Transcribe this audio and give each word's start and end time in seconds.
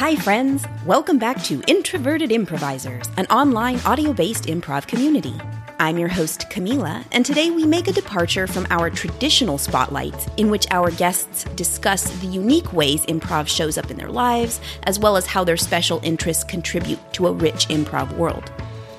Hi, 0.00 0.16
friends. 0.16 0.64
Welcome 0.86 1.18
back 1.18 1.42
to 1.42 1.62
Introverted 1.66 2.32
Improvisers, 2.32 3.06
an 3.18 3.26
online 3.26 3.78
audio 3.80 4.14
based 4.14 4.44
improv 4.44 4.86
community. 4.86 5.38
I'm 5.78 5.98
your 5.98 6.08
host, 6.08 6.46
Camila, 6.48 7.04
and 7.12 7.26
today 7.26 7.50
we 7.50 7.66
make 7.66 7.86
a 7.86 7.92
departure 7.92 8.46
from 8.46 8.66
our 8.70 8.88
traditional 8.88 9.58
spotlights, 9.58 10.26
in 10.38 10.50
which 10.50 10.66
our 10.70 10.90
guests 10.90 11.44
discuss 11.54 12.04
the 12.20 12.28
unique 12.28 12.72
ways 12.72 13.04
improv 13.08 13.46
shows 13.46 13.76
up 13.76 13.90
in 13.90 13.98
their 13.98 14.08
lives, 14.08 14.58
as 14.84 14.98
well 14.98 15.18
as 15.18 15.26
how 15.26 15.44
their 15.44 15.58
special 15.58 16.00
interests 16.02 16.44
contribute 16.44 16.98
to 17.12 17.26
a 17.26 17.32
rich 17.32 17.68
improv 17.68 18.10
world. 18.16 18.50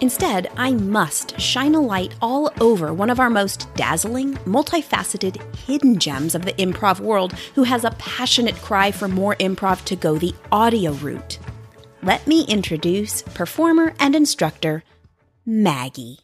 Instead, 0.02 0.50
I 0.58 0.72
must 0.72 1.40
shine 1.40 1.76
a 1.76 1.80
light 1.80 2.16
all 2.24 2.52
over 2.60 2.92
one 2.92 3.12
of 3.12 3.20
our 3.20 3.30
most 3.30 3.72
dazzling, 3.76 4.34
multifaceted, 4.46 5.40
hidden 5.56 6.00
gems 6.00 6.34
of 6.34 6.44
the 6.44 6.54
improv 6.54 7.00
world 7.00 7.34
who 7.54 7.64
has 7.64 7.84
a 7.84 7.92
passionate 7.92 8.56
cry 8.56 8.92
for 8.92 9.08
more 9.08 9.36
improv 9.36 9.86
to 9.86 9.96
go 9.96 10.18
the 10.18 10.34
audio 10.52 10.94
route. 10.94 11.38
Let 12.02 12.26
me 12.26 12.46
introduce 12.48 13.22
performer 13.22 13.94
and 14.00 14.16
instructor 14.16 14.84
Maggie. 15.46 16.18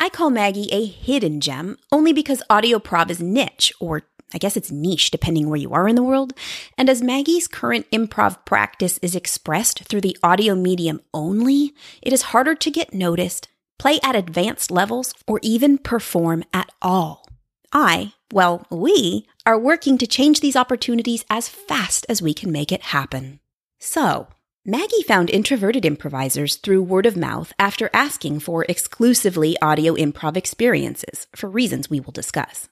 I 0.00 0.08
call 0.08 0.30
Maggie 0.30 0.72
a 0.72 0.86
hidden 0.86 1.42
gem 1.42 1.76
only 1.92 2.14
because 2.14 2.42
audio 2.48 2.78
prov 2.78 3.10
is 3.10 3.20
niche, 3.20 3.74
or 3.78 4.04
I 4.32 4.38
guess 4.38 4.56
it's 4.56 4.70
niche 4.70 5.10
depending 5.10 5.48
where 5.48 5.58
you 5.58 5.72
are 5.72 5.88
in 5.88 5.96
the 5.96 6.02
world. 6.02 6.32
And 6.76 6.88
as 6.88 7.02
Maggie's 7.02 7.48
current 7.48 7.90
improv 7.90 8.44
practice 8.44 8.98
is 8.98 9.14
expressed 9.14 9.84
through 9.84 10.02
the 10.02 10.18
audio 10.22 10.54
medium 10.54 11.00
only, 11.14 11.74
it 12.02 12.12
is 12.12 12.22
harder 12.22 12.54
to 12.54 12.70
get 12.70 12.92
noticed, 12.92 13.48
play 13.78 13.98
at 14.02 14.16
advanced 14.16 14.70
levels, 14.70 15.14
or 15.26 15.40
even 15.42 15.78
perform 15.78 16.44
at 16.52 16.70
all. 16.82 17.26
I, 17.72 18.12
well, 18.32 18.66
we, 18.70 19.26
are 19.46 19.58
working 19.58 19.98
to 19.98 20.06
change 20.06 20.40
these 20.40 20.56
opportunities 20.56 21.24
as 21.30 21.48
fast 21.48 22.04
as 22.08 22.20
we 22.20 22.34
can 22.34 22.52
make 22.52 22.72
it 22.72 22.82
happen. 22.82 23.40
So, 23.78 24.28
Maggie 24.64 25.02
found 25.02 25.30
introverted 25.30 25.86
improvisers 25.86 26.56
through 26.56 26.82
word 26.82 27.06
of 27.06 27.16
mouth 27.16 27.54
after 27.58 27.88
asking 27.94 28.40
for 28.40 28.66
exclusively 28.68 29.56
audio 29.62 29.94
improv 29.94 30.36
experiences, 30.36 31.26
for 31.34 31.48
reasons 31.48 31.88
we 31.88 32.00
will 32.00 32.12
discuss. 32.12 32.68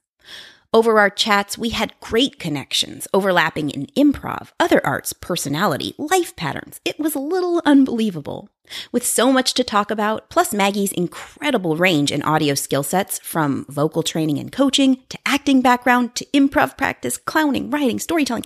Over 0.73 0.99
our 0.99 1.11
chats, 1.11 1.57
we 1.57 1.71
had 1.71 1.99
great 2.01 2.39
connections, 2.39 3.09
overlapping 3.15 3.71
in 3.71 3.87
improv, 3.97 4.51
other 4.59 4.85
arts, 4.85 5.13
personality, 5.13 5.95
life 5.97 6.35
patterns. 6.37 6.81
It 6.85 6.99
was 6.99 7.15
a 7.15 7.21
little 7.21 7.63
unbelievable. 7.65 8.51
With 8.91 9.07
so 9.07 9.33
much 9.33 9.55
to 9.55 9.65
talk 9.65 9.91
about, 9.91 10.29
plus 10.29 10.53
Maggie's 10.53 10.93
incredible 10.93 11.77
range 11.77 12.11
in 12.11 12.23
audio 12.23 12.55
skill 12.55 12.83
sets 12.83 13.19
from 13.21 13.65
vocal 13.69 14.03
training 14.03 14.39
and 14.39 14.51
coaching 14.51 15.03
to 15.09 15.19
acting 15.25 15.63
background 15.63 16.15
to 16.17 16.27
improv 16.35 16.77
practice, 16.77 17.17
clowning, 17.17 17.71
writing, 17.71 18.01
storytelling, 18.01 18.45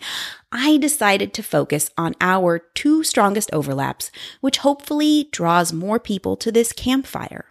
I 0.53 0.77
decided 0.77 1.33
to 1.35 1.43
focus 1.43 1.91
on 1.97 2.15
our 2.21 2.59
two 2.75 3.03
strongest 3.03 3.51
overlaps, 3.53 4.11
which 4.41 4.59
hopefully 4.59 5.29
draws 5.33 5.73
more 5.73 5.99
people 5.99 6.37
to 6.37 6.53
this 6.53 6.73
campfire. 6.73 7.47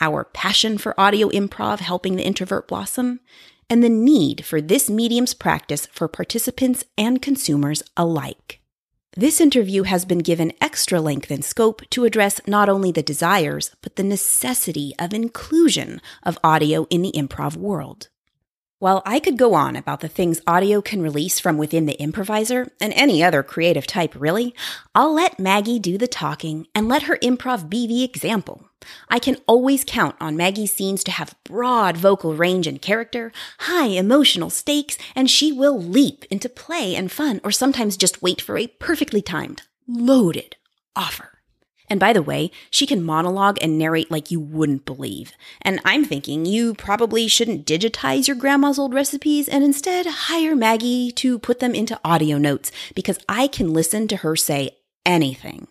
Our 0.00 0.24
passion 0.24 0.76
for 0.76 0.98
audio 1.00 1.30
improv 1.30 1.78
helping 1.78 2.16
the 2.16 2.24
introvert 2.26 2.68
blossom, 2.68 3.20
and 3.68 3.82
the 3.82 3.88
need 3.88 4.44
for 4.44 4.60
this 4.60 4.90
medium's 4.90 5.34
practice 5.34 5.86
for 5.86 6.08
participants 6.08 6.84
and 6.96 7.22
consumers 7.22 7.82
alike. 7.96 8.60
This 9.16 9.40
interview 9.40 9.84
has 9.84 10.04
been 10.04 10.18
given 10.18 10.52
extra 10.60 11.00
length 11.00 11.30
and 11.30 11.44
scope 11.44 11.82
to 11.90 12.04
address 12.04 12.40
not 12.48 12.68
only 12.68 12.90
the 12.90 13.02
desires, 13.02 13.70
but 13.80 13.94
the 13.94 14.02
necessity 14.02 14.92
of 14.98 15.14
inclusion 15.14 16.00
of 16.24 16.38
audio 16.42 16.86
in 16.90 17.02
the 17.02 17.12
improv 17.12 17.56
world. 17.56 18.08
While 18.80 19.02
I 19.06 19.20
could 19.20 19.38
go 19.38 19.54
on 19.54 19.76
about 19.76 20.00
the 20.00 20.08
things 20.08 20.42
audio 20.46 20.82
can 20.82 21.00
release 21.00 21.38
from 21.38 21.56
within 21.56 21.86
the 21.86 22.00
improviser, 22.00 22.72
and 22.80 22.92
any 22.94 23.22
other 23.22 23.42
creative 23.42 23.86
type 23.86 24.14
really, 24.16 24.54
I'll 24.94 25.14
let 25.14 25.38
Maggie 25.38 25.78
do 25.78 25.96
the 25.96 26.08
talking 26.08 26.66
and 26.74 26.88
let 26.88 27.04
her 27.04 27.16
improv 27.18 27.70
be 27.70 27.86
the 27.86 28.02
example. 28.02 28.68
I 29.08 29.20
can 29.20 29.38
always 29.46 29.84
count 29.86 30.16
on 30.20 30.36
Maggie's 30.36 30.72
scenes 30.72 31.04
to 31.04 31.12
have 31.12 31.36
broad 31.44 31.96
vocal 31.96 32.34
range 32.34 32.66
and 32.66 32.82
character, 32.82 33.32
high 33.60 33.86
emotional 33.86 34.50
stakes, 34.50 34.98
and 35.14 35.30
she 35.30 35.52
will 35.52 35.80
leap 35.80 36.24
into 36.28 36.48
play 36.48 36.96
and 36.96 37.10
fun, 37.10 37.40
or 37.44 37.52
sometimes 37.52 37.96
just 37.96 38.22
wait 38.22 38.40
for 38.40 38.58
a 38.58 38.66
perfectly 38.66 39.22
timed, 39.22 39.62
loaded 39.86 40.56
offer. 40.96 41.33
And 41.88 42.00
by 42.00 42.12
the 42.12 42.22
way, 42.22 42.50
she 42.70 42.86
can 42.86 43.02
monologue 43.02 43.58
and 43.60 43.78
narrate 43.78 44.10
like 44.10 44.30
you 44.30 44.40
wouldn't 44.40 44.86
believe. 44.86 45.32
And 45.62 45.80
I'm 45.84 46.04
thinking 46.04 46.46
you 46.46 46.74
probably 46.74 47.28
shouldn't 47.28 47.66
digitize 47.66 48.26
your 48.26 48.36
grandma's 48.36 48.78
old 48.78 48.94
recipes 48.94 49.48
and 49.48 49.62
instead 49.62 50.06
hire 50.06 50.56
Maggie 50.56 51.10
to 51.12 51.38
put 51.38 51.60
them 51.60 51.74
into 51.74 52.00
audio 52.04 52.38
notes 52.38 52.72
because 52.94 53.18
I 53.28 53.48
can 53.48 53.72
listen 53.72 54.08
to 54.08 54.16
her 54.16 54.34
say 54.34 54.78
anything. 55.04 55.68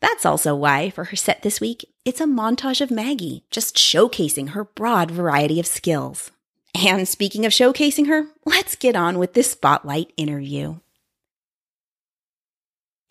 That's 0.00 0.24
also 0.24 0.56
why, 0.56 0.90
for 0.90 1.04
her 1.04 1.16
set 1.16 1.42
this 1.42 1.60
week, 1.60 1.84
it's 2.04 2.20
a 2.20 2.26
montage 2.26 2.80
of 2.80 2.90
Maggie, 2.90 3.44
just 3.50 3.76
showcasing 3.76 4.50
her 4.50 4.64
broad 4.64 5.10
variety 5.10 5.60
of 5.60 5.66
skills. 5.66 6.30
And 6.74 7.06
speaking 7.06 7.44
of 7.44 7.52
showcasing 7.52 8.06
her, 8.06 8.26
let's 8.44 8.76
get 8.76 8.96
on 8.96 9.18
with 9.18 9.34
this 9.34 9.50
spotlight 9.50 10.12
interview. 10.16 10.76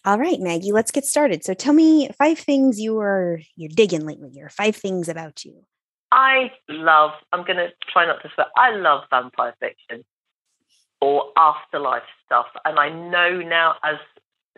All 0.10 0.18
right, 0.18 0.40
Maggie, 0.40 0.72
let's 0.72 0.90
get 0.90 1.06
started. 1.06 1.44
So 1.44 1.54
tell 1.54 1.76
me 1.76 2.10
five 2.18 2.40
things 2.40 2.80
you 2.80 2.98
are 2.98 3.42
you're 3.56 3.70
digging 3.70 4.08
lately, 4.08 4.42
or 4.42 4.50
five 4.50 4.76
things 4.76 5.08
about 5.08 5.46
you. 5.46 5.54
I 6.12 6.50
love, 6.68 7.12
I'm 7.32 7.46
to 7.46 7.68
try 7.94 8.08
not 8.08 8.20
to 8.24 8.30
swear, 8.34 8.48
I 8.58 8.72
love 8.72 9.04
vampire 9.12 9.54
fiction 9.60 10.04
or 11.00 11.26
afterlife 11.38 12.10
stuff. 12.26 12.48
And 12.66 12.80
I 12.80 12.90
know 12.90 13.44
now, 13.44 13.76
as 13.84 13.98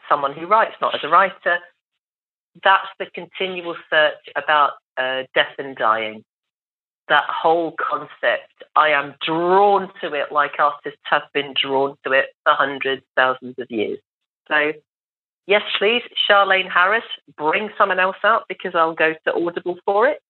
someone 0.08 0.32
who 0.32 0.48
writes, 0.48 0.76
not 0.80 0.96
as 0.96 1.02
a 1.04 1.10
writer, 1.10 1.58
that's 2.64 2.88
the 2.98 3.08
continual 3.14 3.76
search 3.90 4.24
about 4.38 4.72
uh, 4.98 5.24
death 5.36 5.56
and 5.60 5.76
dying. 5.76 6.24
That 7.10 7.26
whole 7.28 7.74
concept, 7.78 8.54
I 8.78 8.92
am 8.92 9.16
drawn 9.28 9.92
to 10.00 10.14
it 10.14 10.32
like 10.32 10.52
artists 10.60 11.02
have 11.04 11.24
been 11.34 11.54
drawn 11.62 11.98
to 12.06 12.14
it 12.14 12.28
for 12.46 12.54
hundreds, 12.54 13.04
thousands 13.18 13.56
of 13.60 13.70
years. 13.70 14.00
So, 14.48 14.72
yes, 15.48 15.64
please, 15.78 16.04
Charlaine 16.30 16.70
Harris, 16.70 17.04
bring 17.38 17.70
someone 17.78 18.00
else 18.00 18.18
out 18.24 18.44
because 18.48 18.74
I'll 18.76 18.96
go 18.96 19.14
to 19.26 19.34
Audible 19.34 19.78
for 19.86 20.08
it. 20.08 20.22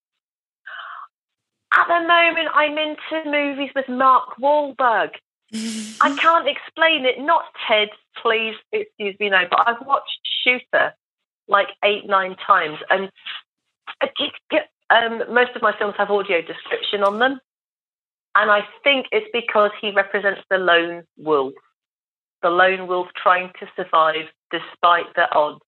At 1.73 1.87
the 1.87 2.07
moment, 2.07 2.49
I'm 2.53 2.77
into 2.77 3.29
movies 3.29 3.71
with 3.75 3.87
Mark 3.87 4.37
Wahlberg. 4.41 5.11
I 5.53 6.15
can't 6.19 6.47
explain 6.47 7.05
it. 7.05 7.19
Not 7.19 7.43
Ted, 7.67 7.89
please 8.21 8.55
excuse 8.71 9.15
me, 9.19 9.29
no, 9.29 9.43
but 9.49 9.67
I've 9.67 9.85
watched 9.85 10.19
Shooter 10.43 10.93
like 11.47 11.67
eight, 11.83 12.07
nine 12.07 12.35
times. 12.45 12.79
And 12.89 13.09
um, 14.89 15.33
most 15.33 15.55
of 15.55 15.61
my 15.61 15.77
films 15.77 15.95
have 15.97 16.09
audio 16.09 16.41
description 16.41 17.03
on 17.03 17.19
them. 17.19 17.39
And 18.35 18.49
I 18.49 18.61
think 18.83 19.07
it's 19.11 19.29
because 19.33 19.71
he 19.81 19.91
represents 19.91 20.41
the 20.49 20.57
lone 20.57 21.03
wolf, 21.17 21.53
the 22.41 22.49
lone 22.49 22.87
wolf 22.87 23.07
trying 23.21 23.51
to 23.59 23.67
survive 23.75 24.27
despite 24.51 25.13
the 25.15 25.31
odds. 25.33 25.61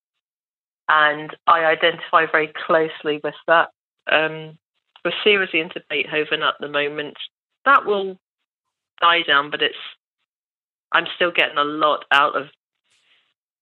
And 0.89 1.35
I 1.47 1.65
identify 1.65 2.25
very 2.31 2.51
closely 2.65 3.19
with 3.23 3.35
that. 3.47 3.69
Um, 4.11 4.57
we're 5.05 5.13
seriously 5.23 5.59
into 5.59 5.81
Beethoven 5.89 6.43
at 6.43 6.55
the 6.59 6.67
moment. 6.67 7.15
That 7.65 7.85
will 7.85 8.17
die 9.01 9.23
down, 9.25 9.49
but 9.51 9.61
it's 9.61 9.75
I'm 10.91 11.05
still 11.15 11.31
getting 11.31 11.57
a 11.57 11.63
lot 11.63 12.05
out 12.11 12.35
of 12.35 12.47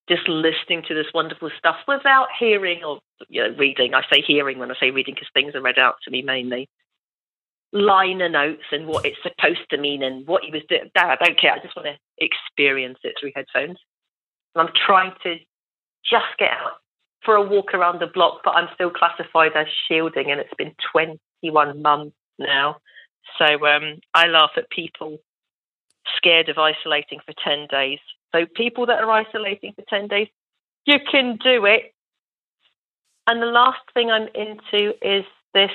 just 0.10 0.28
listening 0.28 0.84
to 0.88 0.94
this 0.94 1.06
wonderful 1.14 1.50
stuff 1.58 1.78
without 1.88 2.28
hearing 2.38 2.84
or 2.84 3.00
you 3.30 3.42
know, 3.42 3.56
reading. 3.58 3.94
I 3.94 4.02
say 4.12 4.22
hearing 4.26 4.60
when 4.60 4.72
I 4.72 4.76
say 4.80 4.92
reading 4.92 5.14
because 5.14 5.30
things 5.34 5.56
are 5.56 5.62
read 5.62 5.80
out 5.80 5.96
to 6.04 6.12
me 6.12 6.22
mainly. 6.22 6.68
Liner 7.74 8.30
notes 8.30 8.64
and 8.72 8.88
what 8.88 9.06
it's 9.06 9.18
supposed 9.24 9.70
to 9.70 9.78
mean 9.78 10.04
and 10.04 10.28
what 10.28 10.44
he 10.44 10.52
was 10.52 10.64
doing. 10.68 10.90
I 10.96 11.16
don't 11.16 11.40
care. 11.40 11.54
I 11.54 11.60
just 11.60 11.76
want 11.76 11.88
to 11.88 11.98
experience 12.26 13.00
it 13.04 13.16
through 13.20 13.32
headphones. 13.36 13.78
And 14.56 14.68
I'm 14.68 14.74
trying 14.86 15.14
to 15.24 15.36
just 16.04 16.38
get 16.38 16.52
out 16.52 16.80
for 17.24 17.36
a 17.36 17.42
walk 17.42 17.74
around 17.74 18.02
the 18.02 18.08
block, 18.08 18.42
but 18.44 18.52
I'm 18.52 18.68
still 18.74 18.90
classified 18.90 19.52
as 19.56 19.68
shielding, 19.88 20.32
and 20.32 20.40
it's 20.40 20.54
been 20.58 20.74
21 20.92 21.82
months 21.82 22.16
now. 22.40 22.78
So 23.38 23.46
um, 23.66 24.00
I 24.14 24.28
laugh 24.28 24.52
at 24.58 24.70
people 24.70 25.20
scared 26.18 26.50
of 26.50 26.58
isolating 26.58 27.20
for 27.26 27.34
10 27.46 27.68
days 27.70 28.00
so 28.32 28.46
people 28.56 28.86
that 28.88 29.04
are 29.04 29.12
isolating 29.12 29.74
for 29.74 29.84
10 29.88 30.08
days, 30.08 30.28
you 30.86 30.98
can 31.12 31.38
do 31.44 31.66
it. 31.66 31.94
And 33.28 33.42
the 33.42 33.48
last 33.48 33.80
thing 33.94 34.10
I'm 34.10 34.28
into 34.34 34.94
is 35.02 35.26
this. 35.54 35.72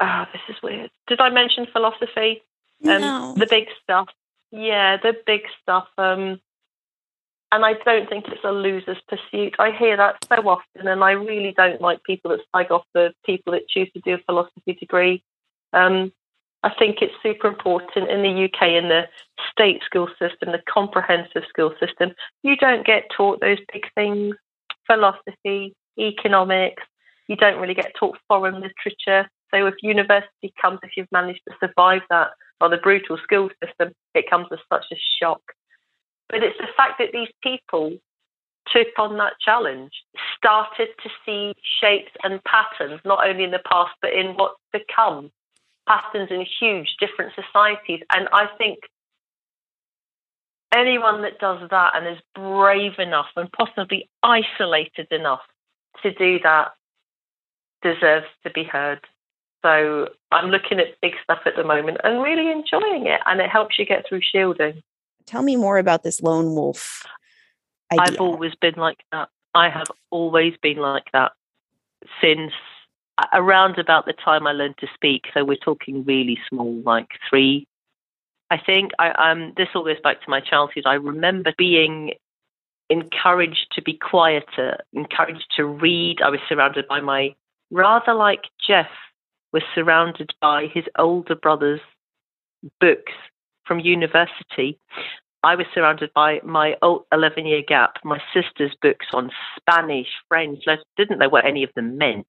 Ah, 0.00 0.26
oh, 0.26 0.30
this 0.32 0.56
is 0.56 0.62
weird. 0.62 0.90
Did 1.06 1.20
I 1.20 1.30
mention 1.30 1.66
philosophy? 1.72 2.42
Um, 2.86 3.00
no. 3.00 3.34
The 3.36 3.46
big 3.46 3.66
stuff. 3.82 4.08
Yeah, 4.50 4.96
the 4.96 5.14
big 5.26 5.42
stuff. 5.62 5.88
Um, 5.98 6.40
and 7.50 7.64
I 7.64 7.74
don't 7.84 8.08
think 8.08 8.26
it's 8.28 8.44
a 8.44 8.52
loser's 8.52 9.00
pursuit. 9.08 9.54
I 9.58 9.72
hear 9.72 9.96
that 9.96 10.16
so 10.28 10.48
often, 10.48 10.86
and 10.86 11.02
I 11.02 11.12
really 11.12 11.52
don't 11.56 11.80
like 11.80 12.02
people 12.04 12.30
that 12.30 12.40
slag 12.50 12.70
off 12.70 12.84
the 12.94 13.12
people 13.24 13.52
that 13.54 13.68
choose 13.68 13.90
to 13.94 14.00
do 14.00 14.14
a 14.14 14.18
philosophy 14.18 14.74
degree. 14.74 15.22
Um, 15.72 16.12
I 16.62 16.72
think 16.78 16.98
it's 17.00 17.14
super 17.22 17.48
important 17.48 18.10
in 18.10 18.22
the 18.22 18.44
UK 18.44 18.68
in 18.70 18.88
the 18.88 19.04
state 19.50 19.82
school 19.84 20.08
system, 20.18 20.52
the 20.52 20.62
comprehensive 20.68 21.44
school 21.48 21.72
system. 21.80 22.12
You 22.42 22.56
don't 22.56 22.86
get 22.86 23.04
taught 23.16 23.40
those 23.40 23.58
big 23.72 23.86
things 23.94 24.36
philosophy, 24.86 25.74
economics. 25.98 26.82
You 27.28 27.36
don't 27.36 27.60
really 27.60 27.74
get 27.74 27.92
taught 27.98 28.18
foreign 28.26 28.54
literature. 28.54 29.28
So 29.50 29.66
if 29.66 29.74
university 29.82 30.52
comes, 30.60 30.80
if 30.82 30.90
you've 30.96 31.12
managed 31.12 31.40
to 31.48 31.54
survive 31.60 32.02
that 32.10 32.30
or 32.60 32.68
the 32.68 32.76
brutal 32.76 33.18
school 33.22 33.50
system, 33.64 33.92
it 34.14 34.28
comes 34.28 34.46
as 34.52 34.58
such 34.70 34.84
a 34.92 34.96
shock. 35.20 35.40
But 36.28 36.42
it's 36.42 36.58
the 36.58 36.68
fact 36.76 36.98
that 36.98 37.12
these 37.12 37.30
people 37.42 37.98
took 38.72 38.88
on 38.98 39.16
that 39.16 39.34
challenge, 39.40 39.92
started 40.36 40.88
to 41.02 41.08
see 41.24 41.54
shapes 41.80 42.12
and 42.22 42.42
patterns, 42.44 43.00
not 43.04 43.26
only 43.26 43.44
in 43.44 43.50
the 43.50 43.62
past, 43.64 43.92
but 44.02 44.12
in 44.12 44.34
what's 44.36 44.60
to 44.74 44.80
come, 44.94 45.30
patterns 45.88 46.30
in 46.30 46.44
huge 46.60 46.96
different 47.00 47.32
societies. 47.34 48.00
And 48.12 48.28
I 48.32 48.46
think 48.58 48.80
anyone 50.74 51.22
that 51.22 51.38
does 51.38 51.66
that 51.70 51.92
and 51.94 52.06
is 52.06 52.22
brave 52.34 52.98
enough 52.98 53.28
and 53.36 53.50
possibly 53.52 54.08
isolated 54.22 55.08
enough 55.10 55.40
to 56.02 56.12
do 56.12 56.38
that 56.42 56.72
deserves 57.82 58.26
to 58.44 58.50
be 58.50 58.64
heard. 58.64 59.00
So 59.62 60.08
I'm 60.30 60.50
looking 60.50 60.78
at 60.78 61.00
big 61.02 61.14
stuff 61.22 61.40
at 61.46 61.56
the 61.56 61.64
moment 61.64 61.98
and 62.04 62.22
really 62.22 62.50
enjoying 62.50 63.06
it, 63.06 63.20
and 63.26 63.40
it 63.40 63.50
helps 63.50 63.78
you 63.78 63.84
get 63.84 64.04
through 64.08 64.20
shielding. 64.22 64.82
Tell 65.26 65.42
me 65.42 65.56
more 65.56 65.78
about 65.78 66.02
this 66.04 66.22
lone 66.22 66.54
wolf. 66.54 67.04
Idea. 67.92 68.02
I've 68.02 68.20
always 68.20 68.54
been 68.60 68.76
like 68.76 68.98
that. 69.12 69.28
I 69.54 69.68
have 69.70 69.88
always 70.10 70.54
been 70.62 70.76
like 70.76 71.06
that 71.12 71.32
since 72.20 72.52
around 73.32 73.78
about 73.78 74.06
the 74.06 74.12
time 74.12 74.46
I 74.46 74.52
learned 74.52 74.78
to 74.78 74.86
speak. 74.94 75.24
So 75.34 75.44
we're 75.44 75.56
talking 75.56 76.04
really 76.04 76.38
small, 76.48 76.80
like 76.84 77.08
three. 77.28 77.66
I 78.50 78.58
think 78.58 78.92
I 78.98 79.10
um 79.10 79.52
this 79.56 79.68
all 79.74 79.84
goes 79.84 80.00
back 80.02 80.22
to 80.22 80.30
my 80.30 80.40
childhood. 80.40 80.84
I 80.86 80.94
remember 80.94 81.52
being 81.58 82.12
encouraged 82.88 83.66
to 83.72 83.82
be 83.82 83.94
quieter, 83.94 84.78
encouraged 84.92 85.46
to 85.56 85.64
read. 85.64 86.22
I 86.22 86.30
was 86.30 86.40
surrounded 86.48 86.88
by 86.88 87.00
my 87.00 87.34
rather 87.70 88.14
like 88.14 88.44
Jeff 88.66 88.88
was 89.52 89.62
surrounded 89.74 90.30
by 90.40 90.66
his 90.72 90.84
older 90.98 91.34
brother's 91.34 91.80
books 92.80 93.12
from 93.66 93.80
university. 93.80 94.78
I 95.42 95.54
was 95.54 95.66
surrounded 95.72 96.10
by 96.14 96.40
my 96.44 96.74
11 97.12 97.46
year 97.46 97.62
gap, 97.66 97.96
my 98.04 98.20
sister's 98.34 98.74
books 98.82 99.06
on 99.12 99.30
Spanish, 99.56 100.08
French. 100.28 100.64
I 100.66 100.76
didn't 100.96 101.18
know 101.18 101.28
what 101.28 101.46
any 101.46 101.62
of 101.62 101.70
them 101.74 101.96
meant. 101.96 102.26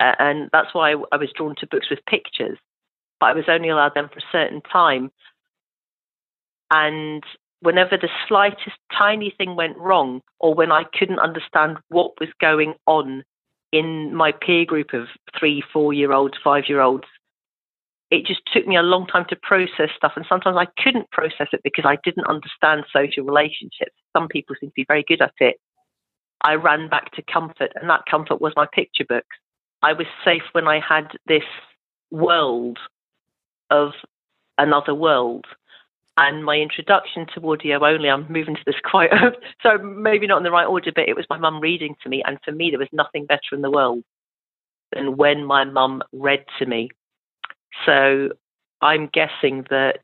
Uh, 0.00 0.14
and 0.18 0.50
that's 0.52 0.74
why 0.74 0.94
I 1.12 1.16
was 1.16 1.32
drawn 1.36 1.54
to 1.58 1.66
books 1.66 1.90
with 1.90 2.04
pictures, 2.08 2.58
but 3.20 3.26
I 3.26 3.34
was 3.34 3.44
only 3.48 3.68
allowed 3.68 3.94
them 3.94 4.08
for 4.08 4.18
a 4.18 4.32
certain 4.32 4.62
time. 4.62 5.12
And 6.72 7.22
whenever 7.60 7.96
the 7.96 8.08
slightest 8.26 8.76
tiny 8.96 9.32
thing 9.36 9.54
went 9.54 9.76
wrong, 9.76 10.22
or 10.40 10.54
when 10.54 10.72
I 10.72 10.84
couldn't 10.98 11.20
understand 11.20 11.76
what 11.88 12.18
was 12.18 12.30
going 12.40 12.74
on 12.86 13.22
in 13.72 14.14
my 14.14 14.32
peer 14.32 14.64
group 14.64 14.92
of 14.92 15.06
three, 15.38 15.62
four 15.72 15.92
year 15.92 16.12
olds, 16.12 16.34
five 16.42 16.64
year 16.68 16.80
olds, 16.80 17.04
it 18.10 18.26
just 18.26 18.42
took 18.52 18.66
me 18.66 18.76
a 18.76 18.82
long 18.82 19.06
time 19.06 19.24
to 19.30 19.36
process 19.36 19.88
stuff. 19.96 20.12
And 20.16 20.26
sometimes 20.28 20.56
I 20.58 20.66
couldn't 20.82 21.10
process 21.10 21.48
it 21.52 21.62
because 21.64 21.86
I 21.86 21.96
didn't 22.04 22.26
understand 22.26 22.84
social 22.92 23.24
relationships. 23.24 23.96
Some 24.14 24.28
people 24.28 24.54
seem 24.60 24.68
to 24.68 24.74
be 24.76 24.84
very 24.86 25.02
good 25.08 25.22
at 25.22 25.32
it. 25.40 25.56
I 26.42 26.54
ran 26.54 26.88
back 26.88 27.12
to 27.12 27.22
comfort, 27.22 27.72
and 27.74 27.88
that 27.88 28.04
comfort 28.10 28.40
was 28.40 28.52
my 28.54 28.66
picture 28.72 29.04
books. 29.08 29.36
I 29.80 29.94
was 29.94 30.06
safe 30.24 30.42
when 30.52 30.68
I 30.68 30.80
had 30.80 31.08
this 31.26 31.44
world 32.10 32.78
of 33.70 33.92
another 34.58 34.94
world. 34.94 35.46
And 36.18 36.44
my 36.44 36.56
introduction 36.56 37.26
to 37.34 37.50
audio 37.50 37.84
only, 37.84 38.10
I'm 38.10 38.30
moving 38.30 38.54
to 38.54 38.62
this 38.66 38.74
quite, 38.90 39.10
so 39.62 39.78
maybe 39.78 40.26
not 40.26 40.38
in 40.38 40.42
the 40.42 40.50
right 40.50 40.66
order, 40.66 40.92
but 40.94 41.08
it 41.08 41.16
was 41.16 41.26
my 41.30 41.38
mum 41.38 41.60
reading 41.60 41.96
to 42.02 42.08
me. 42.08 42.22
And 42.26 42.38
for 42.44 42.52
me, 42.52 42.70
there 42.70 42.78
was 42.78 42.88
nothing 42.92 43.26
better 43.26 43.54
in 43.54 43.62
the 43.62 43.70
world 43.70 44.04
than 44.94 45.16
when 45.16 45.44
my 45.44 45.64
mum 45.64 46.02
read 46.12 46.44
to 46.58 46.66
me 46.66 46.90
so 47.86 48.30
I'm 48.80 49.08
guessing 49.12 49.64
that 49.70 49.98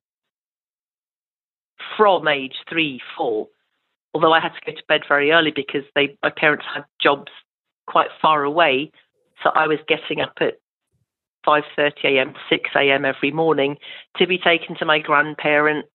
from 1.97 2.29
age 2.29 2.55
three, 2.69 3.01
four, 3.17 3.49
although 4.15 4.33
I 4.33 4.41
had 4.41 4.53
to 4.53 4.61
go 4.65 4.73
to 4.73 4.83
bed 4.89 5.03
very 5.09 5.31
early 5.33 5.53
because 5.55 5.83
they 5.95 6.17
my 6.23 6.31
parents 6.31 6.65
had 6.73 6.85
jobs 7.01 7.31
quite 7.87 8.09
far 8.21 8.45
away, 8.45 8.91
so 9.43 9.51
I 9.55 9.67
was 9.67 9.79
getting 9.87 10.21
up 10.21 10.35
at 10.41 10.59
5:30 11.47 11.93
a.m., 12.05 12.35
6 12.49 12.71
a.m. 12.77 13.05
every 13.05 13.31
morning 13.31 13.77
to 14.17 14.27
be 14.27 14.39
taken 14.39 14.77
to 14.77 14.85
my 14.85 14.99
grandparents 14.99 15.89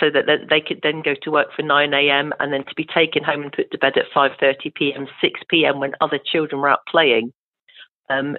so 0.00 0.10
that 0.10 0.24
they 0.48 0.60
could 0.60 0.80
then 0.82 1.02
go 1.02 1.14
to 1.22 1.30
work 1.30 1.48
for 1.54 1.62
9 1.62 1.94
a.m. 1.94 2.32
and 2.40 2.52
then 2.52 2.64
to 2.64 2.74
be 2.74 2.84
taken 2.84 3.22
home 3.22 3.42
and 3.42 3.52
put 3.52 3.70
to 3.70 3.78
bed 3.78 3.96
at 3.96 4.10
5:30 4.14 4.74
p.m., 4.74 5.06
6 5.20 5.40
p.m. 5.48 5.80
when 5.80 5.92
other 6.00 6.18
children 6.24 6.60
were 6.60 6.68
out 6.68 6.86
playing. 6.88 7.32
Um, 8.10 8.36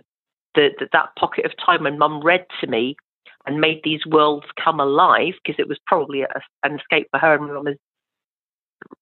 the, 0.55 0.69
the, 0.79 0.87
that 0.93 1.09
pocket 1.17 1.45
of 1.45 1.51
time 1.63 1.83
when 1.83 1.97
mum 1.97 2.21
read 2.23 2.45
to 2.61 2.67
me 2.67 2.95
and 3.45 3.59
made 3.59 3.81
these 3.83 4.05
worlds 4.05 4.45
come 4.63 4.79
alive 4.79 5.33
because 5.43 5.59
it 5.59 5.67
was 5.67 5.79
probably 5.87 6.21
a, 6.21 6.27
an 6.63 6.79
escape 6.79 7.07
for 7.11 7.19
her 7.19 7.35
and 7.35 7.47
mum 7.47 7.65
was 7.65 7.77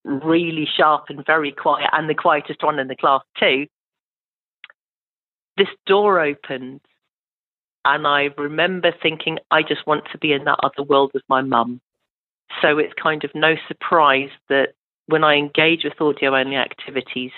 really 0.04 0.66
sharp 0.76 1.04
and 1.08 1.26
very 1.26 1.52
quiet 1.52 1.90
and 1.92 2.08
the 2.08 2.14
quietest 2.14 2.62
one 2.62 2.78
in 2.78 2.88
the 2.88 2.96
class 2.96 3.20
too 3.38 3.66
this 5.58 5.68
door 5.86 6.20
opened 6.20 6.80
and 7.84 8.06
I 8.06 8.28
remember 8.38 8.92
thinking, 9.02 9.38
I 9.50 9.62
just 9.62 9.86
want 9.86 10.04
to 10.12 10.18
be 10.18 10.32
in 10.32 10.44
that 10.44 10.60
other 10.62 10.84
world 10.84 11.10
with 11.14 11.24
my 11.28 11.42
mum. 11.42 11.80
So 12.60 12.78
it's 12.78 12.92
kind 13.00 13.24
of 13.24 13.30
no 13.34 13.54
surprise 13.68 14.30
that 14.48 14.74
when 15.06 15.24
I 15.24 15.34
engage 15.34 15.84
with 15.84 16.00
audio 16.00 16.36
only 16.36 16.56
activities, 16.56 17.32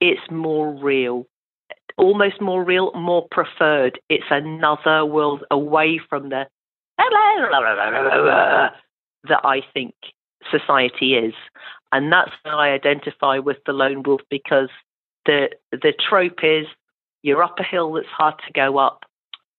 it's 0.00 0.20
more 0.30 0.72
real 0.72 1.26
almost 1.98 2.40
more 2.40 2.64
real, 2.64 2.92
more 2.92 3.26
preferred. 3.30 4.00
It's 4.08 4.30
another 4.30 5.04
world 5.04 5.44
away 5.50 6.00
from 6.08 6.30
the 6.30 6.46
that 9.28 9.40
I 9.44 9.60
think 9.74 9.94
society 10.50 11.14
is. 11.14 11.34
And 11.92 12.12
that's 12.12 12.30
how 12.44 12.58
I 12.58 12.68
identify 12.68 13.38
with 13.38 13.58
the 13.66 13.72
lone 13.72 14.02
wolf 14.04 14.20
because 14.30 14.70
the 15.26 15.50
the 15.72 15.92
trope 16.08 16.42
is 16.42 16.66
you're 17.22 17.42
up 17.42 17.58
a 17.58 17.64
hill 17.64 17.92
that's 17.92 18.06
hard 18.06 18.34
to 18.46 18.52
go 18.52 18.78
up. 18.78 19.04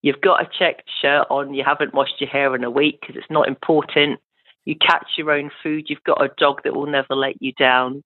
You've 0.01 0.21
got 0.21 0.41
a 0.41 0.49
checked 0.57 0.89
shirt 1.01 1.27
on, 1.29 1.53
you 1.53 1.63
haven't 1.65 1.93
washed 1.93 2.21
your 2.21 2.29
hair 2.29 2.55
in 2.55 2.63
a 2.63 2.71
week 2.71 2.99
because 3.01 3.17
it's 3.17 3.29
not 3.29 3.49
important. 3.49 4.21
You 4.69 4.75
catch 4.75 5.07
your 5.17 5.31
own 5.31 5.49
food, 5.63 5.85
you've 5.89 6.03
got 6.03 6.23
a 6.23 6.29
dog 6.37 6.61
that 6.63 6.75
will 6.75 6.85
never 6.85 7.15
let 7.15 7.41
you 7.41 7.53
down. 7.53 8.03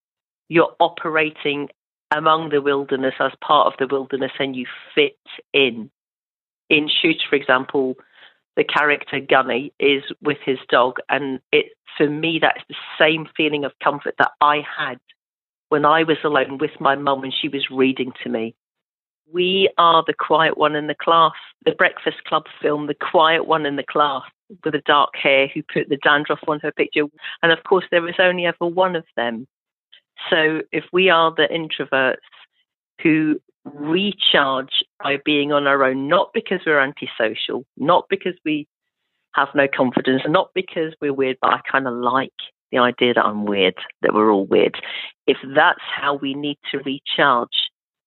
You're 0.47 0.73
operating 0.79 1.67
among 2.09 2.51
the 2.51 2.61
wilderness 2.61 3.15
as 3.19 3.33
part 3.45 3.67
of 3.67 3.73
the 3.77 3.93
wilderness 3.93 4.31
and 4.39 4.55
you 4.55 4.65
fit 4.95 5.19
in. 5.53 5.91
In 6.69 6.87
Shooter, 6.87 7.19
for 7.29 7.35
example, 7.35 7.95
the 8.55 8.63
character 8.63 9.19
Gunny 9.19 9.73
is 9.77 10.03
with 10.21 10.37
his 10.45 10.57
dog, 10.69 10.99
and 11.09 11.41
it 11.51 11.73
for 11.97 12.09
me 12.09 12.39
that's 12.41 12.63
the 12.69 12.75
same 12.97 13.27
feeling 13.35 13.65
of 13.65 13.73
comfort 13.83 14.15
that 14.17 14.31
I 14.39 14.61
had 14.77 15.01
when 15.67 15.83
I 15.83 16.03
was 16.03 16.19
alone 16.23 16.59
with 16.59 16.79
my 16.79 16.95
mum 16.95 17.25
and 17.25 17.33
she 17.33 17.49
was 17.49 17.67
reading 17.69 18.13
to 18.23 18.29
me. 18.29 18.55
We 19.33 19.69
are 19.77 20.01
the 20.07 20.13
quiet 20.13 20.57
one 20.57 20.77
in 20.77 20.87
the 20.87 20.95
class. 20.95 21.33
The 21.65 21.73
Breakfast 21.73 22.23
Club 22.25 22.45
film, 22.61 22.87
the 22.87 22.93
quiet 22.93 23.47
one 23.47 23.65
in 23.65 23.75
the 23.75 23.83
class 23.83 24.23
with 24.63 24.73
the 24.73 24.81
dark 24.85 25.15
hair 25.15 25.47
who 25.47 25.61
put 25.63 25.89
the 25.89 25.97
dandruff 25.97 26.39
on 26.47 26.59
her 26.61 26.71
picture. 26.71 27.05
And 27.41 27.51
of 27.51 27.63
course, 27.63 27.85
there 27.91 28.01
was 28.01 28.15
only 28.19 28.45
ever 28.45 28.67
one 28.67 28.95
of 28.95 29.05
them. 29.15 29.47
So 30.29 30.61
if 30.71 30.85
we 30.91 31.09
are 31.09 31.33
the 31.35 31.47
introverts 31.51 32.17
who 33.01 33.39
recharge 33.65 34.83
by 35.03 35.17
being 35.23 35.51
on 35.51 35.67
our 35.67 35.83
own, 35.83 36.07
not 36.07 36.31
because 36.33 36.59
we're 36.65 36.81
antisocial, 36.81 37.65
not 37.77 38.05
because 38.09 38.35
we 38.45 38.67
have 39.33 39.49
no 39.55 39.67
confidence, 39.73 40.21
not 40.27 40.49
because 40.53 40.93
we're 41.01 41.13
weird, 41.13 41.37
but 41.41 41.53
I 41.53 41.59
kind 41.69 41.87
of 41.87 41.93
like 41.93 42.33
the 42.71 42.79
idea 42.79 43.13
that 43.13 43.25
I'm 43.25 43.45
weird, 43.45 43.75
that 44.01 44.13
we're 44.13 44.31
all 44.31 44.45
weird. 44.45 44.75
If 45.27 45.37
that's 45.55 45.81
how 45.95 46.15
we 46.15 46.33
need 46.33 46.57
to 46.71 46.79
recharge 46.79 47.49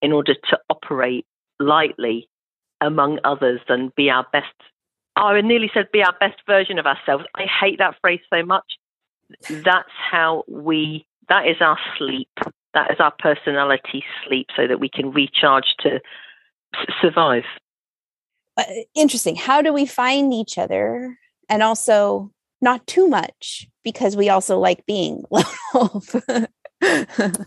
in 0.03 0.12
order 0.12 0.35
to 0.35 0.59
operate 0.71 1.26
lightly 1.59 2.29
among 2.81 3.19
others 3.25 3.61
and 3.69 3.95
be 3.95 4.11
our 4.11 4.26
best, 4.33 4.47
oh, 5.17 5.29
I 5.29 5.41
nearly 5.41 5.71
said 5.73 5.91
be 5.93 6.03
our 6.03 6.15
best 6.19 6.41
version 6.47 6.79
of 6.79 6.87
ourselves. 6.87 7.25
I 7.35 7.45
hate 7.61 7.79
that 7.79 7.97
phrase 8.01 8.21
so 8.33 8.45
much. 8.45 8.65
That's 9.51 9.91
how 10.11 10.45
we 10.47 11.07
that 11.29 11.47
is 11.47 11.57
our 11.61 11.79
sleep. 11.99 12.31
That 12.75 12.91
is 12.91 12.99
our 13.01 13.13
personality 13.19 14.05
sleep 14.27 14.49
so 14.55 14.67
that 14.67 14.81
we 14.81 14.89
can 14.89 15.11
recharge 15.11 15.75
to 15.81 16.01
survive. 17.01 17.45
Uh, 18.57 18.65
interesting. 18.95 19.37
How 19.37 19.63
do 19.63 19.73
we 19.73 19.87
find 19.87 20.33
each 20.33 20.59
other 20.59 21.19
and 21.49 21.63
also 21.63 22.31
not 22.61 22.87
too 22.87 23.09
much 23.09 23.69
because 23.83 24.17
we 24.17 24.29
also 24.29 24.59
like 24.59 24.87
being 24.87 25.23
love? 25.75 26.23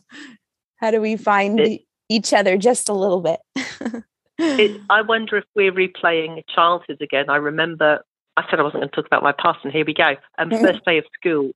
How 0.76 0.92
do 0.92 1.02
we 1.02 1.18
find 1.18 1.60
it, 1.60 1.82
each 2.10 2.34
other 2.34 2.58
just 2.58 2.90
a 2.90 2.94
little 2.94 3.22
bit? 3.22 3.40
it, 4.40 4.82
I 4.90 5.02
wonder 5.02 5.38
if 5.38 5.46
we're 5.56 5.72
replaying 5.72 6.44
childhood 6.54 7.02
again. 7.02 7.30
I 7.30 7.38
remember 7.38 8.04
I 8.38 8.50
said 8.50 8.60
I 8.60 8.64
wasn't 8.64 8.82
going 8.82 8.90
to 8.90 8.96
talk 8.96 9.06
about 9.06 9.24
my 9.24 9.34
past, 9.34 9.60
and 9.64 9.74
here 9.74 9.86
we 9.86 9.94
go. 9.94 10.16
Um, 10.38 10.50
first 10.62 10.86
day 10.86 10.98
of 10.98 11.06
school, 11.14 11.52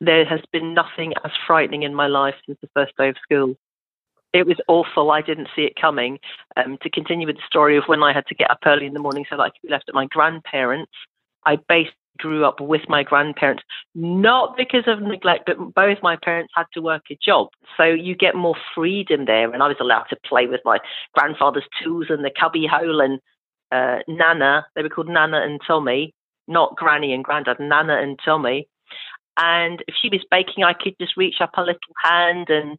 there 0.00 0.24
has 0.24 0.40
been 0.52 0.74
nothing 0.74 1.12
as 1.24 1.32
frightening 1.46 1.82
in 1.82 1.94
my 1.94 2.06
life 2.06 2.34
since 2.46 2.58
the 2.62 2.68
first 2.74 2.92
day 2.96 3.08
of 3.08 3.16
school. 3.22 3.56
It 4.32 4.46
was 4.46 4.58
awful. 4.68 5.10
I 5.10 5.22
didn't 5.22 5.48
see 5.56 5.62
it 5.62 5.74
coming. 5.80 6.18
Um, 6.56 6.78
to 6.82 6.90
continue 6.90 7.26
with 7.26 7.36
the 7.36 7.42
story 7.46 7.76
of 7.76 7.84
when 7.86 8.02
I 8.02 8.12
had 8.12 8.26
to 8.26 8.34
get 8.34 8.50
up 8.50 8.58
early 8.66 8.86
in 8.86 8.92
the 8.92 9.00
morning 9.00 9.24
so 9.28 9.36
that 9.36 9.42
I 9.42 9.48
could 9.48 9.62
be 9.62 9.70
left 9.70 9.88
at 9.88 9.94
my 9.94 10.06
grandparents, 10.06 10.92
I 11.44 11.56
basically 11.68 11.96
grew 12.18 12.44
up 12.44 12.60
with 12.60 12.82
my 12.88 13.02
grandparents, 13.02 13.62
not 13.94 14.56
because 14.56 14.84
of 14.86 15.00
neglect, 15.00 15.44
but 15.46 15.74
both 15.74 15.98
my 16.02 16.16
parents 16.16 16.52
had 16.56 16.66
to 16.74 16.80
work 16.80 17.02
a 17.10 17.18
job. 17.24 17.48
So 17.76 17.84
you 17.84 18.14
get 18.14 18.34
more 18.34 18.56
freedom 18.74 19.24
there. 19.26 19.52
And 19.52 19.62
I 19.62 19.68
was 19.68 19.76
allowed 19.80 20.04
to 20.10 20.16
play 20.24 20.46
with 20.46 20.60
my 20.64 20.78
grandfather's 21.14 21.68
tools 21.82 22.06
in 22.10 22.22
the 22.22 22.30
cubby 22.38 22.66
hole 22.66 23.00
and 23.00 23.20
uh, 23.70 23.98
Nana, 24.08 24.66
they 24.74 24.82
were 24.82 24.88
called 24.88 25.08
Nana 25.08 25.42
and 25.42 25.60
Tommy, 25.66 26.14
not 26.46 26.76
Granny 26.76 27.12
and 27.12 27.24
Grandad, 27.24 27.60
Nana 27.60 28.00
and 28.00 28.18
Tommy. 28.24 28.68
And 29.36 29.84
if 29.86 29.94
she 30.00 30.08
was 30.08 30.24
baking, 30.30 30.64
I 30.64 30.72
could 30.72 30.94
just 31.00 31.16
reach 31.16 31.36
up 31.40 31.52
a 31.56 31.60
little 31.60 31.78
hand 32.02 32.48
and 32.48 32.78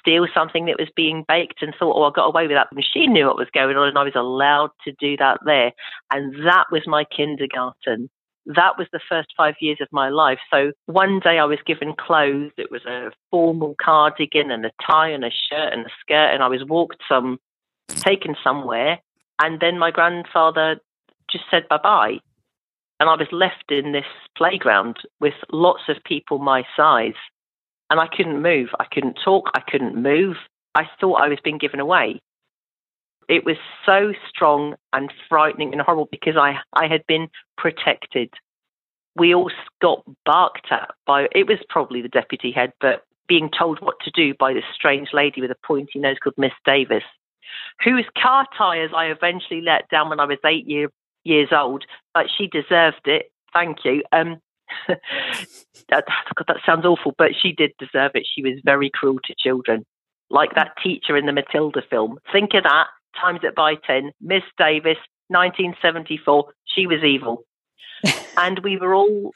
steal 0.00 0.26
something 0.34 0.66
that 0.66 0.78
was 0.78 0.88
being 0.96 1.24
baked 1.28 1.62
and 1.62 1.74
thought, 1.78 1.96
oh, 1.96 2.04
I 2.04 2.10
got 2.14 2.26
away 2.26 2.46
with 2.46 2.56
that. 2.56 2.68
The 2.70 2.76
machine 2.76 3.12
knew 3.12 3.26
what 3.26 3.36
was 3.36 3.48
going 3.52 3.76
on 3.76 3.88
and 3.88 3.98
I 3.98 4.04
was 4.04 4.14
allowed 4.14 4.70
to 4.84 4.92
do 4.98 5.16
that 5.18 5.40
there. 5.44 5.72
And 6.12 6.46
that 6.46 6.66
was 6.72 6.82
my 6.86 7.04
kindergarten. 7.04 8.08
That 8.46 8.76
was 8.78 8.86
the 8.92 9.00
first 9.08 9.28
five 9.36 9.54
years 9.60 9.78
of 9.80 9.88
my 9.90 10.10
life. 10.10 10.38
So 10.52 10.72
one 10.86 11.20
day 11.20 11.38
I 11.38 11.44
was 11.44 11.58
given 11.66 11.94
clothes. 11.94 12.52
It 12.58 12.70
was 12.70 12.84
a 12.84 13.10
formal 13.30 13.74
cardigan 13.82 14.50
and 14.50 14.66
a 14.66 14.70
tie 14.86 15.08
and 15.08 15.24
a 15.24 15.30
shirt 15.30 15.72
and 15.72 15.86
a 15.86 15.90
skirt. 16.00 16.34
And 16.34 16.42
I 16.42 16.48
was 16.48 16.64
walked 16.64 17.02
some, 17.08 17.38
taken 17.88 18.36
somewhere. 18.44 18.98
And 19.42 19.60
then 19.60 19.78
my 19.78 19.90
grandfather 19.90 20.76
just 21.30 21.44
said 21.50 21.68
bye 21.68 21.78
bye. 21.82 22.18
And 23.00 23.08
I 23.08 23.16
was 23.16 23.28
left 23.32 23.70
in 23.70 23.92
this 23.92 24.04
playground 24.36 24.98
with 25.20 25.34
lots 25.50 25.82
of 25.88 25.96
people 26.04 26.38
my 26.38 26.64
size 26.76 27.14
and 27.90 28.00
I 28.00 28.06
couldn't 28.06 28.42
move. 28.42 28.70
I 28.78 28.86
couldn't 28.90 29.18
talk. 29.24 29.50
I 29.54 29.60
couldn't 29.60 30.00
move. 30.00 30.36
I 30.74 30.84
thought 31.00 31.22
I 31.22 31.28
was 31.28 31.38
being 31.44 31.58
given 31.58 31.80
away. 31.80 32.20
It 33.28 33.44
was 33.44 33.56
so 33.86 34.12
strong 34.28 34.74
and 34.92 35.12
frightening 35.28 35.72
and 35.72 35.80
horrible 35.80 36.08
because 36.10 36.36
I, 36.36 36.56
I 36.72 36.86
had 36.86 37.06
been 37.06 37.28
protected. 37.56 38.30
We 39.16 39.34
all 39.34 39.50
got 39.80 40.04
barked 40.24 40.66
at 40.70 40.90
by, 41.06 41.28
it 41.34 41.46
was 41.46 41.58
probably 41.68 42.02
the 42.02 42.08
deputy 42.08 42.50
head, 42.52 42.72
but 42.80 43.04
being 43.28 43.50
told 43.56 43.80
what 43.80 43.96
to 44.04 44.10
do 44.10 44.34
by 44.38 44.52
this 44.52 44.64
strange 44.74 45.08
lady 45.12 45.40
with 45.40 45.50
a 45.50 45.66
pointy 45.66 45.98
nose 45.98 46.16
called 46.22 46.34
Miss 46.36 46.52
Davis, 46.64 47.04
whose 47.82 48.06
car 48.20 48.46
tyres 48.56 48.90
I 48.94 49.06
eventually 49.06 49.60
let 49.60 49.88
down 49.88 50.10
when 50.10 50.20
I 50.20 50.26
was 50.26 50.38
eight 50.44 50.68
year, 50.68 50.90
years 51.24 51.48
old, 51.52 51.84
but 52.12 52.26
she 52.36 52.46
deserved 52.46 53.06
it. 53.06 53.30
Thank 53.52 53.78
you. 53.84 54.02
Um, 54.12 54.40
that, 54.88 56.04
God, 56.34 56.44
that 56.48 56.56
sounds 56.66 56.84
awful, 56.84 57.14
but 57.16 57.30
she 57.40 57.52
did 57.52 57.72
deserve 57.78 58.12
it. 58.14 58.26
She 58.32 58.42
was 58.42 58.60
very 58.64 58.90
cruel 58.92 59.18
to 59.24 59.34
children, 59.38 59.84
like 60.30 60.54
that 60.54 60.72
teacher 60.82 61.16
in 61.16 61.26
the 61.26 61.32
Matilda 61.32 61.82
film. 61.88 62.18
Think 62.32 62.54
of 62.54 62.64
that, 62.64 62.86
times 63.20 63.40
it 63.42 63.54
by 63.54 63.74
10. 63.86 64.12
Miss 64.20 64.42
Davis, 64.58 64.98
1974, 65.28 66.52
she 66.64 66.86
was 66.86 67.02
evil. 67.02 67.44
and 68.36 68.60
we 68.60 68.76
were 68.76 68.94
all 68.94 69.32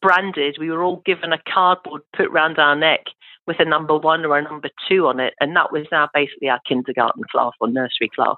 branded, 0.00 0.56
we 0.58 0.70
were 0.70 0.82
all 0.82 1.02
given 1.06 1.32
a 1.32 1.38
cardboard 1.52 2.02
put 2.14 2.30
round 2.30 2.58
our 2.58 2.76
neck 2.76 3.00
with 3.46 3.60
a 3.60 3.64
number 3.64 3.96
one 3.96 4.24
or 4.24 4.36
a 4.36 4.42
number 4.42 4.68
two 4.88 5.06
on 5.06 5.20
it. 5.20 5.34
And 5.40 5.54
that 5.56 5.72
was 5.72 5.86
now 5.90 6.08
basically 6.12 6.48
our 6.48 6.60
kindergarten 6.68 7.22
class 7.30 7.52
or 7.60 7.68
nursery 7.68 8.10
class. 8.14 8.36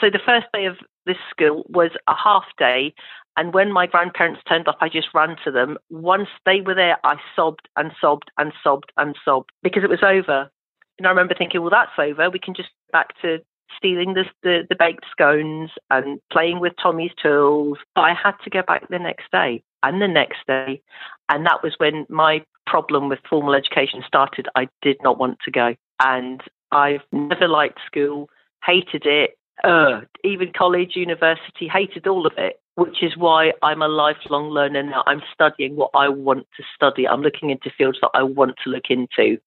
So 0.00 0.10
the 0.10 0.20
first 0.24 0.46
day 0.52 0.66
of 0.66 0.76
this 1.06 1.16
school 1.30 1.64
was 1.68 1.90
a 2.08 2.14
half 2.14 2.44
day 2.58 2.92
and 3.36 3.52
when 3.52 3.70
my 3.70 3.86
grandparents 3.86 4.40
turned 4.48 4.66
up, 4.66 4.78
I 4.80 4.88
just 4.88 5.08
ran 5.12 5.36
to 5.44 5.50
them. 5.50 5.76
Once 5.90 6.28
they 6.46 6.62
were 6.62 6.74
there, 6.74 6.96
I 7.04 7.16
sobbed 7.34 7.68
and 7.76 7.92
sobbed 8.00 8.30
and 8.38 8.52
sobbed 8.62 8.92
and 8.96 9.14
sobbed 9.24 9.50
because 9.62 9.84
it 9.84 9.90
was 9.90 10.02
over. 10.02 10.50
And 10.98 11.06
I 11.06 11.10
remember 11.10 11.34
thinking, 11.36 11.60
well, 11.60 11.70
that's 11.70 11.90
over. 11.98 12.30
We 12.30 12.38
can 12.38 12.54
just 12.54 12.70
back 12.92 13.08
to 13.20 13.38
stealing 13.76 14.14
the, 14.14 14.24
the, 14.42 14.66
the 14.68 14.76
baked 14.76 15.04
scones 15.10 15.70
and 15.90 16.20
playing 16.30 16.60
with 16.60 16.72
Tommy's 16.82 17.12
tools. 17.20 17.78
But 17.94 18.02
I 18.02 18.14
had 18.14 18.34
to 18.44 18.50
go 18.50 18.62
back 18.66 18.88
the 18.88 18.98
next 18.98 19.30
day 19.32 19.62
and 19.82 20.00
the 20.00 20.08
next 20.08 20.38
day. 20.46 20.80
And 21.28 21.46
that 21.46 21.62
was 21.62 21.74
when 21.78 22.06
my 22.08 22.44
problem 22.66 23.08
with 23.08 23.20
formal 23.28 23.54
education 23.54 24.02
started. 24.06 24.48
I 24.54 24.68
did 24.82 24.96
not 25.02 25.18
want 25.18 25.38
to 25.44 25.50
go. 25.50 25.74
And 26.00 26.40
I've 26.72 27.02
never 27.12 27.48
liked 27.48 27.78
school, 27.86 28.28
hated 28.64 29.06
it. 29.06 29.38
Uh, 29.64 30.02
even 30.22 30.52
college, 30.56 30.96
university, 30.96 31.68
hated 31.68 32.06
all 32.06 32.26
of 32.26 32.34
it 32.36 32.60
which 32.76 33.02
is 33.02 33.16
why 33.16 33.52
I'm 33.62 33.82
a 33.82 33.88
lifelong 33.88 34.50
learner 34.50 34.82
now. 34.82 35.02
I'm 35.06 35.22
studying 35.32 35.76
what 35.76 35.90
I 35.94 36.08
want 36.10 36.46
to 36.58 36.62
study. 36.74 37.08
I'm 37.08 37.22
looking 37.22 37.50
into 37.50 37.70
fields 37.76 37.98
that 38.02 38.10
I 38.14 38.22
want 38.22 38.56
to 38.64 38.70
look 38.70 38.84
into. 38.90 39.38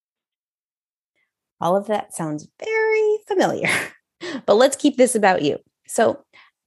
All 1.61 1.77
of 1.77 1.87
that 1.87 2.13
sounds 2.13 2.47
very 2.59 3.17
familiar. 3.27 3.69
but 4.45 4.55
let's 4.55 4.75
keep 4.75 4.97
this 4.97 5.15
about 5.15 5.41
you. 5.41 5.57
So, 5.87 6.23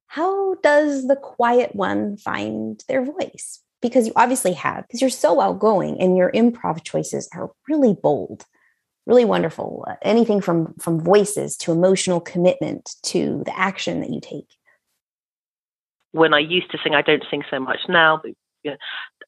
how 0.09 0.57
does 0.57 1.07
the 1.09 1.17
quiet 1.17 1.75
one 1.75 2.17
find 2.19 2.83
their 2.89 3.05
voice? 3.05 3.61
Because 3.81 4.07
you 4.07 4.13
obviously 4.15 4.53
have, 4.53 4.87
because 4.87 5.01
you're 5.01 5.11
so 5.11 5.41
outgoing 5.41 6.01
and 6.01 6.17
your 6.17 6.31
improv 6.33 6.85
choices 6.85 7.29
are 7.35 7.51
really 7.69 7.95
bold, 7.95 8.45
really 9.07 9.25
wonderful. 9.25 9.85
Uh, 9.89 9.95
anything 10.03 10.41
from 10.41 10.75
from 10.79 11.01
voices 11.01 11.57
to 11.59 11.73
emotional 11.73 12.21
commitment 12.21 12.95
to 13.05 13.43
the 13.47 13.59
action 13.59 14.01
that 14.01 14.11
you 14.11 14.21
take 14.21 14.49
when 16.13 16.33
I 16.33 16.39
used 16.39 16.71
to 16.71 16.79
sing, 16.83 16.95
I 16.95 17.03
don't 17.03 17.25
sing 17.31 17.43
so 17.51 17.59
much 17.59 17.81
now, 17.89 18.21
but, 18.23 18.33
you 18.63 18.71
know, 18.71 18.77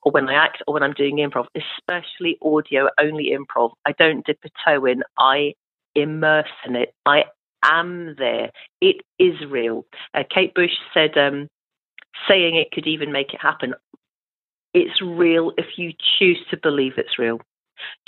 or 0.03 0.13
when 0.13 0.29
I 0.29 0.35
act, 0.35 0.63
or 0.67 0.75
when 0.75 0.83
I'm 0.83 0.93
doing 0.93 1.17
improv, 1.17 1.47
especially 1.57 2.39
audio 2.43 2.89
only 3.01 3.35
improv, 3.37 3.73
I 3.87 3.93
don't 3.93 4.25
dip 4.25 4.39
a 4.45 4.51
toe 4.65 4.85
in. 4.85 5.03
I 5.19 5.55
immerse 5.95 6.47
in 6.67 6.77
it. 6.77 6.95
I 7.07 7.25
am 7.65 8.15
there. 8.19 8.51
It 8.81 8.97
is 9.19 9.35
real. 9.49 9.87
Uh, 10.15 10.25
Kate 10.29 10.55
Bush 10.55 10.73
said, 10.93 11.17
um, 11.17 11.49
saying 12.29 12.57
it 12.57 12.71
could 12.73 12.87
even 12.87 13.13
make 13.13 13.33
it 13.35 13.41
happen. 13.41 13.75
It's 14.73 15.01
real 15.03 15.53
if 15.57 15.67
you 15.77 15.93
choose 16.19 16.39
to 16.51 16.57
believe 16.57 16.95
it's 16.97 17.19
real. 17.19 17.41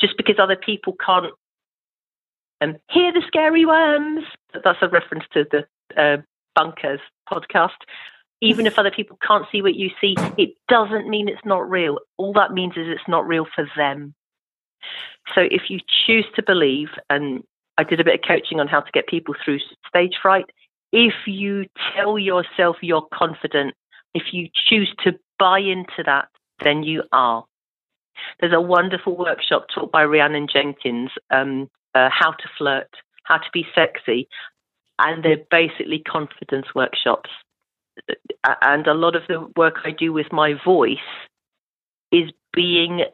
Just 0.01 0.17
because 0.17 0.37
other 0.39 0.57
people 0.57 0.95
can't 1.05 1.33
um, 2.61 2.77
hear 2.91 3.13
the 3.13 3.23
scary 3.27 3.65
worms, 3.65 4.25
that's 4.53 4.79
a 4.81 4.89
reference 4.89 5.25
to 5.35 5.47
the 5.51 5.67
uh, 6.01 6.23
Bunkers 6.55 7.01
podcast 7.31 7.77
even 8.41 8.67
if 8.67 8.79
other 8.79 8.91
people 8.91 9.19
can't 9.27 9.47
see 9.51 9.63
what 9.63 9.75
you 9.75 9.91
see, 10.01 10.15
it 10.37 10.55
doesn't 10.69 11.09
mean 11.09 11.29
it's 11.29 11.45
not 11.45 11.69
real. 11.69 11.99
All 12.19 12.33
that 12.35 12.53
means 12.53 12.73
is 12.77 12.87
it's 12.89 13.09
not 13.09 13.27
real 13.27 13.47
for 13.55 13.67
them. 13.77 14.15
So 15.35 15.41
if 15.41 15.63
you 15.69 15.81
choose 16.07 16.27
to 16.37 16.43
believe, 16.43 16.89
and 17.09 17.43
I 17.79 17.85
did 17.85 18.01
a 18.01 18.05
bit 18.05 18.15
of 18.15 18.21
coaching 18.27 18.61
on 18.61 18.69
how 18.69 18.81
to 18.81 18.93
get 18.93 19.07
people 19.07 19.35
through 19.45 19.59
stage 19.89 20.15
fright, 20.21 20.47
if 20.93 21.15
you 21.27 21.67
tell 21.95 22.19
yourself 22.19 22.77
you're 22.81 23.07
confident, 23.13 23.75
if 24.15 24.33
you 24.33 24.49
choose 24.69 24.93
to 25.05 25.19
buy 25.39 25.59
into 25.59 26.03
that, 26.05 26.29
then 26.65 26.83
you 26.83 27.03
are. 27.13 27.45
There's 28.41 28.55
a 28.55 28.61
wonderful 28.61 29.17
workshop 29.17 29.67
taught 29.75 29.93
by 29.93 30.05
Rhiannon 30.05 30.47
Jenkins, 30.51 31.11
um, 31.31 31.69
uh, 31.95 32.09
How 32.11 32.31
to 32.31 32.49
Flirt, 32.57 32.89
How 33.25 33.37
to 33.37 33.51
Be 33.53 33.67
Sexy, 33.75 34.27
and 34.99 35.23
they're 35.23 35.45
basically 35.51 35.99
confidence 35.99 36.67
workshops 36.75 37.29
and 38.63 38.87
a 38.87 38.95
lot 38.95 39.17
of 39.17 39.23
the 39.29 39.49
work 39.57 39.77
I 39.85 39.91
do 39.91 40.13
with 40.13 40.33
my 40.33 40.55
voice 40.65 40.99
is 42.13 42.31
being 42.53 43.05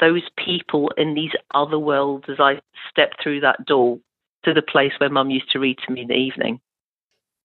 those 0.00 0.22
people 0.36 0.92
in 0.96 1.14
these 1.14 1.32
other 1.54 1.78
worlds 1.78 2.24
as 2.28 2.36
I 2.38 2.60
step 2.90 3.12
through 3.22 3.40
that 3.40 3.64
door 3.66 3.98
to 4.44 4.54
the 4.54 4.62
place 4.62 4.92
where 4.98 5.10
mum 5.10 5.30
used 5.30 5.50
to 5.52 5.58
read 5.58 5.78
to 5.86 5.92
me 5.92 6.02
in 6.02 6.08
the 6.08 6.14
evening. 6.14 6.60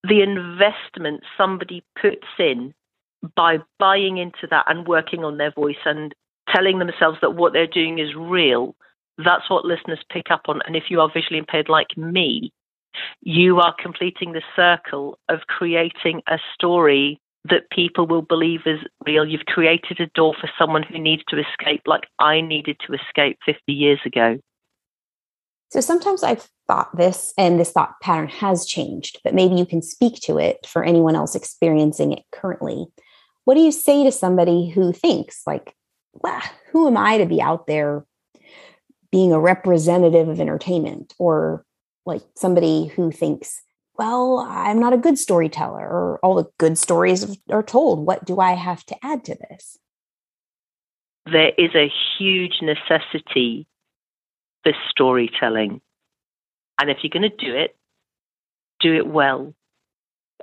The 0.03 0.21
investment 0.21 1.23
somebody 1.37 1.83
puts 1.99 2.27
in 2.39 2.73
by 3.35 3.57
buying 3.79 4.17
into 4.17 4.47
that 4.49 4.65
and 4.67 4.87
working 4.87 5.23
on 5.23 5.37
their 5.37 5.51
voice 5.51 5.75
and 5.85 6.13
telling 6.49 6.79
themselves 6.79 7.17
that 7.21 7.35
what 7.35 7.53
they're 7.53 7.67
doing 7.67 7.99
is 7.99 8.15
real, 8.15 8.75
that's 9.17 9.49
what 9.49 9.65
listeners 9.65 10.03
pick 10.11 10.31
up 10.31 10.43
on. 10.47 10.61
And 10.65 10.75
if 10.75 10.85
you 10.89 10.99
are 11.01 11.11
visually 11.13 11.37
impaired 11.37 11.69
like 11.69 11.95
me, 11.95 12.51
you 13.21 13.59
are 13.59 13.75
completing 13.79 14.33
the 14.33 14.41
circle 14.55 15.17
of 15.29 15.41
creating 15.47 16.21
a 16.27 16.37
story 16.53 17.19
that 17.45 17.69
people 17.71 18.05
will 18.05 18.21
believe 18.21 18.61
is 18.65 18.79
real. 19.05 19.25
You've 19.25 19.45
created 19.45 19.99
a 19.99 20.07
door 20.07 20.35
for 20.39 20.49
someone 20.59 20.83
who 20.83 20.99
needs 20.99 21.23
to 21.29 21.39
escape, 21.39 21.81
like 21.85 22.03
I 22.19 22.41
needed 22.41 22.77
to 22.85 22.93
escape 22.93 23.39
50 23.45 23.73
years 23.73 23.99
ago. 24.05 24.37
So 25.69 25.79
sometimes 25.79 26.21
I've 26.21 26.47
thought 26.67 26.95
this, 26.95 27.33
and 27.37 27.59
this 27.59 27.71
thought 27.71 27.99
pattern 28.01 28.27
has 28.27 28.65
changed, 28.65 29.19
but 29.23 29.33
maybe 29.33 29.55
you 29.55 29.65
can 29.65 29.81
speak 29.81 30.15
to 30.23 30.37
it 30.37 30.65
for 30.67 30.83
anyone 30.83 31.15
else 31.15 31.33
experiencing 31.33 32.11
it 32.11 32.23
currently. 32.31 32.87
What 33.45 33.55
do 33.55 33.61
you 33.61 33.71
say 33.71 34.03
to 34.03 34.11
somebody 34.11 34.69
who 34.69 34.91
thinks, 34.91 35.41
like, 35.47 35.73
well, 36.13 36.41
who 36.71 36.87
am 36.87 36.97
I 36.97 37.17
to 37.17 37.25
be 37.25 37.41
out 37.41 37.67
there 37.67 38.05
being 39.11 39.31
a 39.31 39.39
representative 39.39 40.27
of 40.27 40.39
entertainment 40.39 41.13
or 41.17 41.65
like 42.05 42.21
somebody 42.35 42.87
who 42.87 43.11
thinks, 43.11 43.61
well, 44.01 44.39
I'm 44.39 44.79
not 44.79 44.93
a 44.93 44.97
good 44.97 45.19
storyteller, 45.19 45.87
or 45.87 46.19
all 46.23 46.33
the 46.33 46.49
good 46.57 46.75
stories 46.75 47.37
are 47.51 47.61
told. 47.61 48.03
What 48.03 48.25
do 48.25 48.39
I 48.39 48.53
have 48.53 48.83
to 48.85 48.95
add 49.03 49.23
to 49.25 49.35
this? 49.35 49.77
There 51.31 51.51
is 51.55 51.69
a 51.75 51.91
huge 52.17 52.63
necessity 52.63 53.67
for 54.63 54.73
storytelling. 54.89 55.81
And 56.79 56.89
if 56.89 56.97
you're 57.03 57.11
going 57.11 57.29
to 57.29 57.45
do 57.45 57.55
it, 57.55 57.75
do 58.79 58.91
it 58.95 59.05
well. 59.05 59.53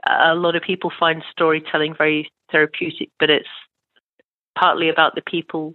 A 0.08 0.36
lot 0.36 0.54
of 0.54 0.62
people 0.62 0.92
find 0.96 1.24
storytelling 1.32 1.96
very 1.98 2.30
therapeutic, 2.52 3.10
but 3.18 3.28
it's 3.28 3.48
partly 4.56 4.88
about 4.88 5.16
the 5.16 5.22
people 5.22 5.74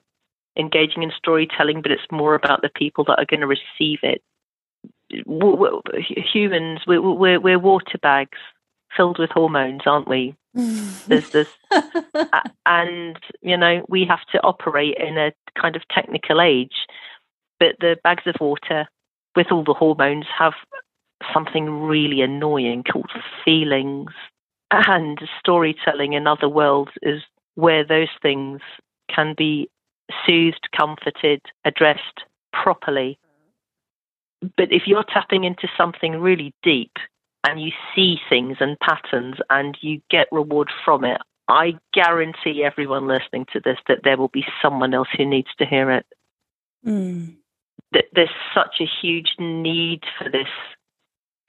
engaging 0.57 1.03
in 1.03 1.11
storytelling, 1.17 1.81
but 1.81 1.91
it's 1.91 2.09
more 2.09 2.33
about 2.33 2.61
the 2.61 2.71
people 2.73 3.03
that 3.03 3.19
are 3.19 3.25
going 3.25 3.41
to 3.41 3.47
receive 3.47 3.99
it. 4.03 4.23
Humans, 5.25 6.81
we're, 6.87 7.39
we're, 7.39 7.59
water 7.59 7.97
bags 8.01 8.37
filled 8.95 9.19
with 9.19 9.29
hormones, 9.31 9.81
aren't 9.85 10.07
we? 10.07 10.35
there's 10.53 11.31
this, 11.31 11.47
and 12.65 13.17
you 13.41 13.57
know, 13.57 13.83
we 13.89 14.05
have 14.05 14.23
to 14.31 14.39
operate 14.43 14.95
in 14.99 15.17
a 15.17 15.31
kind 15.59 15.75
of 15.75 15.81
technical 15.89 16.41
age. 16.41 16.85
But 17.59 17.75
the 17.79 17.97
bags 18.03 18.23
of 18.27 18.35
water 18.39 18.87
with 19.35 19.47
all 19.51 19.63
the 19.63 19.73
hormones 19.73 20.25
have 20.37 20.53
something 21.33 21.69
really 21.83 22.21
annoying 22.21 22.83
called 22.83 23.11
feelings. 23.43 24.11
And 24.71 25.19
storytelling 25.39 26.13
in 26.13 26.27
other 26.27 26.49
worlds 26.49 26.91
is 27.01 27.21
where 27.55 27.85
those 27.85 28.09
things 28.21 28.61
can 29.13 29.35
be 29.37 29.69
soothed, 30.25 30.67
comforted, 30.77 31.41
addressed 31.65 32.23
properly. 32.51 33.17
But 34.57 34.71
if 34.71 34.83
you're 34.87 35.05
tapping 35.05 35.43
into 35.43 35.67
something 35.77 36.19
really 36.19 36.53
deep 36.63 36.91
and 37.47 37.61
you 37.61 37.71
see 37.95 38.17
things 38.29 38.57
and 38.59 38.77
patterns 38.79 39.35
and 39.49 39.77
you 39.81 40.01
get 40.09 40.27
reward 40.31 40.69
from 40.83 41.03
it, 41.03 41.21
I 41.47 41.77
guarantee 41.93 42.63
everyone 42.63 43.07
listening 43.07 43.45
to 43.53 43.59
this 43.59 43.77
that 43.87 43.99
there 44.03 44.17
will 44.17 44.29
be 44.29 44.45
someone 44.61 44.93
else 44.93 45.09
who 45.15 45.25
needs 45.25 45.49
to 45.57 45.65
hear 45.65 45.91
it. 45.91 46.05
Mm. 46.85 47.35
There's 47.91 48.29
such 48.55 48.81
a 48.81 48.89
huge 49.01 49.35
need 49.39 50.01
for 50.17 50.29
this 50.29 50.47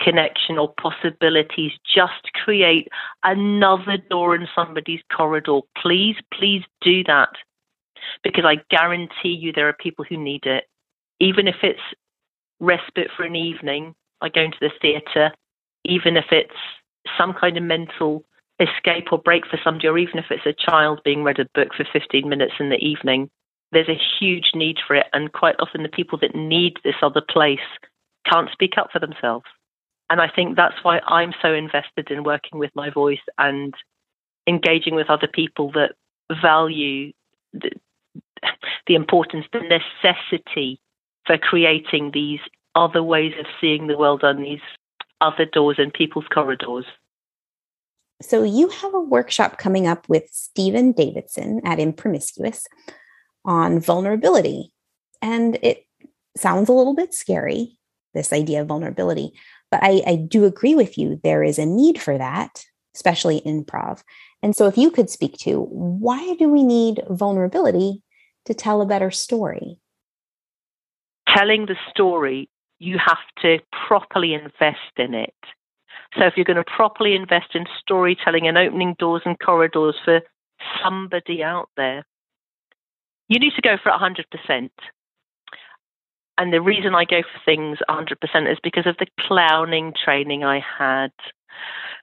connection 0.01 0.59
or 0.59 0.73
possibilities. 0.75 1.73
Just 1.95 2.33
create 2.45 2.89
another 3.23 3.97
door 3.97 4.35
in 4.35 4.47
somebody's 4.55 5.01
corridor. 5.15 5.61
Please, 5.81 6.17
please 6.33 6.63
do 6.81 7.03
that 7.05 7.31
because 8.23 8.45
I 8.45 8.57
guarantee 8.69 9.31
you 9.31 9.53
there 9.53 9.69
are 9.69 9.73
people 9.73 10.05
who 10.05 10.17
need 10.17 10.45
it. 10.45 10.65
Even 11.21 11.49
if 11.49 11.57
it's 11.63 11.81
respite 12.61 13.11
for 13.17 13.25
an 13.25 13.37
evening, 13.37 13.95
like 14.21 14.35
going 14.35 14.53
to 14.53 14.59
the 14.61 14.71
theatre, 14.81 15.33
even 15.85 16.17
if 16.17 16.27
it's 16.31 16.55
some 17.19 17.35
kind 17.35 17.57
of 17.57 17.63
mental 17.63 18.25
escape 18.61 19.13
or 19.13 19.19
break 19.19 19.47
for 19.47 19.59
somebody, 19.63 19.89
or 19.89 19.99
even 19.99 20.19
if 20.19 20.27
it's 20.31 20.47
a 20.47 20.71
child 20.71 21.01
being 21.05 21.23
read 21.23 21.39
a 21.39 21.49
book 21.55 21.75
for 21.77 21.87
15 21.93 22.29
minutes 22.29 22.55
in 22.61 22.71
the 22.71 22.77
evening, 22.77 23.31
there's 23.73 23.89
a 23.89 24.01
huge 24.19 24.53
need 24.55 24.79
for 24.87 24.97
it. 24.97 25.07
And 25.13 25.33
quite 25.33 25.57
often, 25.59 25.83
the 25.83 25.89
people 25.89 26.19
that 26.21 26.35
need 26.35 26.75
this 26.85 26.95
other 27.03 27.21
place 27.21 27.59
can't 28.31 28.51
speak 28.53 28.75
up 28.79 28.91
for 28.93 29.01
themselves. 29.01 29.47
And 30.11 30.21
I 30.21 30.29
think 30.29 30.57
that's 30.57 30.83
why 30.83 31.01
I'm 31.01 31.33
so 31.43 31.53
invested 31.53 32.11
in 32.11 32.25
working 32.25 32.59
with 32.59 32.71
my 32.75 32.91
voice 32.91 33.25
and 33.39 33.75
engaging 34.47 34.95
with 34.95 35.11
other 35.11 35.27
people 35.27 35.73
that 35.73 35.95
value 36.43 37.13
the, 37.53 37.71
the 38.87 38.95
importance, 38.95 39.47
the 39.53 39.61
necessity 39.61 40.81
for 41.27 41.39
creating 41.39 42.11
these 42.13 42.41
other 42.75 43.03
ways 43.03 43.33
of 43.39 43.47
seeing 43.61 43.87
the 43.87 43.97
world 43.97 44.25
on 44.25 44.43
these 44.43 44.61
other 45.21 45.45
doors 45.45 45.77
in 45.79 45.91
people's 45.91 46.27
corridors. 46.33 46.85
So, 48.23 48.43
you 48.43 48.69
have 48.69 48.95
a 48.95 49.01
workshop 49.01 49.59
coming 49.59 49.87
up 49.87 50.09
with 50.09 50.29
Stephen 50.31 50.93
Davidson 50.93 51.61
at 51.65 51.79
Impromiscuous 51.79 52.65
on 53.45 53.81
vulnerability. 53.81 54.73
And 55.21 55.59
it 55.63 55.87
sounds 56.37 56.69
a 56.69 56.73
little 56.73 56.95
bit 56.95 57.13
scary, 57.13 57.77
this 58.15 58.33
idea 58.33 58.63
of 58.63 58.69
vulnerability, 58.69 59.33
but 59.71 59.81
I, 59.83 60.03
I 60.07 60.17
do 60.17 60.45
agree 60.45 60.75
with 60.75 60.97
you. 60.97 61.21
There 61.25 61.43
is 61.43 61.59
a 61.59 61.67
need 61.67 62.01
for 62.01 62.17
that, 62.17 62.65
especially 62.95 63.41
improv. 63.41 64.03
And 64.43 64.55
so, 64.55 64.67
if 64.67 64.79
you 64.79 64.91
could 64.91 65.11
speak 65.11 65.37
to 65.39 65.63
why 65.63 66.35
do 66.37 66.49
we 66.49 66.63
need 66.63 67.03
vulnerability 67.11 68.03
to 68.45 68.55
tell 68.55 68.81
a 68.81 68.87
better 68.87 69.11
story? 69.11 69.81
Telling 71.37 71.67
the 71.67 71.77
story, 71.91 72.49
you 72.79 72.99
have 72.99 73.19
to 73.43 73.59
properly 73.87 74.35
invest 74.35 74.93
in 74.97 75.15
it. 75.15 75.35
So, 76.17 76.27
if 76.27 76.35
you're 76.37 76.45
going 76.45 76.57
to 76.57 76.65
properly 76.65 77.15
invest 77.15 77.55
in 77.55 77.65
storytelling 77.81 78.47
and 78.47 78.57
opening 78.57 78.95
doors 78.99 79.23
and 79.25 79.39
corridors 79.39 79.97
for 80.05 80.21
somebody 80.83 81.43
out 81.43 81.71
there, 81.77 82.05
you 83.29 83.39
need 83.39 83.55
to 83.57 83.63
go 83.63 83.77
for 83.83 83.91
100%. 83.91 84.71
And 86.37 86.53
the 86.53 86.61
reason 86.61 86.95
I 86.95 87.05
go 87.05 87.23
for 87.23 87.41
things 87.45 87.79
100% 87.89 88.53
is 88.53 88.59
because 88.63 88.87
of 88.87 88.97
the 88.99 89.07
clowning 89.21 89.93
training 90.05 90.45
I 90.45 90.61
had. 90.79 91.13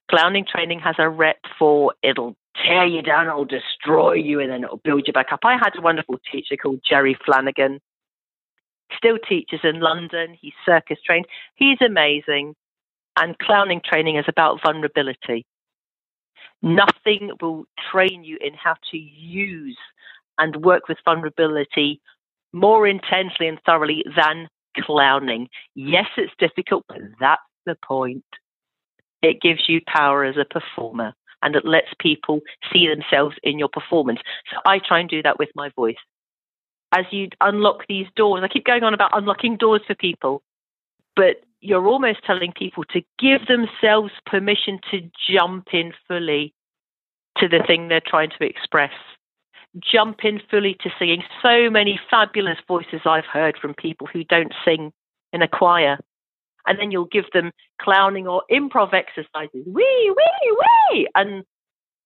Clowning 0.09 0.45
training 0.49 0.79
has 0.79 0.95
a 0.99 1.09
rep 1.09 1.39
for 1.59 1.93
it'll 2.01 2.35
tear 2.65 2.85
you 2.85 3.01
down, 3.01 3.27
it'll 3.27 3.45
destroy 3.45 4.13
you, 4.13 4.39
and 4.39 4.51
then 4.51 4.63
it'll 4.63 4.81
build 4.83 5.03
you 5.07 5.13
back 5.13 5.27
up. 5.31 5.39
I 5.43 5.53
had 5.53 5.77
a 5.77 5.81
wonderful 5.81 6.19
teacher 6.31 6.55
called 6.57 6.81
Jerry 6.87 7.17
Flanagan. 7.25 7.79
Still 9.01 9.17
teaches 9.17 9.61
in 9.63 9.79
London. 9.79 10.37
He's 10.39 10.53
circus 10.65 10.99
trained. 11.03 11.25
He's 11.55 11.79
amazing. 11.83 12.55
And 13.17 13.37
clowning 13.39 13.81
training 13.83 14.17
is 14.17 14.25
about 14.27 14.59
vulnerability. 14.63 15.45
Nothing 16.61 17.31
will 17.41 17.65
train 17.91 18.23
you 18.23 18.37
in 18.39 18.53
how 18.53 18.75
to 18.91 18.97
use 18.97 19.77
and 20.37 20.63
work 20.63 20.87
with 20.87 20.99
vulnerability 21.03 21.99
more 22.53 22.87
intensely 22.87 23.47
and 23.47 23.59
thoroughly 23.65 24.03
than 24.15 24.47
clowning. 24.77 25.47
Yes, 25.75 26.05
it's 26.17 26.33
difficult, 26.37 26.85
but 26.87 26.99
that's 27.19 27.41
the 27.65 27.75
point. 27.83 28.23
It 29.21 29.41
gives 29.41 29.61
you 29.67 29.81
power 29.87 30.23
as 30.23 30.35
a 30.37 30.45
performer 30.45 31.13
and 31.41 31.55
it 31.55 31.65
lets 31.65 31.87
people 31.99 32.41
see 32.71 32.87
themselves 32.87 33.35
in 33.43 33.57
your 33.57 33.69
performance. 33.69 34.19
So 34.51 34.57
I 34.65 34.79
try 34.79 34.99
and 34.99 35.09
do 35.09 35.21
that 35.23 35.39
with 35.39 35.49
my 35.55 35.69
voice. 35.75 35.95
As 36.93 37.05
you 37.11 37.29
unlock 37.39 37.85
these 37.87 38.07
doors, 38.15 38.43
I 38.43 38.47
keep 38.47 38.65
going 38.65 38.83
on 38.83 38.93
about 38.93 39.11
unlocking 39.13 39.57
doors 39.57 39.81
for 39.87 39.95
people, 39.95 40.43
but 41.15 41.43
you're 41.61 41.87
almost 41.87 42.23
telling 42.25 42.51
people 42.51 42.83
to 42.85 43.01
give 43.19 43.47
themselves 43.47 44.11
permission 44.25 44.79
to 44.91 45.01
jump 45.29 45.67
in 45.73 45.93
fully 46.07 46.53
to 47.37 47.47
the 47.47 47.63
thing 47.65 47.87
they're 47.87 48.01
trying 48.05 48.31
to 48.37 48.45
express 48.45 48.91
jump 49.79 50.19
in 50.23 50.41
fully 50.49 50.75
to 50.81 50.89
singing. 50.99 51.23
So 51.41 51.69
many 51.69 51.99
fabulous 52.09 52.57
voices 52.67 53.01
I've 53.05 53.25
heard 53.25 53.57
from 53.57 53.73
people 53.73 54.07
who 54.11 54.23
don't 54.23 54.53
sing 54.65 54.91
in 55.31 55.41
a 55.41 55.47
choir. 55.47 55.97
And 56.67 56.77
then 56.77 56.91
you'll 56.91 57.05
give 57.05 57.25
them 57.33 57.51
clowning 57.81 58.27
or 58.27 58.43
improv 58.51 58.93
exercises, 58.93 59.65
wee, 59.65 60.13
wee, 60.15 60.57
wee, 60.91 61.07
and 61.15 61.43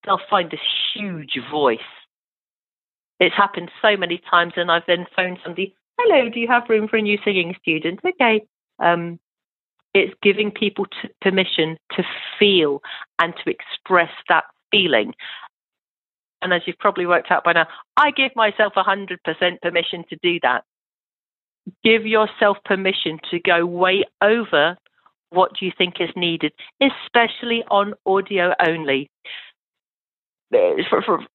they'll 0.06 0.20
find 0.30 0.50
this 0.50 0.62
huge 0.94 1.38
voice. 1.52 1.80
It's 3.20 3.36
happened 3.36 3.72
so 3.82 3.96
many 3.98 4.22
times, 4.30 4.54
and 4.56 4.72
I've 4.72 4.86
then 4.88 5.06
phoned 5.16 5.40
somebody, 5.44 5.76
hello, 6.00 6.30
do 6.30 6.40
you 6.40 6.48
have 6.48 6.70
room 6.70 6.88
for 6.88 6.98
a 6.98 7.02
new 7.02 7.18
singing 7.24 7.56
student? 7.62 8.02
Okay. 8.06 8.46
Um, 8.80 9.20
it's 9.94 10.14
giving 10.22 10.52
people 10.52 10.86
permission 11.22 11.78
to 11.92 12.04
feel 12.38 12.82
and 13.18 13.34
to 13.44 13.50
express 13.50 14.12
that 14.28 14.44
feeling. 14.70 15.14
And 16.42 16.54
as 16.54 16.62
you've 16.66 16.78
probably 16.78 17.06
worked 17.06 17.32
out 17.32 17.46
by 17.46 17.54
now, 17.54 17.68
I 17.96 18.12
give 18.12 18.36
myself 18.36 18.74
100% 18.76 19.18
permission 19.62 20.04
to 20.10 20.18
do 20.22 20.40
that. 20.44 20.66
Give 21.84 22.06
yourself 22.06 22.58
permission 22.66 23.20
to 23.32 23.40
go 23.40 23.66
way 23.66 24.04
over 24.22 24.78
what 25.30 25.62
you 25.62 25.72
think 25.76 25.96
is 26.00 26.10
needed, 26.16 26.52
especially 26.82 27.64
on 27.72 27.94
audio 28.06 28.54
only. 28.68 29.10
For, 30.90 31.26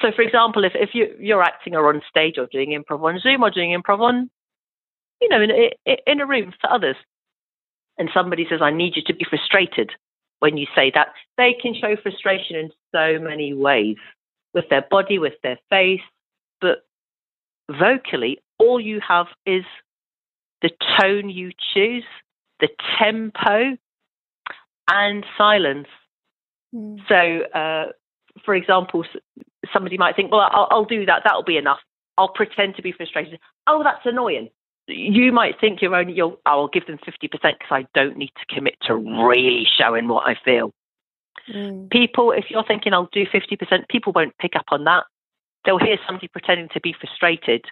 so, 0.00 0.12
for 0.14 0.22
example, 0.22 0.64
if, 0.64 0.72
if 0.74 0.90
you, 0.94 1.14
you're 1.20 1.42
acting 1.42 1.74
or 1.74 1.88
on 1.88 2.02
stage 2.08 2.34
or 2.38 2.46
doing 2.50 2.70
improv 2.70 3.02
on 3.02 3.20
Zoom 3.20 3.42
or 3.42 3.50
doing 3.50 3.78
improv 3.78 4.00
on, 4.00 4.30
you 5.20 5.28
know, 5.28 5.40
in, 5.42 5.50
in 6.06 6.20
a 6.20 6.26
room 6.26 6.52
for 6.60 6.70
others, 6.70 6.96
and 7.98 8.08
somebody 8.14 8.46
says, 8.48 8.60
I 8.62 8.70
need 8.70 8.94
you 8.96 9.02
to 9.06 9.14
be 9.14 9.26
frustrated 9.28 9.90
when 10.38 10.56
you 10.56 10.66
say 10.74 10.92
that, 10.94 11.08
they 11.36 11.54
can 11.60 11.74
show 11.74 11.96
frustration 12.00 12.56
in 12.56 12.70
so 12.94 13.18
many 13.20 13.52
ways 13.52 13.96
with 14.54 14.64
their 14.70 14.84
body, 14.88 15.18
with 15.18 15.34
their 15.42 15.58
face, 15.68 16.00
but 16.60 16.86
vocally, 17.70 18.38
all 18.58 18.80
you 18.80 19.00
have 19.06 19.26
is 19.46 19.64
the 20.62 20.70
tone 21.00 21.28
you 21.28 21.52
choose, 21.74 22.04
the 22.60 22.68
tempo, 22.98 23.76
and 24.90 25.26
silence. 25.36 25.88
Mm. 26.74 26.98
So, 27.08 27.58
uh, 27.58 27.92
for 28.44 28.54
example, 28.54 29.04
somebody 29.72 29.98
might 29.98 30.16
think, 30.16 30.30
well, 30.30 30.48
I'll, 30.50 30.68
I'll 30.70 30.84
do 30.84 31.06
that, 31.06 31.22
that'll 31.24 31.44
be 31.44 31.56
enough. 31.56 31.78
I'll 32.16 32.28
pretend 32.28 32.76
to 32.76 32.82
be 32.82 32.92
frustrated. 32.92 33.38
Oh, 33.66 33.82
that's 33.82 34.04
annoying. 34.04 34.50
you 34.88 35.32
might 35.32 35.60
think 35.60 35.80
you're 35.80 35.94
only, 35.94 36.14
you'll, 36.14 36.40
I'll 36.46 36.68
give 36.68 36.86
them 36.86 36.98
50% 36.98 37.20
because 37.30 37.54
I 37.70 37.86
don't 37.94 38.16
need 38.16 38.32
to 38.38 38.54
commit 38.54 38.74
to 38.82 38.96
really 38.96 39.66
showing 39.78 40.08
what 40.08 40.26
I 40.26 40.36
feel. 40.44 40.72
Mm. 41.52 41.90
People, 41.90 42.32
if 42.32 42.46
you're 42.50 42.64
thinking 42.64 42.92
I'll 42.92 43.08
do 43.12 43.24
50%, 43.24 43.88
people 43.88 44.12
won't 44.12 44.36
pick 44.38 44.56
up 44.56 44.66
on 44.70 44.84
that. 44.84 45.04
They'll 45.64 45.78
hear 45.78 45.98
somebody 46.06 46.28
pretending 46.28 46.68
to 46.74 46.80
be 46.80 46.94
frustrated. 46.98 47.64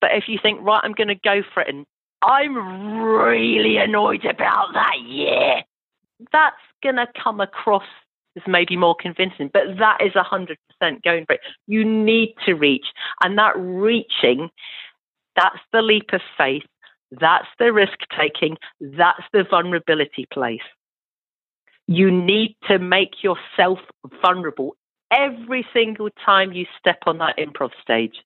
But 0.00 0.10
if 0.12 0.24
you 0.28 0.38
think, 0.42 0.60
right, 0.62 0.80
I'm 0.82 0.92
going 0.92 1.08
to 1.08 1.14
go 1.14 1.42
for 1.52 1.62
it 1.62 1.68
and 1.68 1.86
I'm 2.22 2.56
really 3.02 3.76
annoyed 3.76 4.24
about 4.24 4.72
that, 4.74 4.96
yeah, 5.06 5.60
that's 6.32 6.56
going 6.82 6.96
to 6.96 7.06
come 7.22 7.40
across 7.40 7.84
as 8.36 8.42
maybe 8.46 8.76
more 8.76 8.96
convincing. 8.98 9.50
But 9.52 9.78
that 9.78 9.98
is 10.04 10.12
100% 10.12 10.56
going 11.02 11.26
for 11.26 11.34
it. 11.34 11.40
You 11.66 11.84
need 11.84 12.34
to 12.46 12.54
reach. 12.54 12.86
And 13.22 13.38
that 13.38 13.54
reaching, 13.56 14.50
that's 15.36 15.60
the 15.72 15.82
leap 15.82 16.12
of 16.12 16.20
faith. 16.36 16.64
That's 17.10 17.46
the 17.58 17.72
risk 17.72 17.98
taking. 18.18 18.56
That's 18.80 19.22
the 19.32 19.44
vulnerability 19.48 20.26
place. 20.32 20.60
You 21.86 22.10
need 22.10 22.56
to 22.68 22.78
make 22.78 23.22
yourself 23.22 23.78
vulnerable 24.22 24.76
every 25.10 25.66
single 25.72 26.08
time 26.24 26.52
you 26.52 26.66
step 26.78 26.98
on 27.06 27.18
that 27.18 27.36
improv 27.38 27.70
stage. 27.82 28.16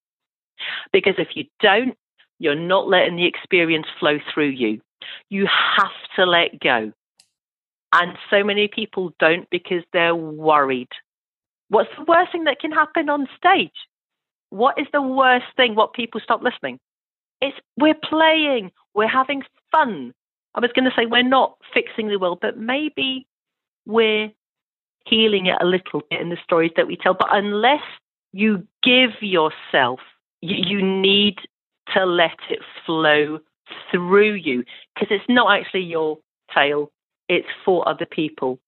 Because 0.93 1.15
if 1.19 1.29
you 1.35 1.45
don't, 1.61 1.97
you're 2.39 2.55
not 2.55 2.89
letting 2.89 3.17
the 3.17 3.27
experience 3.27 3.87
flow 3.99 4.19
through 4.33 4.51
you. 4.51 4.81
You 5.29 5.47
have 5.47 5.91
to 6.17 6.25
let 6.25 6.61
go. 6.61 6.93
And 7.93 8.17
so 8.31 8.45
many 8.45 8.69
people 8.69 9.13
don't 9.19 9.49
because 9.51 9.83
they're 9.93 10.15
worried. 10.15 10.89
What's 11.69 11.91
the 11.97 12.05
worst 12.05 12.33
thing 12.33 12.45
that 12.45 12.61
can 12.61 12.73
happen 12.73 13.09
on 13.09 13.29
stage? 13.37 13.73
What 14.51 14.79
is 14.79 14.87
the 14.93 15.03
worst 15.03 15.47
thing? 15.57 15.75
What 15.75 15.93
people 15.93 16.21
stop 16.23 16.43
listening? 16.43 16.79
It's 17.41 17.57
we're 17.79 17.95
playing, 17.95 18.73
we're 18.95 19.09
having 19.09 19.43
fun. 19.71 20.13
I 20.55 20.61
was 20.61 20.71
going 20.75 20.87
to 20.87 20.91
say 20.97 21.07
we're 21.07 21.23
not 21.23 21.57
fixing 21.73 22.09
the 22.09 22.19
world, 22.19 22.39
but 22.41 22.59
maybe 22.59 23.27
we're 23.87 24.31
healing 25.07 25.47
it 25.47 25.57
a 25.61 25.67
little 25.67 26.03
bit 26.11 26.21
in 26.21 26.31
the 26.31 26.39
stories 26.43 26.73
that 26.77 26.87
we 26.87 26.97
tell. 26.97 27.15
But 27.15 27.29
unless 27.31 27.83
you 28.33 28.67
give 28.83 29.11
yourself, 29.21 30.01
you, 30.41 30.83
need 30.83 31.37
to 31.95 32.05
let 32.05 32.37
it 32.51 32.61
flow 32.85 33.41
through 33.91 34.35
you 34.35 34.65
because 34.95 35.09
it's 35.11 35.25
not 35.29 35.59
actually 35.59 35.83
your 35.83 36.19
tale, 36.55 36.91
it's 37.29 37.49
for 37.65 37.89
other 37.89 38.07
people. 38.07 38.59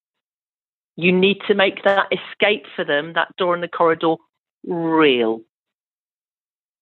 You 0.96 1.12
need 1.12 1.38
to 1.48 1.54
make 1.54 1.82
that 1.84 2.08
escape 2.12 2.64
for 2.76 2.84
them, 2.84 3.14
that 3.14 3.34
door 3.36 3.54
in 3.54 3.60
the 3.60 3.68
corridor, 3.68 4.16
real. 4.64 5.42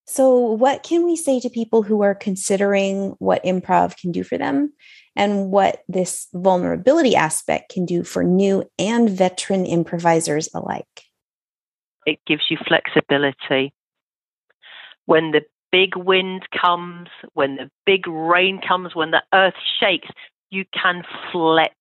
So, 0.06 0.52
what 0.52 0.82
can 0.82 1.04
we 1.04 1.16
say 1.16 1.38
to 1.40 1.50
people 1.50 1.82
who 1.82 2.02
are 2.02 2.14
considering 2.14 3.14
what 3.18 3.44
improv 3.44 3.96
can 3.98 4.10
do 4.10 4.24
for 4.24 4.38
them 4.38 4.72
and 5.14 5.50
what 5.50 5.82
this 5.86 6.28
vulnerability 6.32 7.14
aspect 7.14 7.72
can 7.72 7.84
do 7.84 8.02
for 8.02 8.24
new 8.24 8.64
and 8.78 9.10
veteran 9.10 9.66
improvisers 9.66 10.48
alike? 10.54 10.86
It 12.06 12.20
gives 12.26 12.44
you 12.48 12.56
flexibility. 12.66 13.74
When 15.04 15.32
the 15.32 15.42
big 15.70 15.94
wind 15.94 16.48
comes, 16.58 17.08
when 17.34 17.56
the 17.56 17.70
big 17.84 18.06
rain 18.06 18.60
comes, 18.66 18.94
when 18.94 19.10
the 19.10 19.22
earth 19.34 19.60
shakes, 19.78 20.08
you 20.50 20.64
can 20.72 21.02
flex 21.32 21.74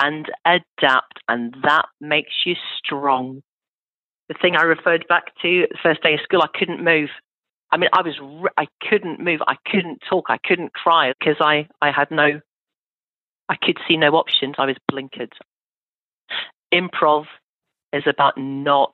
and 0.00 0.26
adapt, 0.44 1.20
and 1.28 1.54
that 1.62 1.86
makes 2.00 2.32
you 2.44 2.54
strong. 2.78 3.42
The 4.28 4.34
thing 4.40 4.56
I 4.56 4.62
referred 4.62 5.06
back 5.08 5.32
to 5.42 5.66
first 5.82 6.02
day 6.02 6.14
of 6.14 6.20
school, 6.22 6.42
I 6.42 6.58
couldn't 6.58 6.84
move. 6.84 7.08
I 7.70 7.76
mean, 7.76 7.90
I 7.92 8.02
was, 8.02 8.48
I 8.56 8.66
couldn't 8.88 9.20
move, 9.20 9.40
I 9.46 9.56
couldn't 9.66 10.02
talk, 10.08 10.26
I 10.28 10.38
couldn't 10.44 10.72
cry 10.72 11.12
because 11.18 11.36
I, 11.40 11.68
I 11.82 11.90
had 11.90 12.10
no 12.10 12.40
I 13.48 13.56
could 13.56 13.78
see 13.86 13.96
no 13.96 14.10
options. 14.10 14.56
I 14.58 14.66
was 14.66 14.76
blinkered. 14.90 15.32
Improv 16.72 17.24
is 17.92 18.04
about 18.06 18.36
not 18.36 18.92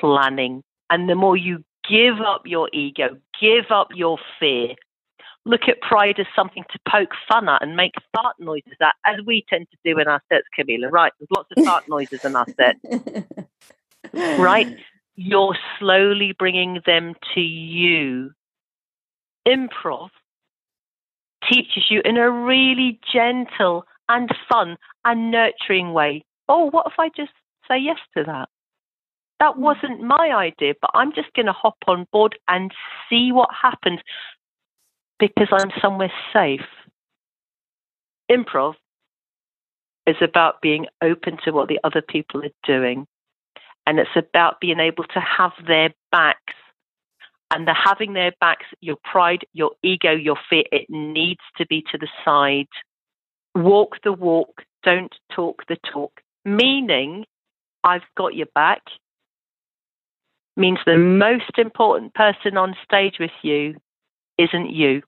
planning. 0.00 0.62
And 0.90 1.08
the 1.08 1.14
more 1.14 1.36
you 1.36 1.64
give 1.88 2.20
up 2.20 2.42
your 2.44 2.68
ego, 2.72 3.16
give 3.40 3.70
up 3.70 3.88
your 3.94 4.18
fear, 4.38 4.74
look 5.48 5.62
at 5.66 5.80
pride 5.80 6.20
as 6.20 6.26
something 6.36 6.64
to 6.70 6.78
poke 6.88 7.12
fun 7.26 7.48
at 7.48 7.62
and 7.62 7.74
make 7.74 7.94
fart 8.14 8.36
noises 8.38 8.76
at, 8.80 8.94
as 9.04 9.16
we 9.24 9.44
tend 9.48 9.66
to 9.70 9.76
do 9.84 9.98
in 9.98 10.06
our 10.06 10.22
sets, 10.30 10.46
Camilla, 10.54 10.88
right? 10.88 11.12
There's 11.18 11.28
lots 11.34 11.48
of 11.56 11.64
fart 11.64 11.88
noises 11.88 12.24
in 12.24 12.36
our 12.36 12.46
sets, 12.56 12.78
right? 14.38 14.76
You're 15.16 15.56
slowly 15.78 16.34
bringing 16.38 16.80
them 16.86 17.14
to 17.34 17.40
you. 17.40 18.30
Improv 19.46 20.10
teaches 21.50 21.86
you 21.88 22.02
in 22.04 22.18
a 22.18 22.30
really 22.30 23.00
gentle 23.12 23.84
and 24.08 24.28
fun 24.48 24.76
and 25.04 25.30
nurturing 25.30 25.92
way. 25.92 26.24
Oh, 26.48 26.66
what 26.70 26.86
if 26.86 26.94
I 26.98 27.08
just 27.16 27.32
say 27.68 27.78
yes 27.78 27.98
to 28.16 28.24
that? 28.24 28.48
That 29.40 29.54
hmm. 29.54 29.62
wasn't 29.62 30.02
my 30.02 30.30
idea, 30.34 30.74
but 30.80 30.90
I'm 30.94 31.12
just 31.12 31.32
going 31.34 31.46
to 31.46 31.52
hop 31.52 31.76
on 31.86 32.06
board 32.12 32.38
and 32.48 32.72
see 33.08 33.32
what 33.32 33.48
happens 33.50 34.00
because 35.18 35.48
I'm 35.52 35.70
somewhere 35.80 36.12
safe. 36.32 36.60
Improv 38.30 38.74
is 40.06 40.16
about 40.22 40.60
being 40.60 40.86
open 41.02 41.38
to 41.44 41.50
what 41.52 41.68
the 41.68 41.80
other 41.84 42.02
people 42.02 42.42
are 42.44 42.66
doing. 42.66 43.06
And 43.86 43.98
it's 43.98 44.16
about 44.16 44.60
being 44.60 44.80
able 44.80 45.04
to 45.04 45.20
have 45.20 45.52
their 45.66 45.90
backs 46.12 46.54
and 47.50 47.66
the 47.66 47.74
having 47.74 48.12
their 48.12 48.32
backs, 48.40 48.66
your 48.80 48.96
pride, 49.02 49.44
your 49.54 49.70
ego, 49.82 50.12
your 50.12 50.36
fear, 50.50 50.64
it 50.70 50.86
needs 50.90 51.40
to 51.56 51.66
be 51.66 51.82
to 51.90 51.98
the 51.98 52.08
side. 52.24 52.68
Walk 53.54 53.96
the 54.04 54.12
walk, 54.12 54.62
don't 54.82 55.14
talk 55.32 55.62
the 55.68 55.78
talk. 55.90 56.20
Meaning, 56.44 57.24
I've 57.82 58.02
got 58.16 58.34
your 58.34 58.48
back, 58.54 58.82
means 60.56 60.78
the 60.84 60.98
most 60.98 61.56
important 61.56 62.12
person 62.14 62.56
on 62.56 62.76
stage 62.84 63.14
with 63.18 63.30
you 63.42 63.76
isn't 64.38 64.70
you. 64.70 65.02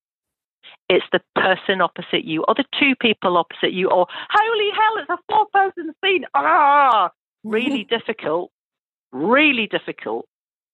It's 0.89 1.07
the 1.13 1.21
person 1.37 1.81
opposite 1.81 2.25
you, 2.25 2.45
or 2.49 2.55
the 2.55 2.65
two 2.79 2.95
people 3.01 3.37
opposite 3.37 3.73
you, 3.73 3.89
or 3.89 4.07
holy 4.31 4.71
hell, 4.75 5.03
it's 5.03 5.11
a 5.11 5.19
four 5.33 5.47
person 5.53 5.93
scene. 6.05 6.25
Ah, 6.35 7.11
really 7.45 7.85
difficult, 7.91 8.51
really 9.13 9.67
difficult. 9.67 10.27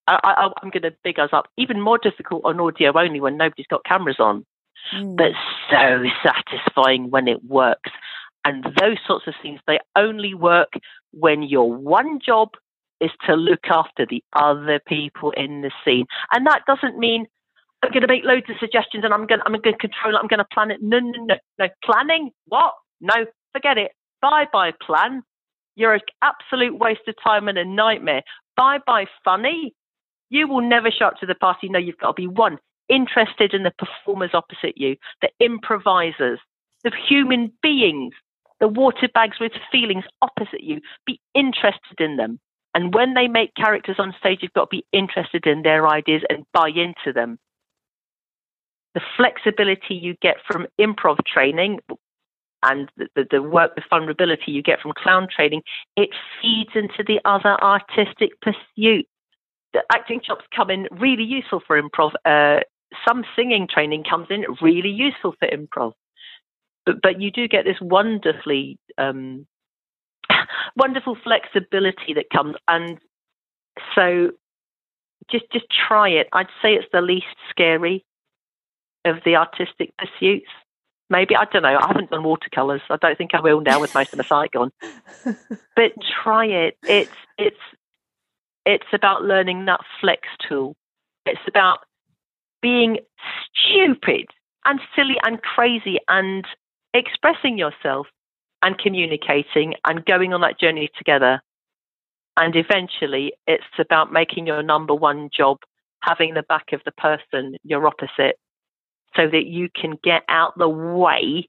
I, 0.09 0.51
am 0.63 0.71
going 0.71 0.83
to 0.83 0.95
big 1.03 1.19
us 1.19 1.31
up. 1.33 1.49
Even 1.57 1.81
more 1.81 1.99
difficult 1.99 2.43
on 2.45 2.61
audio 2.61 2.93
only 2.97 3.21
when 3.21 3.37
nobody's 3.37 3.67
got 3.67 3.85
cameras 3.85 4.21
on, 4.21 4.47
mm. 4.95 5.17
but 5.17 5.33
so 5.71 6.05
satisfying 6.25 7.11
when 7.11 7.29
it 7.29 7.45
works. 7.45 7.91
And 8.45 8.65
those 8.81 8.99
sorts 9.07 9.27
of 9.27 9.35
things, 9.43 9.59
they 9.67 9.81
only 9.97 10.33
work 10.33 10.75
when 11.13 11.43
your 11.43 11.73
one 11.73 12.21
job 12.25 12.51
is 13.01 13.11
to 13.27 13.35
look 13.35 13.67
after 13.69 14.07
the 14.09 14.23
other 14.33 14.81
people 14.87 15.33
in 15.33 15.63
the 15.63 15.73
scene. 15.85 16.07
And 16.33 16.47
that 16.47 16.63
doesn't 16.67 16.99
mean 16.99 17.27
I'm 17.83 17.91
going 17.91 18.03
to 18.03 18.09
make 18.09 18.25
loads 18.25 18.47
of 18.49 18.57
suggestions 18.59 19.05
and 19.05 19.13
I'm 19.15 19.27
going, 19.27 19.41
I'm 19.47 19.53
going 19.53 19.75
to 19.75 19.79
control 19.79 20.15
it. 20.15 20.19
I'm 20.19 20.29
going 20.29 20.39
to 20.39 20.47
plan 20.53 20.71
it. 20.71 20.79
No, 20.83 20.99
no, 20.99 21.25
no, 21.25 21.35
no. 21.59 21.69
Planning? 21.85 22.31
What? 22.47 22.75
No, 23.01 23.15
forget 23.53 23.79
it. 23.79 23.93
Bye 24.23 24.47
bye 24.53 24.73
plan. 24.85 25.23
You're 25.77 25.95
an 25.95 26.01
absolute 26.23 26.79
waste 26.79 27.07
of 27.07 27.15
time 27.23 27.49
and 27.49 27.59
a 27.59 27.65
nightmare. 27.65 28.23
Bye 28.57 28.79
bye 28.87 29.07
funny. 29.25 29.75
You 30.31 30.49
will 30.49 30.63
never 30.63 30.91
show 30.91 31.07
up 31.07 31.19
to 31.21 31.27
the 31.27 31.35
party. 31.35 31.69
No, 31.69 31.79
you've 31.79 31.99
got 31.99 32.09
to 32.17 32.23
be 32.23 32.27
one, 32.27 32.59
interested 32.89 33.55
in 33.55 33.63
the 33.63 33.73
performers 33.79 34.31
opposite 34.35 34.77
you, 34.77 34.97
the 35.23 35.31
improvisers, 35.39 36.41
the 36.83 36.91
human 37.09 37.53
beings, 37.63 38.15
the 38.59 38.69
water 38.69 39.09
bags 39.13 39.37
with 39.41 39.53
feelings 39.71 40.05
opposite 40.23 40.63
you. 40.63 40.81
Be 41.07 41.21
interested 41.35 42.01
in 42.01 42.17
them. 42.17 42.41
And 42.75 42.93
when 42.93 43.15
they 43.15 43.29
make 43.29 43.55
characters 43.55 43.97
on 43.99 44.15
stage, 44.19 44.41
you've 44.43 44.53
got 44.53 44.71
to 44.71 44.77
be 44.77 44.87
interested 44.93 45.47
in 45.47 45.63
their 45.63 45.89
ideas 45.89 46.23
and 46.29 46.45
buy 46.53 46.69
into 46.69 47.13
them. 47.15 47.39
The 48.97 49.03
flexibility 49.17 49.95
you 49.95 50.17
get 50.21 50.39
from 50.45 50.67
improv 50.81 51.19
training 51.33 51.79
and 52.65 52.91
the, 52.97 53.07
the, 53.15 53.27
the 53.31 53.43
work 53.43 53.77
with 53.77 53.85
vulnerability 53.89 54.51
you 54.51 54.63
get 54.63 54.81
from 54.81 54.93
clown 54.97 55.29
training, 55.35 55.63
it 55.97 56.09
feeds 56.43 56.71
into 56.75 57.05
the 57.07 57.21
other 57.25 57.57
artistic 57.63 58.31
pursuits 58.41 59.09
the 59.77 59.83
acting 59.93 60.23
chops 60.25 60.45
come 60.57 60.71
in 60.71 60.89
really 60.91 61.23
useful 61.23 61.61
for 61.67 61.81
improv. 61.81 62.13
Uh, 62.25 62.61
some 63.07 63.25
singing 63.37 63.69
training 63.71 64.05
comes 64.09 64.27
in 64.31 64.45
really 64.63 64.89
useful 64.89 65.35
for 65.39 65.49
improv. 65.49 65.93
But, 66.87 67.03
but 67.03 67.21
you 67.21 67.31
do 67.31 67.47
get 67.47 67.67
this 67.67 67.77
wonderfully 67.81 68.79
um, 68.97 69.47
wonderful 70.77 71.19
flexibility 71.23 72.15
that 72.15 72.31
comes, 72.33 72.55
and 72.69 72.99
so 73.95 74.31
just 75.31 75.45
just 75.53 75.67
try 75.89 76.09
it. 76.09 76.29
I'd 76.33 76.47
say 76.63 76.71
it's 76.75 76.89
the 76.93 77.03
least 77.03 77.27
scary 77.51 78.05
of 79.07 79.19
the 79.25 79.37
artistic 79.37 79.93
pursuits. 79.97 80.49
Maybe 81.09 81.37
I 81.37 81.45
don't 81.45 81.63
know. 81.63 81.79
I 81.81 81.87
haven't 81.87 82.11
done 82.11 82.25
watercolors. 82.25 82.83
I 82.91 82.97
don't 82.97 83.17
think 83.17 83.35
I 83.35 83.41
will 83.41 83.61
now 83.61 83.81
with 83.81 83.95
most 83.95 84.13
of 84.13 84.19
my 84.19 84.25
sight 84.25 84.51
gone. 84.51 84.73
but 85.77 85.93
try 86.23 86.47
it. 86.47 86.77
It's 86.83 87.11
it's 87.39 87.61
it's 88.65 88.87
about 88.93 89.23
learning 89.23 89.67
that 89.67 89.81
flex 90.01 90.23
tool. 90.49 90.75
It's 91.25 91.47
about 91.47 91.79
being 92.61 92.99
stupid 93.45 94.27
and 94.65 94.81
silly 94.97 95.17
and 95.23 95.41
crazy 95.41 95.99
and 96.09 96.45
expressing 96.93 97.57
yourself 97.57 98.09
and 98.63 98.77
communicating 98.79 99.75
and 99.87 100.05
going 100.05 100.33
on 100.33 100.41
that 100.41 100.59
journey 100.59 100.91
together. 100.99 101.41
And 102.37 102.57
eventually, 102.57 103.33
it's 103.47 103.65
about 103.79 104.13
making 104.13 104.47
your 104.47 104.63
number 104.63 104.95
one 104.95 105.31
job 105.35 105.59
having 106.03 106.35
the 106.35 106.43
back 106.43 106.73
of 106.73 106.81
the 106.85 106.93
person, 106.93 107.57
your 107.63 107.87
opposite, 107.87 108.39
so 109.17 109.29
that 109.29 109.47
you 109.47 109.69
can 109.75 109.99
get 110.03 110.23
out 110.29 110.57
the 110.59 110.69
way 110.69 111.49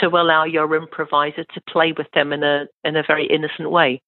to 0.00 0.08
allow 0.08 0.44
your 0.44 0.74
improviser 0.74 1.44
to 1.44 1.60
play 1.68 1.92
with 1.92 2.10
them 2.12 2.32
in 2.32 2.42
a 2.42 2.66
in 2.84 2.96
a 2.96 3.02
very 3.06 3.26
innocent 3.26 3.70
way. 3.70 4.02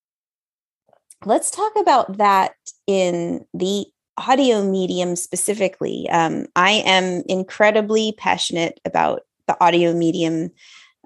Let's 1.25 1.51
talk 1.51 1.73
about 1.79 2.19
that 2.19 2.55
in 2.87 3.45
the 3.53 3.87
audio 4.17 4.65
medium 4.65 5.17
specifically. 5.17 6.09
Um, 6.11 6.47
I 6.55 6.83
am 6.85 7.23
incredibly 7.29 8.15
passionate 8.17 8.81
about 8.85 9.23
the 9.47 9.57
audio 9.63 9.95
medium. 9.95 10.51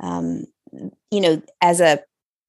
Um, 0.03 0.47
you 1.11 1.21
know, 1.21 1.43
as 1.61 1.81
a 1.81 2.01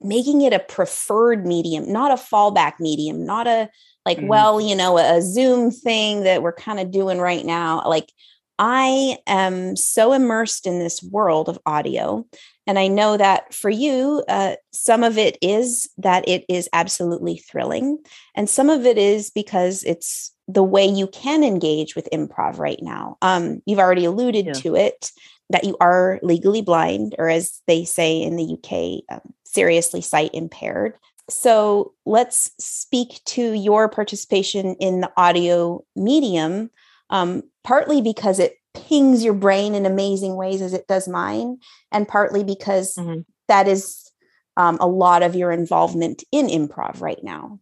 making 0.04 0.42
it 0.42 0.54
a 0.54 0.60
preferred 0.60 1.46
medium, 1.46 1.92
not 1.92 2.12
a 2.12 2.22
fallback 2.22 2.74
medium, 2.80 3.26
not 3.26 3.48
a 3.48 3.70
like, 4.06 4.18
mm-hmm. 4.18 4.28
well, 4.28 4.60
you 4.60 4.76
know, 4.76 4.98
a 4.98 5.22
Zoom 5.22 5.72
thing 5.72 6.24
that 6.24 6.42
we're 6.42 6.54
kind 6.54 6.80
of 6.80 6.92
doing 6.92 7.20
right 7.20 7.46
now. 7.46 7.84
Like, 7.86 8.12
I 8.60 9.18
am 9.28 9.76
so 9.76 10.14
immersed 10.14 10.68
in 10.68 10.80
this 10.80 11.02
world 11.02 11.50
of 11.50 11.60
audio. 11.66 12.26
And 12.68 12.80
I 12.80 12.88
know 12.88 13.18
that 13.18 13.54
for 13.54 13.70
you, 13.70 14.24
uh, 14.30 14.56
some 14.72 15.04
of 15.04 15.18
it 15.18 15.38
is 15.42 15.90
that 15.98 16.28
it 16.28 16.46
is 16.48 16.70
absolutely 16.72 17.38
thrilling. 17.38 17.98
And 18.36 18.50
some 18.50 18.70
of 18.70 18.86
it 18.86 18.98
is 18.98 19.32
because 19.32 19.84
it's 19.84 20.32
the 20.48 20.64
way 20.64 20.86
you 20.86 21.08
can 21.08 21.44
engage 21.44 21.96
with 21.96 22.08
improv 22.14 22.60
right 22.60 22.80
now. 22.82 23.18
Um, 23.22 23.62
you've 23.66 23.80
already 23.80 24.06
alluded 24.06 24.46
yeah. 24.46 24.54
to 24.54 24.76
it 24.76 25.12
that 25.50 25.64
you 25.64 25.76
are 25.80 26.20
legally 26.24 26.62
blind, 26.62 27.16
or 27.18 27.30
as 27.30 27.62
they 27.68 27.86
say 27.86 28.22
in 28.22 28.36
the 28.36 28.54
UK, 28.54 29.04
um, 29.14 29.34
seriously 29.54 30.02
sight 30.02 30.32
impaired. 30.34 30.96
So 31.30 31.94
let's 32.06 32.52
speak 32.60 33.22
to 33.26 33.54
your 33.54 33.88
participation 33.88 34.76
in 34.80 35.02
the 35.02 35.12
audio 35.16 35.86
medium 35.96 36.70
um, 37.14 37.44
partly 37.64 38.02
because 38.02 38.40
it 38.40 38.58
pings 38.74 39.24
your 39.24 39.36
brain 39.36 39.76
in 39.76 39.86
amazing 39.86 40.36
ways 40.36 40.62
as 40.62 40.74
it 40.74 40.88
does 40.88 41.08
mine, 41.08 41.60
and 41.92 42.08
partly 42.08 42.44
because 42.44 42.96
mm-hmm. 42.96 43.22
that 43.48 43.68
is 43.68 44.12
um, 44.58 44.78
a 44.82 44.88
lot 44.88 45.24
of 45.24 45.36
your 45.36 45.52
involvement 45.52 46.24
in 46.32 46.48
improv 46.48 47.02
right 47.02 47.24
now. 47.24 47.60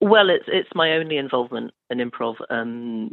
Well, 0.00 0.30
it's 0.30 0.44
it's 0.46 0.68
my 0.74 0.92
only 0.92 1.16
involvement 1.16 1.72
in 1.90 1.98
improv, 1.98 2.36
um, 2.48 3.10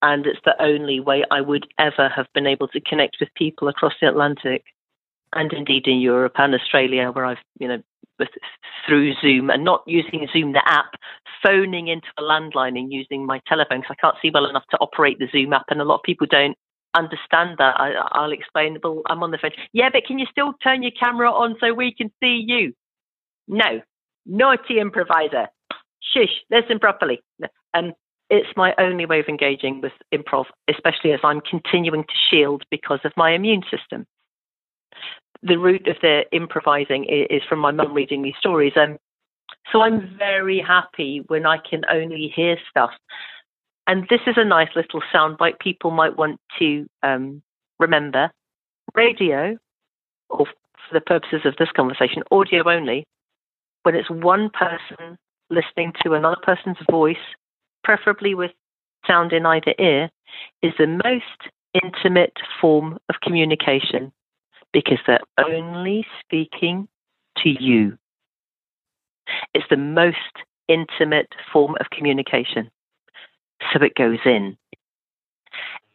and 0.00 0.26
it's 0.26 0.40
the 0.44 0.60
only 0.60 1.00
way 1.00 1.24
I 1.30 1.42
would 1.42 1.66
ever 1.78 2.08
have 2.08 2.26
been 2.34 2.46
able 2.46 2.68
to 2.68 2.80
connect 2.80 3.18
with 3.20 3.28
people 3.34 3.68
across 3.68 3.94
the 4.00 4.08
Atlantic, 4.08 4.64
and 5.34 5.52
indeed 5.52 5.86
in 5.86 6.00
Europe 6.00 6.34
and 6.36 6.54
Australia, 6.54 7.10
where 7.10 7.24
I've 7.24 7.38
you 7.58 7.68
know 7.68 7.82
through 8.86 9.14
Zoom 9.20 9.50
and 9.50 9.64
not 9.64 9.82
using 9.86 10.26
Zoom 10.32 10.52
the 10.52 10.62
app, 10.66 10.94
phoning 11.44 11.88
into 11.88 12.06
a 12.18 12.22
landline 12.22 12.78
and 12.78 12.92
using 12.92 13.26
my 13.26 13.40
telephone 13.46 13.80
because 13.80 13.96
I 13.98 14.00
can't 14.00 14.16
see 14.22 14.30
well 14.32 14.48
enough 14.48 14.66
to 14.70 14.78
operate 14.78 15.18
the 15.18 15.28
Zoom 15.30 15.52
app, 15.52 15.66
and 15.68 15.80
a 15.80 15.84
lot 15.84 15.96
of 15.96 16.02
people 16.02 16.26
don't 16.30 16.56
understand 16.94 17.56
that. 17.58 17.74
I, 17.78 18.24
will 18.24 18.32
explain. 18.32 18.78
Well, 18.82 19.02
I'm 19.06 19.22
on 19.22 19.30
the 19.30 19.38
phone. 19.38 19.52
Yeah, 19.72 19.90
but 19.92 20.04
can 20.06 20.18
you 20.18 20.26
still 20.30 20.52
turn 20.62 20.82
your 20.82 20.92
camera 20.92 21.30
on 21.30 21.56
so 21.60 21.72
we 21.72 21.94
can 21.94 22.10
see 22.22 22.44
you? 22.46 22.74
No, 23.48 23.80
naughty 24.26 24.78
improviser. 24.78 25.48
Shush, 26.00 26.42
listen 26.50 26.78
properly. 26.78 27.22
And 27.74 27.94
it's 28.28 28.48
my 28.56 28.74
only 28.78 29.06
way 29.06 29.20
of 29.20 29.26
engaging 29.28 29.80
with 29.80 29.92
improv, 30.12 30.44
especially 30.68 31.12
as 31.12 31.20
I'm 31.22 31.40
continuing 31.40 32.04
to 32.04 32.14
shield 32.30 32.64
because 32.70 33.00
of 33.04 33.12
my 33.16 33.32
immune 33.32 33.62
system 33.70 34.06
the 35.42 35.56
root 35.56 35.88
of 35.88 35.96
the 36.02 36.22
improvising 36.32 37.04
is, 37.04 37.42
from 37.48 37.58
my 37.58 37.72
mum 37.72 37.92
reading 37.92 38.22
me 38.22 38.34
stories. 38.38 38.72
And 38.76 38.98
so 39.72 39.82
I'm 39.82 40.16
very 40.16 40.60
happy 40.60 41.22
when 41.26 41.46
I 41.46 41.58
can 41.58 41.82
only 41.90 42.32
hear 42.34 42.56
stuff. 42.70 42.90
And 43.86 44.06
this 44.08 44.20
is 44.26 44.34
a 44.36 44.44
nice 44.44 44.70
little 44.76 45.02
soundbite 45.12 45.58
people 45.58 45.90
might 45.90 46.16
want 46.16 46.40
to 46.58 46.86
um, 47.02 47.42
remember. 47.78 48.30
Radio, 48.94 49.56
or 50.28 50.46
for 50.46 50.94
the 50.94 51.00
purposes 51.00 51.40
of 51.44 51.54
this 51.58 51.70
conversation, 51.74 52.22
audio 52.30 52.68
only, 52.68 53.04
when 53.82 53.94
it's 53.94 54.10
one 54.10 54.50
person 54.50 55.16
listening 55.50 55.92
to 56.02 56.14
another 56.14 56.36
person's 56.42 56.76
voice, 56.90 57.16
preferably 57.82 58.34
with 58.34 58.52
sound 59.06 59.32
in 59.32 59.46
either 59.46 59.74
ear, 59.78 60.10
is 60.62 60.72
the 60.78 60.86
most 60.86 61.50
intimate 61.82 62.36
form 62.60 62.98
of 63.08 63.16
communication 63.22 64.12
because 64.72 64.98
they're 65.06 65.20
only 65.38 66.06
speaking 66.20 66.88
to 67.38 67.48
you. 67.48 67.98
It's 69.54 69.66
the 69.70 69.76
most 69.76 70.16
intimate 70.68 71.28
form 71.52 71.76
of 71.80 71.90
communication. 71.90 72.70
So 73.72 73.82
it 73.82 73.94
goes 73.94 74.18
in. 74.24 74.56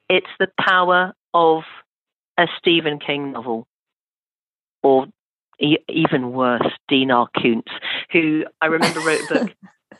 It's 0.10 0.28
the 0.40 0.48
power 0.60 1.14
of 1.34 1.64
a 2.38 2.48
Stephen 2.58 3.00
King 3.00 3.34
novel, 3.34 3.68
or 4.84 5.08
e- 5.60 5.78
even 5.90 6.32
worse, 6.32 6.72
Dean 6.88 7.12
R. 7.12 7.28
Koontz, 7.42 7.72
who 8.12 8.46
I 8.62 8.68
remember 8.68 9.02
wrote 9.02 9.22
a 9.22 9.26
book 9.26 9.48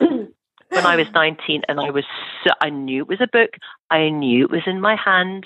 when 0.00 0.86
I 0.86 0.96
was 0.96 1.06
19, 1.14 1.62
and 1.68 1.80
I 1.80 1.90
was 1.90 2.04
so, 2.44 2.50
I 2.60 2.70
knew 2.70 3.02
it 3.02 3.08
was 3.08 3.20
a 3.20 3.28
book, 3.30 3.50
I 3.90 4.08
knew 4.08 4.44
it 4.44 4.50
was 4.50 4.62
in 4.66 4.80
my 4.80 4.96
hand, 4.96 5.44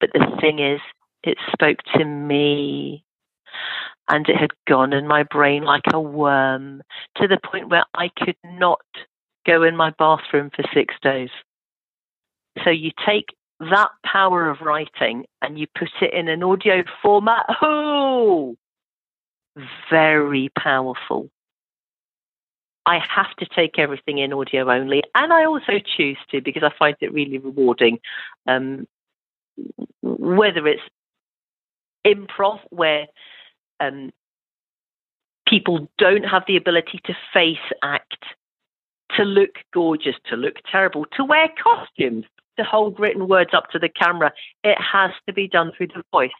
but 0.00 0.10
the 0.12 0.26
thing 0.40 0.58
is, 0.58 0.80
it 1.26 1.38
spoke 1.52 1.78
to 1.94 2.04
me 2.04 3.04
and 4.08 4.28
it 4.28 4.36
had 4.36 4.52
gone 4.68 4.92
in 4.92 5.06
my 5.06 5.24
brain 5.24 5.64
like 5.64 5.84
a 5.92 6.00
worm 6.00 6.82
to 7.16 7.26
the 7.26 7.38
point 7.44 7.68
where 7.68 7.84
I 7.94 8.10
could 8.16 8.36
not 8.44 8.80
go 9.46 9.62
in 9.62 9.76
my 9.76 9.92
bathroom 9.98 10.50
for 10.54 10.64
six 10.72 10.94
days. 11.02 11.30
So 12.64 12.70
you 12.70 12.92
take 13.04 13.26
that 13.60 13.90
power 14.04 14.48
of 14.48 14.60
writing 14.60 15.24
and 15.42 15.58
you 15.58 15.66
put 15.76 15.88
it 16.00 16.12
in 16.12 16.28
an 16.28 16.42
audio 16.42 16.84
format. 17.02 17.46
Oh, 17.62 18.56
very 19.90 20.50
powerful. 20.56 21.30
I 22.84 22.98
have 22.98 23.34
to 23.38 23.46
take 23.46 23.78
everything 23.78 24.18
in 24.18 24.34
audio 24.34 24.70
only, 24.70 25.02
and 25.14 25.32
I 25.32 25.46
also 25.46 25.80
choose 25.84 26.18
to 26.30 26.42
because 26.42 26.62
I 26.62 26.70
find 26.78 26.94
it 27.00 27.12
really 27.12 27.38
rewarding. 27.38 27.98
Um, 28.46 28.86
whether 30.02 30.66
it's 30.68 30.82
improv 32.06 32.60
where 32.70 33.06
um, 33.80 34.12
people 35.46 35.88
don't 35.98 36.24
have 36.24 36.44
the 36.46 36.56
ability 36.56 37.00
to 37.04 37.14
face 37.32 37.58
act, 37.82 38.24
to 39.16 39.24
look 39.24 39.56
gorgeous, 39.72 40.16
to 40.30 40.36
look 40.36 40.56
terrible, 40.70 41.06
to 41.16 41.24
wear 41.24 41.48
costumes, 41.62 42.24
to 42.58 42.64
hold 42.64 42.98
written 42.98 43.28
words 43.28 43.50
up 43.52 43.70
to 43.70 43.78
the 43.78 43.88
camera. 43.88 44.32
It 44.64 44.78
has 44.80 45.10
to 45.26 45.32
be 45.32 45.48
done 45.48 45.72
through 45.76 45.88
the 45.88 46.02
voice. 46.12 46.30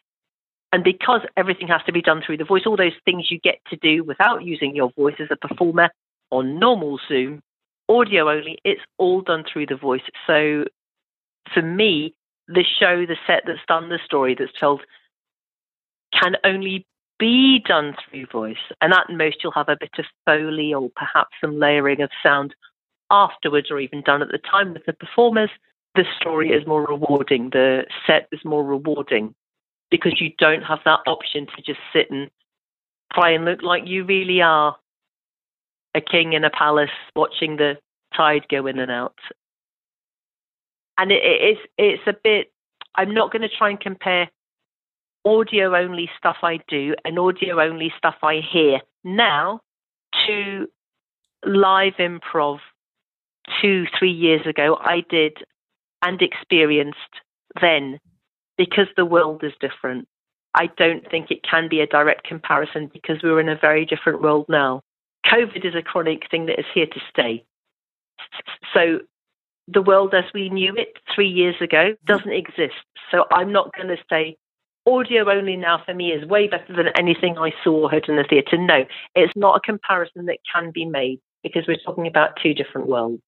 And 0.73 0.83
because 0.83 1.21
everything 1.37 1.69
has 1.69 1.83
to 1.87 1.93
be 1.93 2.03
done 2.03 2.23
through 2.25 2.39
the 2.39 2.45
voice, 2.45 2.63
all 2.67 2.77
those 2.77 2.93
things 3.05 3.31
you 3.31 3.39
get 3.39 3.61
to 3.71 3.77
do 3.77 4.03
without 4.03 4.45
using 4.45 4.75
your 4.75 4.91
voice 4.97 5.15
as 5.21 5.29
a 5.31 5.37
performer 5.37 5.91
on 6.31 6.59
normal 6.59 6.99
Zoom, 7.09 7.41
audio 7.89 8.29
only, 8.29 8.59
it's 8.65 8.81
all 8.99 9.21
done 9.21 9.45
through 9.51 9.67
the 9.67 9.77
voice. 9.77 10.03
So 10.27 10.65
for 11.55 11.63
me, 11.63 12.15
the 12.49 12.65
show, 12.79 13.07
the 13.07 13.17
set 13.27 13.45
that's 13.47 13.61
done, 13.69 13.89
the 13.89 14.01
story 14.05 14.35
that's 14.39 14.53
told 14.59 14.83
can 16.13 16.37
only 16.45 16.87
be 17.19 17.61
done 17.67 17.95
through 18.11 18.27
voice. 18.27 18.57
And 18.81 18.93
at 18.93 19.07
most, 19.11 19.39
you'll 19.43 19.53
have 19.53 19.69
a 19.69 19.77
bit 19.79 19.91
of 19.99 20.05
foley 20.25 20.75
or 20.75 20.91
perhaps 20.95 21.31
some 21.41 21.59
layering 21.59 22.03
of 22.03 22.11
sound 22.23 22.55
afterwards 23.11 23.71
or 23.71 23.81
even 23.81 24.03
done 24.03 24.23
at 24.23 24.29
the 24.29 24.39
time 24.39 24.73
with 24.73 24.85
the 24.87 24.93
performers. 24.93 25.51
The 25.95 26.05
story 26.21 26.51
is 26.51 26.67
more 26.67 26.85
rewarding, 26.85 27.51
the 27.51 27.85
set 28.07 28.29
is 28.33 28.41
more 28.45 28.63
rewarding 28.63 29.35
because 29.91 30.21
you 30.21 30.31
don't 30.39 30.63
have 30.63 30.81
that 30.85 31.01
option 31.07 31.47
to 31.47 31.63
just 31.63 31.81
sit 31.93 32.11
and 32.11 32.31
try 33.15 33.31
and 33.31 33.45
look 33.45 33.63
like 33.63 33.85
you 33.87 34.05
really 34.05 34.43
are 34.43 34.77
a 35.95 36.01
king 36.01 36.35
in 36.35 36.45
a 36.45 36.51
palace 36.51 36.91
watching 37.15 37.57
the 37.57 37.79
tide 38.15 38.47
go 38.51 38.67
in 38.67 38.79
and 38.79 38.91
out. 38.91 39.15
And 40.99 41.11
it, 41.13 41.23
it's 41.23 41.61
it's 41.79 42.03
a 42.07 42.15
bit. 42.23 42.53
I'm 42.95 43.15
not 43.15 43.33
going 43.33 43.43
to 43.43 43.49
try 43.49 43.71
and 43.71 43.81
compare 43.81 44.29
audio 45.27 45.75
only 45.75 46.09
stuff 46.17 46.37
I 46.43 46.61
do 46.69 46.95
and 47.05 47.19
audio 47.19 47.61
only 47.61 47.93
stuff 47.99 48.15
I 48.23 48.41
hear 48.41 48.81
now 49.03 49.61
to 50.27 50.69
live 51.45 51.95
improv 51.99 52.59
two, 53.61 53.85
three 53.99 54.13
years 54.13 54.47
ago 54.47 54.79
I 54.81 55.05
did 55.11 55.39
and 56.01 56.23
experienced 56.23 56.99
then 57.61 57.99
because 58.57 58.87
the 58.97 59.05
world 59.05 59.43
is 59.43 59.53
different. 59.61 60.07
I 60.55 60.69
don't 60.79 61.09
think 61.11 61.31
it 61.31 61.43
can 61.43 61.69
be 61.69 61.81
a 61.81 61.87
direct 61.87 62.25
comparison 62.25 62.91
because 62.93 63.17
we're 63.23 63.41
in 63.41 63.49
a 63.49 63.59
very 63.61 63.85
different 63.85 64.23
world 64.23 64.47
now. 64.49 64.83
COVID 65.27 65.67
is 65.67 65.75
a 65.75 65.83
chronic 65.83 66.31
thing 66.31 66.47
that 66.47 66.59
is 66.59 66.67
here 66.73 66.87
to 66.87 67.01
stay. 67.11 67.45
So 68.73 69.01
the 69.69 69.83
world 69.83 70.15
as 70.15 70.25
we 70.33 70.49
knew 70.49 70.75
it 70.77 70.99
three 71.15 71.29
years 71.29 71.57
ago 71.61 71.97
doesn't 72.07 72.33
exist. 72.33 72.75
So 73.11 73.25
I'm 73.33 73.53
not 73.53 73.75
going 73.75 73.89
to 73.89 73.99
say 74.09 74.37
audio 74.87 75.31
only 75.31 75.57
now 75.57 75.83
for 75.85 75.95
me 75.95 76.13
is 76.13 76.29
way 76.29 76.49
better 76.49 76.75
than 76.75 76.89
anything 76.99 77.37
I 77.39 77.51
saw 77.63 77.83
or 77.83 77.91
heard 77.91 78.07
in 78.09 78.17
the 78.17 78.25
theatre. 78.29 78.57
No, 78.57 78.85
it's 79.15 79.33
not 79.37 79.57
a 79.57 79.61
comparison 79.61 80.27
that 80.27 80.39
can 80.53 80.71
be 80.71 80.85
made 80.85 81.21
because 81.43 81.65
we're 81.67 81.77
talking 81.85 82.07
about 82.07 82.39
two 82.43 82.55
different 82.55 82.89
worlds. 82.89 83.23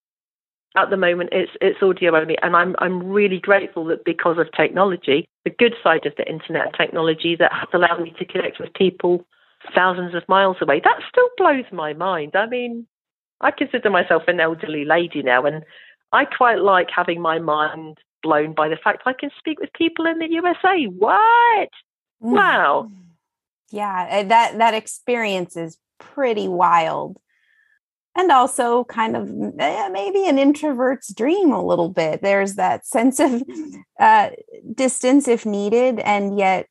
At 0.76 0.90
the 0.90 0.96
moment, 0.96 1.30
it's 1.32 1.52
it's 1.60 1.82
audio 1.82 2.14
only, 2.14 2.36
and 2.42 2.54
I'm 2.54 2.76
I'm 2.78 3.02
really 3.02 3.40
grateful 3.40 3.86
that 3.86 4.04
because 4.04 4.36
of 4.38 4.52
technology, 4.52 5.26
the 5.44 5.50
good 5.50 5.74
side 5.82 6.04
of 6.04 6.12
the 6.16 6.28
internet 6.28 6.74
technology 6.76 7.36
that 7.36 7.52
has 7.52 7.68
allowed 7.72 8.02
me 8.02 8.14
to 8.18 8.24
connect 8.24 8.60
with 8.60 8.74
people 8.74 9.24
thousands 9.74 10.14
of 10.14 10.28
miles 10.28 10.58
away. 10.60 10.80
That 10.84 11.00
still 11.08 11.28
blows 11.36 11.64
my 11.72 11.94
mind. 11.94 12.32
I 12.36 12.46
mean, 12.46 12.86
I 13.40 13.50
consider 13.50 13.90
myself 13.90 14.24
an 14.28 14.40
elderly 14.40 14.84
lady 14.84 15.22
now, 15.22 15.46
and 15.46 15.64
I 16.12 16.26
quite 16.26 16.60
like 16.60 16.88
having 16.94 17.20
my 17.20 17.38
mind 17.38 17.98
blown 18.22 18.54
by 18.54 18.68
the 18.68 18.76
fact 18.76 19.02
I 19.06 19.12
can 19.12 19.30
speak 19.38 19.60
with 19.60 19.72
people 19.72 20.06
in 20.06 20.18
the 20.18 20.30
USA. 20.30 20.84
What? 20.86 21.68
Mm. 22.22 22.36
Wow. 22.36 22.90
Yeah, 23.70 24.06
eh, 24.10 24.22
that 24.24 24.58
that 24.58 24.74
experience 24.74 25.56
is 25.56 25.78
pretty 25.98 26.48
wild. 26.48 27.18
And 28.16 28.32
also 28.32 28.84
kind 28.84 29.16
of 29.16 29.30
eh, 29.58 29.88
maybe 29.90 30.26
an 30.26 30.38
introvert's 30.38 31.12
dream 31.14 31.52
a 31.52 31.64
little 31.64 31.88
bit. 31.88 32.22
There's 32.22 32.54
that 32.54 32.86
sense 32.86 33.20
of 33.20 33.42
uh, 34.00 34.30
distance 34.74 35.28
if 35.28 35.46
needed, 35.46 36.00
and 36.00 36.36
yet 36.38 36.68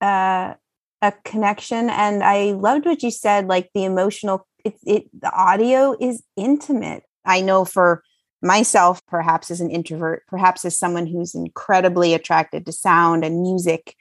uh, 0.00 0.54
a 1.00 1.12
connection. 1.24 1.88
And 1.88 2.22
I 2.22 2.52
loved 2.52 2.84
what 2.84 3.02
you 3.02 3.10
said, 3.10 3.46
like 3.46 3.70
the 3.74 3.84
emotional. 3.84 4.46
It, 4.64 4.74
it 4.84 5.04
the 5.18 5.32
audio 5.32 5.96
is 5.98 6.22
intimate. 6.36 7.04
I 7.24 7.40
know 7.40 7.64
for 7.64 8.02
myself, 8.42 9.04
perhaps 9.06 9.50
as 9.50 9.60
an 9.60 9.70
introvert, 9.70 10.24
perhaps 10.28 10.64
as 10.64 10.78
someone 10.78 11.06
who's 11.06 11.34
incredibly 11.34 12.14
attracted 12.14 12.66
to 12.66 12.72
sound 12.72 13.24
and 13.24 13.42
music, 13.42 13.96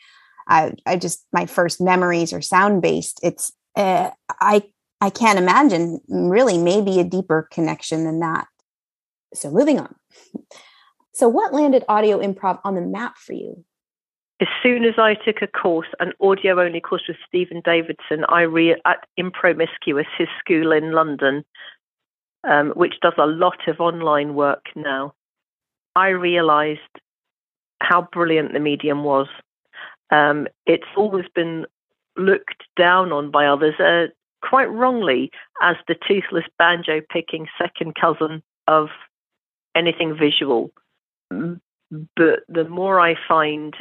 I, 0.47 0.73
I 0.85 0.97
just 0.97 1.25
my 1.31 1.45
first 1.45 1.79
memories 1.79 2.33
are 2.33 2.41
sound 2.41 2.81
based. 2.81 3.19
It's 3.23 3.51
uh, 3.75 4.09
I 4.41 4.63
I 5.01 5.09
can't 5.09 5.39
imagine 5.39 6.01
really 6.07 6.57
maybe 6.57 6.99
a 6.99 7.03
deeper 7.03 7.47
connection 7.51 8.03
than 8.03 8.19
that. 8.19 8.47
So 9.33 9.51
moving 9.51 9.79
on. 9.79 9.95
So 11.13 11.27
what 11.27 11.53
landed 11.53 11.83
audio 11.89 12.19
improv 12.19 12.59
on 12.63 12.75
the 12.75 12.81
map 12.81 13.17
for 13.17 13.33
you? 13.33 13.63
As 14.41 14.47
soon 14.63 14.85
as 14.85 14.93
I 14.97 15.15
took 15.15 15.41
a 15.41 15.47
course, 15.47 15.89
an 15.99 16.13
audio 16.21 16.61
only 16.61 16.79
course 16.79 17.03
with 17.09 17.17
Stephen 17.27 17.61
Davidson, 17.63 18.23
I 18.29 18.43
re 18.43 18.71
at 18.85 19.05
Impromiscuous, 19.19 20.05
his 20.17 20.29
school 20.39 20.71
in 20.71 20.93
London, 20.93 21.43
um, 22.43 22.69
which 22.71 22.95
does 23.01 23.13
a 23.17 23.25
lot 23.25 23.67
of 23.67 23.79
online 23.79 24.33
work 24.33 24.65
now, 24.75 25.13
I 25.95 26.09
realized 26.09 26.79
how 27.81 28.07
brilliant 28.11 28.53
the 28.53 28.59
medium 28.59 29.03
was. 29.03 29.27
Um, 30.11 30.47
it's 30.65 30.83
always 30.95 31.25
been 31.35 31.65
looked 32.17 32.63
down 32.77 33.11
on 33.11 33.31
by 33.31 33.45
others, 33.45 33.75
uh, 33.79 34.07
quite 34.47 34.71
wrongly, 34.71 35.31
as 35.61 35.75
the 35.87 35.95
toothless 36.07 36.45
banjo 36.57 37.01
picking 37.11 37.47
second 37.57 37.95
cousin 37.95 38.41
of 38.67 38.87
anything 39.75 40.17
visual. 40.17 40.71
But 41.29 42.39
the 42.47 42.67
more 42.69 42.99
I 42.99 43.15
find 43.27 43.73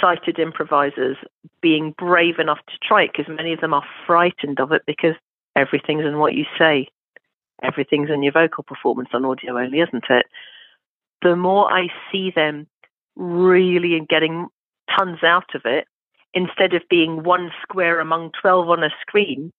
sighted 0.00 0.38
improvisers 0.38 1.16
being 1.62 1.94
brave 1.96 2.38
enough 2.38 2.58
to 2.68 2.78
try 2.86 3.04
it, 3.04 3.10
because 3.12 3.34
many 3.34 3.52
of 3.52 3.60
them 3.60 3.74
are 3.74 3.84
frightened 4.06 4.60
of 4.60 4.72
it 4.72 4.82
because 4.86 5.14
everything's 5.56 6.04
in 6.04 6.18
what 6.18 6.34
you 6.34 6.44
say 6.58 6.88
everything's 7.62 8.10
in 8.10 8.22
your 8.22 8.32
vocal 8.32 8.64
performance 8.64 9.08
on 9.12 9.24
audio 9.24 9.58
only, 9.58 9.80
isn't 9.80 10.04
it? 10.10 10.26
The 11.22 11.36
more 11.36 11.72
I 11.72 11.88
see 12.12 12.30
them 12.30 12.66
really 13.16 14.00
getting 14.08 14.46
tons 14.96 15.22
out 15.22 15.54
of 15.54 15.62
it, 15.64 15.86
instead 16.34 16.74
of 16.74 16.82
being 16.88 17.22
one 17.22 17.50
square 17.62 18.00
among 18.00 18.32
12 18.40 18.68
on 18.68 18.84
a 18.84 18.90
screen 19.00 19.52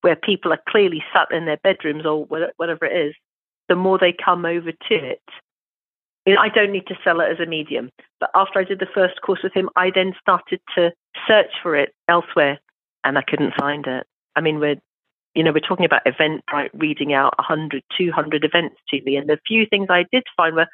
where 0.00 0.16
people 0.16 0.52
are 0.52 0.62
clearly 0.68 1.02
sat 1.12 1.30
in 1.30 1.44
their 1.44 1.58
bedrooms 1.58 2.06
or 2.06 2.24
whatever 2.24 2.86
it 2.86 3.08
is, 3.08 3.14
the 3.68 3.76
more 3.76 3.98
they 3.98 4.12
come 4.12 4.44
over 4.44 4.72
to 4.72 4.94
it. 4.94 5.22
I 6.26 6.48
don't 6.48 6.72
need 6.72 6.86
to 6.86 6.98
sell 7.02 7.20
it 7.20 7.30
as 7.30 7.40
a 7.40 7.46
medium. 7.46 7.90
But 8.20 8.30
after 8.34 8.60
I 8.60 8.64
did 8.64 8.78
the 8.78 8.86
first 8.94 9.20
course 9.22 9.40
with 9.42 9.52
him, 9.52 9.68
I 9.76 9.90
then 9.94 10.14
started 10.20 10.60
to 10.76 10.92
search 11.26 11.50
for 11.62 11.76
it 11.76 11.94
elsewhere 12.08 12.58
and 13.04 13.18
I 13.18 13.22
couldn't 13.22 13.54
find 13.58 13.86
it. 13.86 14.06
I 14.36 14.40
mean, 14.40 14.60
we're 14.60 14.80
you 15.34 15.42
know, 15.42 15.52
we're 15.52 15.60
talking 15.60 15.86
about 15.86 16.04
Eventbrite 16.04 16.70
reading 16.74 17.12
out 17.12 17.34
100, 17.38 17.82
200 17.96 18.44
events 18.44 18.76
to 18.90 19.00
me. 19.02 19.16
And 19.16 19.28
the 19.28 19.38
few 19.46 19.66
things 19.66 19.86
I 19.90 20.04
did 20.12 20.24
find 20.36 20.54
were 20.54 20.66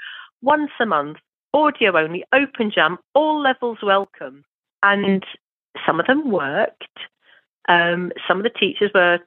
once 0.42 0.70
a 0.80 0.86
month, 0.86 1.18
audio 1.54 1.96
only, 1.96 2.24
open 2.32 2.70
jam, 2.74 2.98
all 3.14 3.40
levels 3.40 3.78
welcome. 3.82 4.44
And 4.82 5.24
some 5.86 6.00
of 6.00 6.06
them 6.06 6.30
worked. 6.30 6.82
Um, 7.68 8.12
some 8.26 8.38
of 8.38 8.44
the 8.44 8.50
teachers 8.50 8.90
were 8.94 9.18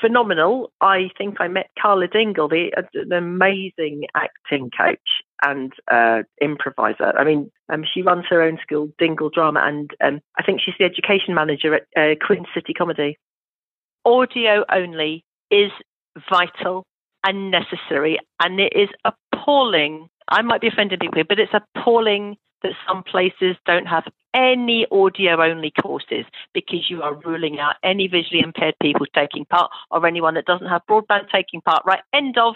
phenomenal. 0.00 0.72
I 0.80 1.10
think 1.16 1.40
I 1.40 1.48
met 1.48 1.70
Karla 1.80 2.08
Dingle, 2.08 2.48
the, 2.48 2.72
uh, 2.76 2.82
an 2.94 3.12
amazing 3.12 4.04
acting 4.14 4.70
coach 4.76 4.98
and 5.42 5.72
uh, 5.90 6.22
improviser. 6.40 7.16
I 7.16 7.24
mean, 7.24 7.50
um, 7.68 7.84
she 7.92 8.02
runs 8.02 8.24
her 8.28 8.42
own 8.42 8.58
school, 8.62 8.90
Dingle 8.98 9.30
Drama, 9.30 9.60
and 9.62 9.90
um, 10.02 10.20
I 10.38 10.42
think 10.42 10.60
she's 10.60 10.74
the 10.78 10.84
education 10.84 11.34
manager 11.34 11.74
at 11.74 11.82
uh, 11.96 12.14
Queen 12.24 12.44
City 12.54 12.72
Comedy 12.74 13.18
audio 14.04 14.64
only 14.70 15.24
is 15.50 15.70
vital 16.30 16.84
and 17.24 17.50
necessary. 17.50 18.18
And 18.40 18.60
it 18.60 18.72
is 18.74 18.88
appalling. 19.04 20.08
I 20.28 20.42
might 20.42 20.60
be 20.60 20.68
offending 20.68 20.98
people, 20.98 21.22
but 21.28 21.38
it's 21.38 21.52
appalling 21.54 22.36
that 22.62 22.72
some 22.86 23.02
places 23.02 23.56
don't 23.66 23.86
have 23.86 24.04
any 24.34 24.86
audio 24.90 25.42
only 25.42 25.72
courses 25.82 26.24
because 26.52 26.90
you 26.90 27.02
are 27.02 27.14
ruling 27.24 27.58
out 27.58 27.76
any 27.82 28.08
visually 28.08 28.42
impaired 28.42 28.74
people 28.82 29.06
taking 29.14 29.44
part 29.44 29.70
or 29.90 30.06
anyone 30.06 30.34
that 30.34 30.44
doesn't 30.44 30.66
have 30.66 30.82
broadband 30.88 31.30
taking 31.32 31.60
part. 31.60 31.82
Right. 31.86 32.00
End 32.12 32.36
of. 32.38 32.54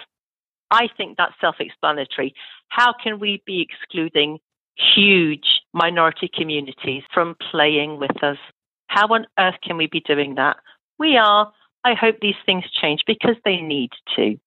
I 0.71 0.89
think 0.97 1.17
that's 1.19 1.35
self 1.41 1.57
explanatory. 1.61 2.35
How 2.69 2.95
can 3.03 3.21
we 3.21 3.43
be 3.47 3.67
excluding 3.69 4.39
huge 4.77 5.61
minority 5.73 6.31
communities 6.35 7.03
from 7.13 7.37
playing 7.51 7.99
with 7.99 8.23
us? 8.23 8.39
How 8.87 9.07
on 9.09 9.27
earth 9.39 9.57
can 9.63 9.77
we 9.77 9.87
be 9.87 10.01
doing 10.01 10.35
that? 10.37 10.57
We 11.03 11.17
are. 11.17 11.53
I 11.85 11.95
hope 11.95 12.17
these 12.23 12.41
things 12.47 12.65
change 12.81 13.01
because 13.07 13.37
they 13.45 13.57
need 13.57 13.91
to. 14.17 14.39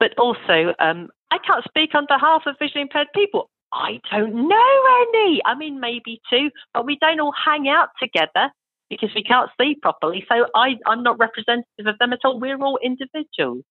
But 0.00 0.18
also, 0.18 0.74
um, 0.80 1.10
I 1.30 1.38
can't 1.46 1.64
speak 1.64 1.94
on 1.94 2.06
behalf 2.08 2.42
of 2.46 2.56
visually 2.58 2.82
impaired 2.82 3.08
people. 3.14 3.50
I 3.72 4.00
don't 4.10 4.48
know 4.48 4.78
any. 5.12 5.42
I 5.44 5.54
mean, 5.56 5.78
maybe 5.78 6.20
two, 6.30 6.50
but 6.72 6.86
we 6.86 6.96
don't 7.00 7.20
all 7.20 7.34
hang 7.44 7.68
out 7.68 7.90
together 8.02 8.50
because 8.88 9.10
we 9.14 9.22
can't 9.22 9.50
see 9.60 9.76
properly. 9.80 10.24
So 10.28 10.46
I, 10.54 10.76
I'm 10.86 11.02
not 11.02 11.18
representative 11.18 11.86
of 11.86 11.98
them 12.00 12.14
at 12.14 12.20
all. 12.24 12.40
We're 12.40 12.56
all 12.56 12.78
individuals. 12.82 13.64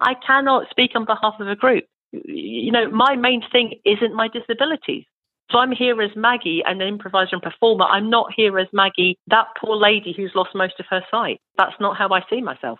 I 0.00 0.14
cannot 0.26 0.70
speak 0.70 0.92
on 0.94 1.04
behalf 1.04 1.34
of 1.40 1.48
a 1.48 1.56
group. 1.56 1.84
You 2.12 2.72
know, 2.72 2.90
my 2.90 3.16
main 3.16 3.42
thing 3.52 3.74
isn't 3.84 4.14
my 4.14 4.28
disabilities. 4.28 5.04
So 5.50 5.58
I'm 5.58 5.72
here 5.72 6.00
as 6.02 6.10
Maggie, 6.14 6.62
an 6.66 6.82
improviser 6.82 7.30
and 7.32 7.42
performer. 7.42 7.86
I'm 7.86 8.10
not 8.10 8.32
here 8.36 8.58
as 8.58 8.68
Maggie, 8.72 9.18
that 9.28 9.46
poor 9.58 9.76
lady 9.76 10.12
who's 10.14 10.32
lost 10.34 10.50
most 10.54 10.74
of 10.78 10.86
her 10.90 11.02
sight. 11.10 11.40
That's 11.56 11.74
not 11.80 11.96
how 11.96 12.10
I 12.10 12.20
see 12.28 12.42
myself. 12.42 12.78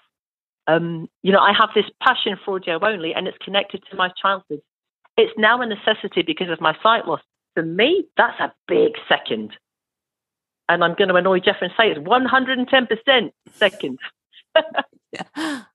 Um, 0.66 1.08
you 1.22 1.32
know, 1.32 1.38
I 1.38 1.52
have 1.58 1.70
this 1.74 1.86
passion 2.02 2.36
for 2.44 2.56
audio 2.56 2.78
only, 2.82 3.14
and 3.14 3.26
it's 3.26 3.38
connected 3.42 3.82
to 3.90 3.96
my 3.96 4.10
childhood. 4.20 4.60
It's 5.16 5.32
now 5.38 5.62
a 5.62 5.66
necessity 5.66 6.22
because 6.22 6.50
of 6.50 6.60
my 6.60 6.76
sight 6.82 7.06
loss. 7.06 7.22
For 7.54 7.62
me, 7.62 8.04
that's 8.18 8.38
a 8.38 8.52
big 8.68 8.92
second. 9.08 9.52
And 10.68 10.84
I'm 10.84 10.94
going 10.94 11.08
to 11.08 11.14
annoy 11.14 11.40
Jeff 11.40 11.56
and 11.62 11.70
say 11.70 11.90
it's 11.90 12.00
110% 12.00 13.32
second. 13.54 13.98
yeah. 15.12 15.62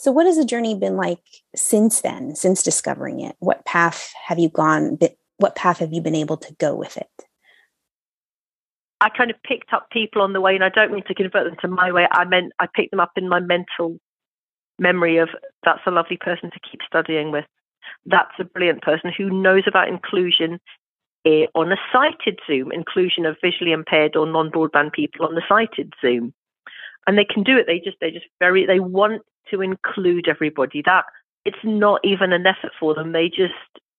So, 0.00 0.12
what 0.12 0.26
has 0.26 0.36
the 0.36 0.44
journey 0.44 0.76
been 0.76 0.96
like 0.96 1.18
since 1.56 2.02
then, 2.02 2.36
since 2.36 2.62
discovering 2.62 3.18
it? 3.18 3.34
What 3.40 3.64
path 3.64 4.12
have 4.28 4.38
you 4.38 4.48
gone 4.48 4.96
what 5.38 5.56
path 5.56 5.78
have 5.78 5.92
you 5.92 6.02
been 6.02 6.14
able 6.14 6.36
to 6.36 6.54
go 6.54 6.74
with 6.74 6.96
it? 6.96 7.08
I 9.00 9.08
kind 9.10 9.30
of 9.30 9.36
picked 9.44 9.72
up 9.72 9.90
people 9.90 10.22
on 10.22 10.32
the 10.32 10.40
way, 10.40 10.54
and 10.54 10.64
I 10.64 10.68
don't 10.68 10.92
mean 10.92 11.04
to 11.06 11.14
convert 11.14 11.44
them 11.44 11.56
to 11.62 11.68
my 11.68 11.92
way. 11.92 12.06
I 12.10 12.24
meant 12.24 12.52
I 12.58 12.66
picked 12.72 12.90
them 12.90 13.00
up 13.00 13.12
in 13.16 13.28
my 13.28 13.40
mental 13.40 13.98
memory 14.78 15.18
of 15.18 15.28
that's 15.64 15.80
a 15.86 15.90
lovely 15.90 16.16
person 16.16 16.50
to 16.50 16.60
keep 16.70 16.80
studying 16.86 17.30
with. 17.30 17.44
That's 18.06 18.34
a 18.38 18.44
brilliant 18.44 18.82
person 18.82 19.12
who 19.16 19.30
knows 19.30 19.64
about 19.66 19.88
inclusion 19.88 20.60
eh, 21.24 21.46
on 21.54 21.72
a 21.72 21.76
sighted 21.92 22.40
Zoom, 22.46 22.72
inclusion 22.72 23.24
of 23.24 23.36
visually 23.42 23.72
impaired 23.72 24.16
or 24.16 24.26
non-broadband 24.26 24.92
people 24.92 25.26
on 25.26 25.34
the 25.34 25.42
sighted 25.48 25.94
Zoom, 26.00 26.34
and 27.06 27.16
they 27.16 27.24
can 27.24 27.44
do 27.44 27.56
it. 27.56 27.66
They 27.66 27.78
just 27.78 27.98
they 28.00 28.10
just 28.10 28.26
very 28.40 28.66
they 28.66 28.80
want 28.80 29.22
to 29.52 29.62
include 29.62 30.26
everybody. 30.28 30.82
That 30.84 31.04
it's 31.44 31.58
not 31.62 32.00
even 32.02 32.32
an 32.32 32.46
effort 32.46 32.72
for 32.80 32.94
them. 32.94 33.12
They 33.12 33.28
just 33.28 33.54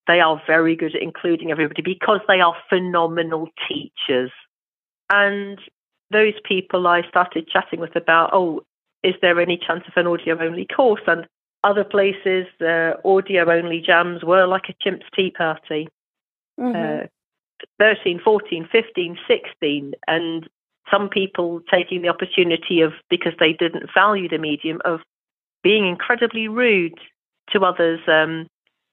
they 0.09 0.19
are 0.19 0.41
very 0.47 0.75
good 0.75 0.95
at 0.95 1.03
including 1.03 1.51
everybody 1.51 1.83
because 1.83 2.19
they 2.27 2.41
are 2.41 2.55
phenomenal 2.67 3.47
teachers. 3.67 4.31
And 5.11 5.59
those 6.11 6.33
people 6.43 6.87
I 6.87 7.07
started 7.07 7.47
chatting 7.47 7.79
with 7.79 7.95
about, 7.95 8.31
oh, 8.33 8.63
is 9.03 9.13
there 9.21 9.39
any 9.39 9.55
chance 9.55 9.83
of 9.87 9.93
an 9.95 10.07
audio 10.07 10.41
only 10.41 10.65
course? 10.65 11.01
And 11.05 11.27
other 11.63 11.83
places, 11.83 12.47
the 12.59 12.95
audio 13.05 13.51
only 13.51 13.81
jams 13.85 14.23
were 14.23 14.47
like 14.47 14.63
a 14.67 14.73
chimp's 14.81 15.05
tea 15.15 15.29
party. 15.29 15.87
Mm-hmm. 16.59 17.03
Uh, 17.03 17.07
13, 17.77 18.19
14, 18.23 18.67
15, 18.71 19.17
16, 19.27 19.93
and 20.07 20.49
some 20.89 21.07
people 21.07 21.61
taking 21.71 22.01
the 22.01 22.09
opportunity 22.09 22.81
of, 22.81 22.93
because 23.11 23.33
they 23.39 23.53
didn't 23.53 23.91
value 23.93 24.27
the 24.27 24.39
medium, 24.39 24.81
of 24.85 25.01
being 25.61 25.85
incredibly 25.85 26.47
rude 26.47 26.97
to 27.51 27.59
others, 27.59 27.99
um, 28.07 28.47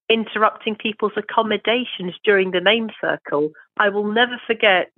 interrupting 0.08 0.76
people's 0.76 1.12
accommodations 1.16 2.14
during 2.24 2.50
the 2.50 2.60
name 2.60 2.90
circle. 3.00 3.50
I 3.76 3.88
will 3.88 4.12
never 4.12 4.40
forget 4.46 4.92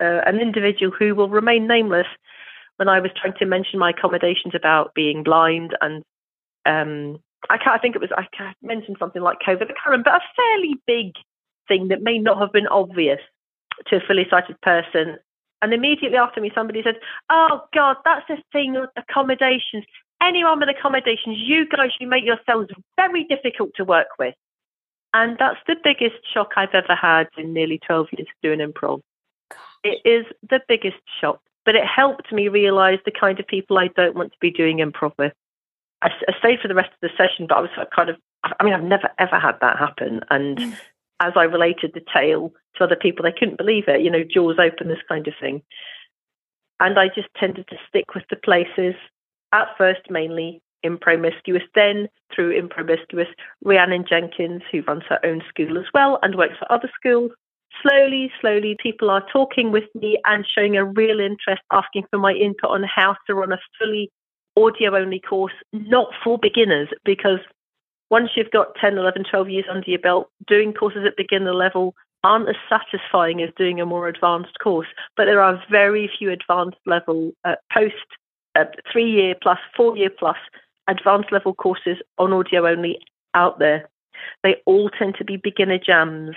uh, 0.00 0.20
an 0.26 0.40
individual 0.40 0.92
who 0.96 1.14
will 1.14 1.28
remain 1.28 1.66
nameless 1.66 2.06
when 2.76 2.88
I 2.88 3.00
was 3.00 3.10
trying 3.20 3.34
to 3.38 3.46
mention 3.46 3.78
my 3.78 3.90
accommodations 3.90 4.54
about 4.54 4.94
being 4.94 5.22
blind 5.22 5.76
and 5.80 6.02
um, 6.66 7.20
I 7.50 7.58
can't 7.58 7.76
I 7.76 7.78
think 7.78 7.94
it 7.94 8.00
was 8.00 8.10
I 8.16 8.26
mentioned 8.62 8.96
something 8.98 9.22
like 9.22 9.38
COVID. 9.46 9.70
I 9.70 9.74
can't 9.90 10.04
but 10.04 10.14
a 10.14 10.20
fairly 10.36 10.76
big 10.86 11.12
thing 11.68 11.88
that 11.88 12.02
may 12.02 12.18
not 12.18 12.40
have 12.40 12.52
been 12.52 12.66
obvious 12.66 13.20
to 13.86 13.96
a 13.96 14.00
fully 14.06 14.26
sighted 14.30 14.60
person. 14.60 15.18
And 15.62 15.72
immediately 15.72 16.18
after 16.18 16.40
me, 16.40 16.50
somebody 16.54 16.82
said, 16.82 16.96
"Oh 17.30 17.62
God, 17.74 17.96
that's 18.04 18.26
the 18.28 18.36
thing 18.52 18.76
accommodations. 18.96 19.84
Anyone 20.24 20.60
with 20.60 20.68
accommodations, 20.68 21.36
you 21.38 21.68
guys, 21.68 21.90
you 22.00 22.08
make 22.08 22.24
yourselves 22.24 22.70
very 22.96 23.24
difficult 23.24 23.70
to 23.76 23.84
work 23.84 24.08
with." 24.18 24.34
And 25.14 25.36
that's 25.38 25.60
the 25.68 25.76
biggest 25.82 26.16
shock 26.32 26.52
I've 26.56 26.74
ever 26.74 26.94
had 26.94 27.28
in 27.38 27.54
nearly 27.54 27.78
12 27.86 28.08
years 28.18 28.28
doing 28.42 28.58
improv. 28.58 29.00
It 29.84 30.00
is 30.04 30.26
the 30.50 30.60
biggest 30.66 30.96
shock, 31.20 31.40
but 31.64 31.76
it 31.76 31.86
helped 31.86 32.32
me 32.32 32.48
realize 32.48 32.98
the 33.04 33.12
kind 33.12 33.38
of 33.38 33.46
people 33.46 33.78
I 33.78 33.88
don't 33.88 34.16
want 34.16 34.32
to 34.32 34.38
be 34.40 34.50
doing 34.50 34.78
improv 34.78 35.12
with. 35.16 35.32
I, 36.02 36.08
I 36.28 36.38
stayed 36.38 36.60
for 36.60 36.68
the 36.68 36.74
rest 36.74 36.90
of 36.90 37.00
the 37.00 37.10
session, 37.16 37.46
but 37.48 37.58
I 37.58 37.60
was 37.60 37.70
kind 37.94 38.10
of, 38.10 38.16
I 38.42 38.64
mean, 38.64 38.74
I've 38.74 38.82
never 38.82 39.08
ever 39.18 39.38
had 39.38 39.60
that 39.60 39.78
happen. 39.78 40.20
And 40.30 40.58
mm. 40.58 40.76
as 41.20 41.34
I 41.36 41.44
related 41.44 41.92
the 41.94 42.02
tale 42.12 42.52
to 42.76 42.84
other 42.84 42.96
people, 42.96 43.22
they 43.22 43.32
couldn't 43.32 43.58
believe 43.58 43.84
it, 43.86 44.02
you 44.02 44.10
know, 44.10 44.24
jaws 44.24 44.56
open, 44.58 44.88
this 44.88 44.98
kind 45.08 45.28
of 45.28 45.34
thing. 45.40 45.62
And 46.80 46.98
I 46.98 47.06
just 47.06 47.28
tended 47.36 47.68
to 47.68 47.76
stick 47.88 48.14
with 48.16 48.24
the 48.30 48.36
places 48.36 48.96
at 49.54 49.68
first, 49.78 50.02
mainly 50.10 50.60
Impromiscuous, 50.84 51.62
then 51.74 52.08
through 52.34 52.52
Impromiscuous, 52.52 53.28
Rhiannon 53.64 54.04
Jenkins, 54.06 54.62
who 54.70 54.82
runs 54.82 55.04
her 55.08 55.18
own 55.24 55.40
school 55.48 55.78
as 55.78 55.86
well 55.94 56.18
and 56.22 56.34
works 56.34 56.58
for 56.58 56.70
other 56.70 56.90
schools. 56.94 57.30
Slowly, 57.82 58.30
slowly, 58.40 58.76
people 58.82 59.10
are 59.10 59.24
talking 59.32 59.72
with 59.72 59.84
me 59.94 60.18
and 60.26 60.44
showing 60.46 60.76
a 60.76 60.84
real 60.84 61.20
interest, 61.20 61.62
asking 61.72 62.04
for 62.10 62.18
my 62.18 62.32
input 62.32 62.70
on 62.70 62.84
how 62.84 63.16
to 63.26 63.34
run 63.34 63.52
a 63.52 63.58
fully 63.78 64.10
audio 64.56 64.94
only 64.96 65.20
course, 65.20 65.54
not 65.72 66.08
for 66.22 66.38
beginners, 66.38 66.88
because 67.04 67.40
once 68.10 68.30
you've 68.36 68.50
got 68.50 68.74
10, 68.80 68.98
11, 68.98 69.24
12 69.30 69.48
years 69.48 69.64
under 69.70 69.90
your 69.90 69.98
belt, 69.98 70.28
doing 70.46 70.72
courses 70.72 71.04
at 71.06 71.16
beginner 71.16 71.54
level 71.54 71.94
aren't 72.22 72.48
as 72.48 72.56
satisfying 72.68 73.42
as 73.42 73.50
doing 73.56 73.80
a 73.80 73.86
more 73.86 74.08
advanced 74.08 74.58
course. 74.62 74.86
But 75.16 75.24
there 75.24 75.40
are 75.40 75.62
very 75.70 76.10
few 76.18 76.30
advanced 76.30 76.78
level, 76.86 77.32
uh, 77.44 77.56
post 77.72 77.94
uh, 78.54 78.64
three 78.90 79.10
year 79.10 79.34
plus, 79.40 79.58
four 79.76 79.96
year 79.96 80.10
plus 80.10 80.36
advanced 80.88 81.32
level 81.32 81.54
courses 81.54 81.96
on 82.18 82.32
audio 82.32 82.66
only 82.66 82.98
out 83.34 83.58
there. 83.58 83.88
They 84.42 84.56
all 84.66 84.90
tend 84.90 85.16
to 85.16 85.24
be 85.24 85.36
beginner 85.36 85.78
jams 85.78 86.36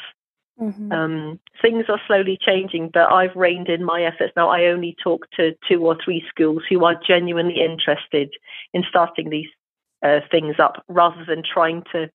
Mm-hmm. 0.59 0.91
Um, 0.91 1.39
things 1.61 1.85
are 1.87 2.01
slowly 2.07 2.37
changing, 2.41 2.89
but 2.91 3.11
I've 3.11 3.35
reined 3.35 3.69
in 3.69 3.83
my 3.83 4.03
efforts 4.03 4.33
now. 4.35 4.49
I 4.49 4.65
only 4.65 4.95
talk 5.03 5.27
to 5.37 5.55
two 5.67 5.85
or 5.85 5.95
three 6.03 6.23
schools 6.29 6.63
who 6.67 6.83
are 6.83 6.99
genuinely 7.07 7.61
interested 7.61 8.33
in 8.73 8.83
starting 8.89 9.29
these 9.29 9.49
uh, 10.03 10.19
things 10.31 10.55
up, 10.59 10.83
rather 10.87 11.23
than 11.25 11.43
trying 11.43 11.83
to 11.91 12.09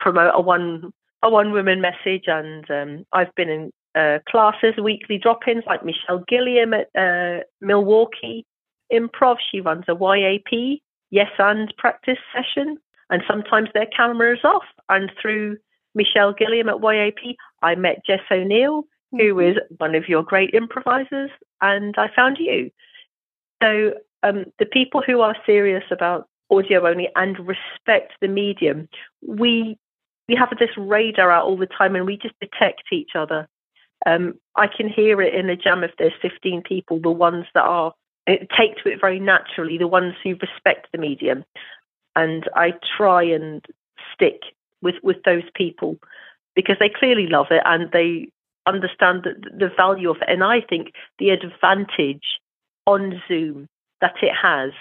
promote 0.00 0.32
a 0.34 0.40
one 0.40 0.92
a 1.22 1.30
one 1.30 1.52
woman 1.52 1.80
message. 1.80 2.24
And 2.26 2.68
um, 2.68 3.06
I've 3.12 3.34
been 3.36 3.48
in 3.48 3.70
uh, 3.94 4.18
classes, 4.28 4.74
weekly 4.82 5.18
drop 5.18 5.46
ins, 5.46 5.64
like 5.66 5.84
Michelle 5.84 6.24
Gilliam 6.26 6.74
at 6.74 6.88
uh, 6.98 7.44
Milwaukee 7.60 8.44
Improv. 8.92 9.36
She 9.50 9.60
runs 9.60 9.84
a 9.88 9.94
YAP 9.94 10.80
yes 11.14 11.30
and 11.38 11.72
practice 11.78 12.18
session, 12.34 12.76
and 13.08 13.22
sometimes 13.28 13.68
their 13.72 13.86
camera 13.86 14.34
is 14.34 14.44
off, 14.44 14.64
and 14.88 15.12
through 15.20 15.56
Michelle 15.94 16.32
Gilliam 16.32 16.68
at 16.68 16.80
YAP, 16.80 17.36
I 17.62 17.76
met 17.76 18.04
Jess 18.04 18.20
O'Neill, 18.30 18.84
who 19.12 19.34
mm-hmm. 19.34 19.58
is 19.58 19.62
one 19.78 19.94
of 19.94 20.08
your 20.08 20.24
great 20.24 20.52
improvisers, 20.52 21.30
and 21.60 21.94
I 21.96 22.08
found 22.14 22.38
you. 22.38 22.70
So 23.62 23.92
um, 24.24 24.46
the 24.58 24.66
people 24.66 25.02
who 25.06 25.20
are 25.20 25.36
serious 25.46 25.84
about 25.92 26.28
audio 26.50 26.86
only 26.86 27.08
and 27.14 27.38
respect 27.38 28.14
the 28.20 28.28
medium, 28.28 28.88
we 29.26 29.78
we 30.28 30.34
have 30.34 30.50
this 30.58 30.76
radar 30.76 31.30
out 31.30 31.44
all 31.44 31.56
the 31.56 31.66
time, 31.66 31.94
and 31.94 32.06
we 32.06 32.16
just 32.16 32.34
detect 32.40 32.84
each 32.90 33.10
other. 33.14 33.46
Um, 34.06 34.34
I 34.56 34.66
can 34.66 34.88
hear 34.88 35.22
it 35.22 35.34
in 35.34 35.48
a 35.48 35.56
jam 35.56 35.84
if 35.84 35.92
there's 35.98 36.12
15 36.20 36.62
people, 36.62 36.98
the 36.98 37.10
ones 37.10 37.46
that 37.54 37.62
are 37.62 37.92
take 38.26 38.76
to 38.82 38.90
it 38.90 39.00
very 39.00 39.20
naturally, 39.20 39.78
the 39.78 39.88
ones 39.88 40.14
who 40.22 40.36
respect 40.36 40.88
the 40.92 40.98
medium, 40.98 41.44
and 42.16 42.48
I 42.54 42.74
try 42.96 43.22
and 43.22 43.64
stick 44.12 44.40
with 44.82 44.96
with 45.02 45.22
those 45.24 45.44
people 45.54 45.98
because 46.54 46.76
they 46.78 46.88
clearly 46.88 47.26
love 47.26 47.46
it 47.50 47.62
and 47.64 47.90
they 47.92 48.28
understand 48.66 49.24
the, 49.24 49.34
the 49.50 49.70
value 49.76 50.10
of 50.10 50.16
it. 50.16 50.28
And 50.28 50.42
I 50.42 50.60
think 50.60 50.92
the 51.18 51.30
advantage 51.30 52.40
on 52.86 53.20
Zoom 53.28 53.68
that 54.00 54.14
it 54.22 54.32
has 54.40 54.72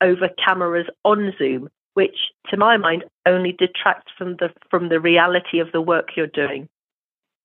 over 0.00 0.28
cameras 0.44 0.86
on 1.04 1.32
Zoom, 1.38 1.68
which 1.94 2.16
to 2.50 2.56
my 2.56 2.76
mind 2.76 3.04
only 3.26 3.52
detracts 3.52 4.12
from 4.16 4.36
the 4.36 4.50
from 4.70 4.88
the 4.88 5.00
reality 5.00 5.58
of 5.58 5.72
the 5.72 5.80
work 5.80 6.10
you're 6.16 6.26
doing. 6.26 6.68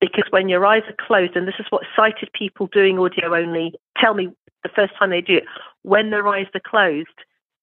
Because 0.04 0.26
when 0.32 0.50
your 0.50 0.66
eyes 0.66 0.84
are 0.90 1.08
closed, 1.08 1.38
and 1.38 1.48
this 1.48 1.56
is 1.60 1.66
what 1.70 1.84
sighted 1.96 2.30
people 2.34 2.68
doing 2.68 3.00
audio 3.00 3.34
only 3.34 3.74
tell 3.98 4.14
me 4.14 4.28
the 4.62 4.70
first 4.76 4.92
time 5.00 5.12
they 5.12 5.22
do 5.22 5.38
it, 5.38 5.46
when 5.84 6.10
their 6.10 6.28
eyes 6.28 6.48
are 6.54 6.60
closed, 6.60 7.08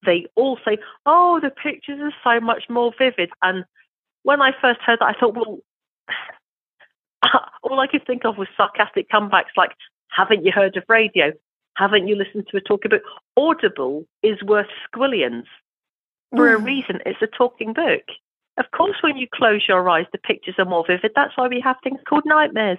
they 0.07 0.25
all 0.37 0.59
say, 0.65 0.79
Oh, 1.05 1.39
the 1.39 1.51
pictures 1.51 2.01
are 2.01 2.15
so 2.25 2.41
much 2.43 2.63
more 2.71 2.95
vivid. 2.97 3.29
And 3.43 3.67
when 4.23 4.41
I 4.41 4.53
first 4.59 4.81
heard 4.81 5.01
that, 5.01 5.15
I 5.15 5.21
thought, 5.21 5.35
well, 5.35 5.59
all 7.63 7.79
I 7.79 7.87
could 7.87 8.07
think 8.07 8.25
of 8.25 8.39
was 8.39 8.49
sarcastic 8.57 9.11
comebacks 9.11 9.55
like, 9.55 9.73
haven't 10.09 10.47
you 10.47 10.51
heard 10.51 10.79
of 10.79 10.85
radio? 10.89 11.33
Haven't 11.77 12.09
you 12.09 12.17
listened 12.17 12.47
to 12.51 12.57
a 12.57 12.63
talking 12.63 12.89
book? 12.89 13.03
Audible 13.37 14.07
is 14.23 14.43
worth 14.43 14.69
squillions. 14.89 15.45
For 16.35 16.49
mm. 16.49 16.55
a 16.55 16.59
reason, 16.59 17.01
it's 17.05 17.21
a 17.21 17.27
talking 17.27 17.75
book. 17.75 18.05
Of 18.57 18.67
course, 18.77 18.97
when 19.03 19.17
you 19.17 19.27
close 19.33 19.65
your 19.69 19.89
eyes, 19.89 20.07
the 20.13 20.19
pictures 20.19 20.57
are 20.59 20.65
more 20.65 20.85
vivid. 20.87 21.13
That's 21.15 21.37
why 21.37 21.49
we 21.49 21.61
have 21.61 21.77
things 21.83 22.01
called 22.09 22.25
nightmares. 22.27 22.79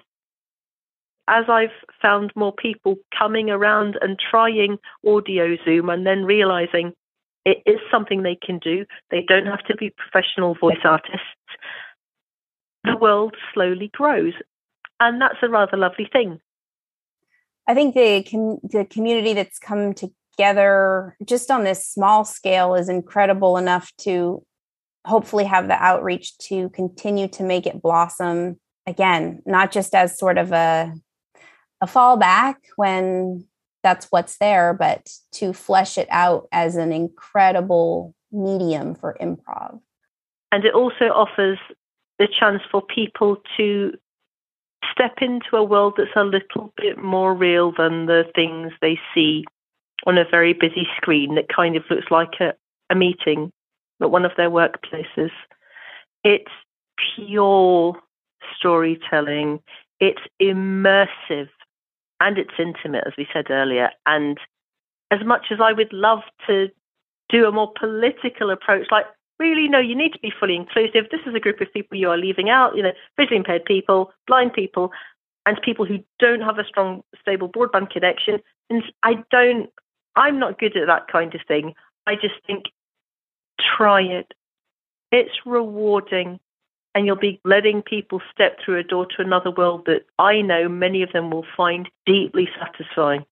As 1.28 1.45
I've 1.47 1.69
found 2.01 2.32
more 2.36 2.53
people 2.53 2.97
coming 3.17 3.49
around 3.49 3.97
and 4.01 4.17
trying 4.19 4.78
audio 5.05 5.55
Zoom 5.65 5.89
and 5.89 6.05
then 6.05 6.26
realizing 6.26 6.93
it 7.45 7.57
is 7.65 7.80
something 7.89 8.22
they 8.22 8.38
can 8.41 8.59
do. 8.59 8.86
They 9.09 9.24
don't 9.28 9.45
have 9.45 9.63
to 9.65 9.76
be 9.76 9.91
professional 9.91 10.55
voice 10.55 10.84
artists. 10.84 11.26
The 12.84 12.97
world 12.97 13.36
slowly 13.53 13.89
grows, 13.93 14.34
and 14.99 15.22
that's 15.22 15.38
a 15.41 15.49
rather 15.49 15.78
lovely 15.78 16.09
thing. 16.11 16.39
I 17.67 17.74
think 17.74 17.93
the 17.93 18.24
com- 18.30 18.59
the 18.63 18.86
community 18.86 19.34
that's 19.34 19.59
come 19.59 19.93
together 19.93 21.15
just 21.24 21.51
on 21.51 21.63
this 21.63 21.86
small 21.88 22.26
scale 22.26 22.76
is 22.76 22.89
incredible 22.89 23.57
enough 23.57 23.91
to 23.99 24.43
hopefully 25.06 25.45
have 25.45 25.68
the 25.68 25.84
outreach 25.84 26.38
to 26.38 26.70
continue 26.70 27.28
to 27.30 27.43
make 27.43 27.66
it 27.66 27.82
blossom 27.82 28.60
again, 28.88 29.41
not 29.45 29.72
just 29.72 29.95
as 29.95 30.18
sort 30.18 30.38
of 30.38 30.52
a 30.52 30.93
a 31.82 31.88
fallback 31.88 32.56
when 32.76 33.45
that's 33.84 34.08
what's 34.12 34.38
there, 34.38 34.74
but 34.74 35.10
to 35.32 35.54
flesh 35.54 35.97
it 35.97 36.08
out 36.12 36.47
as 36.52 36.76
an 36.76 36.91
incredible 36.91 38.14
medium 38.32 38.93
for 38.93 39.18
improv. 39.20 39.80
And 40.52 40.64
it 40.64 40.76
also 40.76 41.06
offers 41.06 41.58
the 42.20 42.28
chance 42.28 42.62
for 42.72 42.84
people 42.84 43.38
to 43.58 43.93
step 44.91 45.16
into 45.22 45.56
a 45.56 45.64
world 45.64 45.95
that's 45.97 46.16
a 46.16 46.24
little 46.24 46.74
bit 46.78 46.97
more 46.97 47.34
real 47.34 47.72
than 47.76 48.06
the 48.06 48.26
things 48.36 48.72
they 48.82 48.99
see 49.16 49.45
on 50.06 50.18
a 50.18 50.26
very 50.30 50.54
busy 50.54 50.88
screen 50.97 51.36
that 51.36 51.47
kind 51.49 51.76
of 51.76 51.84
looks 51.89 52.12
like 52.12 52.34
a, 52.39 52.54
a 52.89 52.95
meeting 52.95 53.52
at 54.02 54.12
one 54.12 54.26
of 54.26 54.32
their 54.38 54.49
workplaces. 54.49 55.32
It's 56.24 56.52
pure 57.16 57.95
storytelling, 58.58 59.60
it's 59.99 60.22
immersive 60.41 61.49
and 62.20 62.38
it's 62.38 62.54
intimate, 62.60 63.04
as 63.08 63.14
we 63.18 63.28
said 63.34 63.49
earlier. 63.49 63.89
And 64.06 64.38
as 65.10 65.20
much 65.26 65.47
as 65.52 65.60
I 65.62 65.74
would 65.74 65.91
love 65.91 66.22
to 66.47 66.70
do 67.30 67.45
a 67.45 67.52
more 67.52 67.72
political 67.80 68.52
approach, 68.52 68.88
like 68.91 69.06
really, 69.39 69.68
no, 69.68 69.80
you 69.80 69.95
need 69.95 70.14
to 70.14 70.20
be 70.20 70.32
fully 70.39 70.56
inclusive. 70.56 71.06
This 71.12 71.22
is 71.26 71.34
a 71.34 71.39
group 71.39 71.60
of 71.62 71.74
people 71.74 71.97
you 71.97 72.10
are 72.10 72.18
leaving 72.18 72.49
out, 72.49 72.76
you 72.76 72.84
know, 72.84 72.93
visually 73.18 73.38
impaired 73.38 73.66
people, 73.66 74.14
blind 74.28 74.54
people, 74.54 74.91
and 75.45 75.60
people 75.64 75.86
who 75.86 75.99
don't 76.20 76.41
have 76.41 76.60
a 76.60 76.66
strong, 76.66 77.04
stable 77.20 77.49
broadband 77.49 77.89
connection. 77.89 78.39
And 78.70 78.84
I 79.02 79.16
don't, 79.32 79.70
I'm 80.16 80.38
not 80.38 80.60
good 80.60 80.78
at 80.78 80.88
that 80.88 81.08
kind 81.12 81.34
of 81.34 81.41
thing. 81.47 81.74
I 82.06 82.16
just 82.16 82.36
think 82.45 82.66
try 83.78 84.01
it, 84.01 84.34
It's 85.11 85.45
rewarding. 85.45 86.39
And 86.93 87.05
you'll 87.05 87.15
be 87.15 87.39
letting 87.45 87.84
people 87.84 88.22
step 88.34 88.57
through 88.59 88.80
a 88.80 88.84
door 88.84 89.05
to 89.05 89.22
another 89.22 89.49
world 89.49 89.86
that 89.86 90.05
I 90.19 90.41
know 90.41 90.67
many 90.67 91.03
of 91.03 91.13
them 91.13 91.32
will 91.32 91.45
find 91.55 91.89
deeply 92.05 92.49
satisfying. 92.59 93.24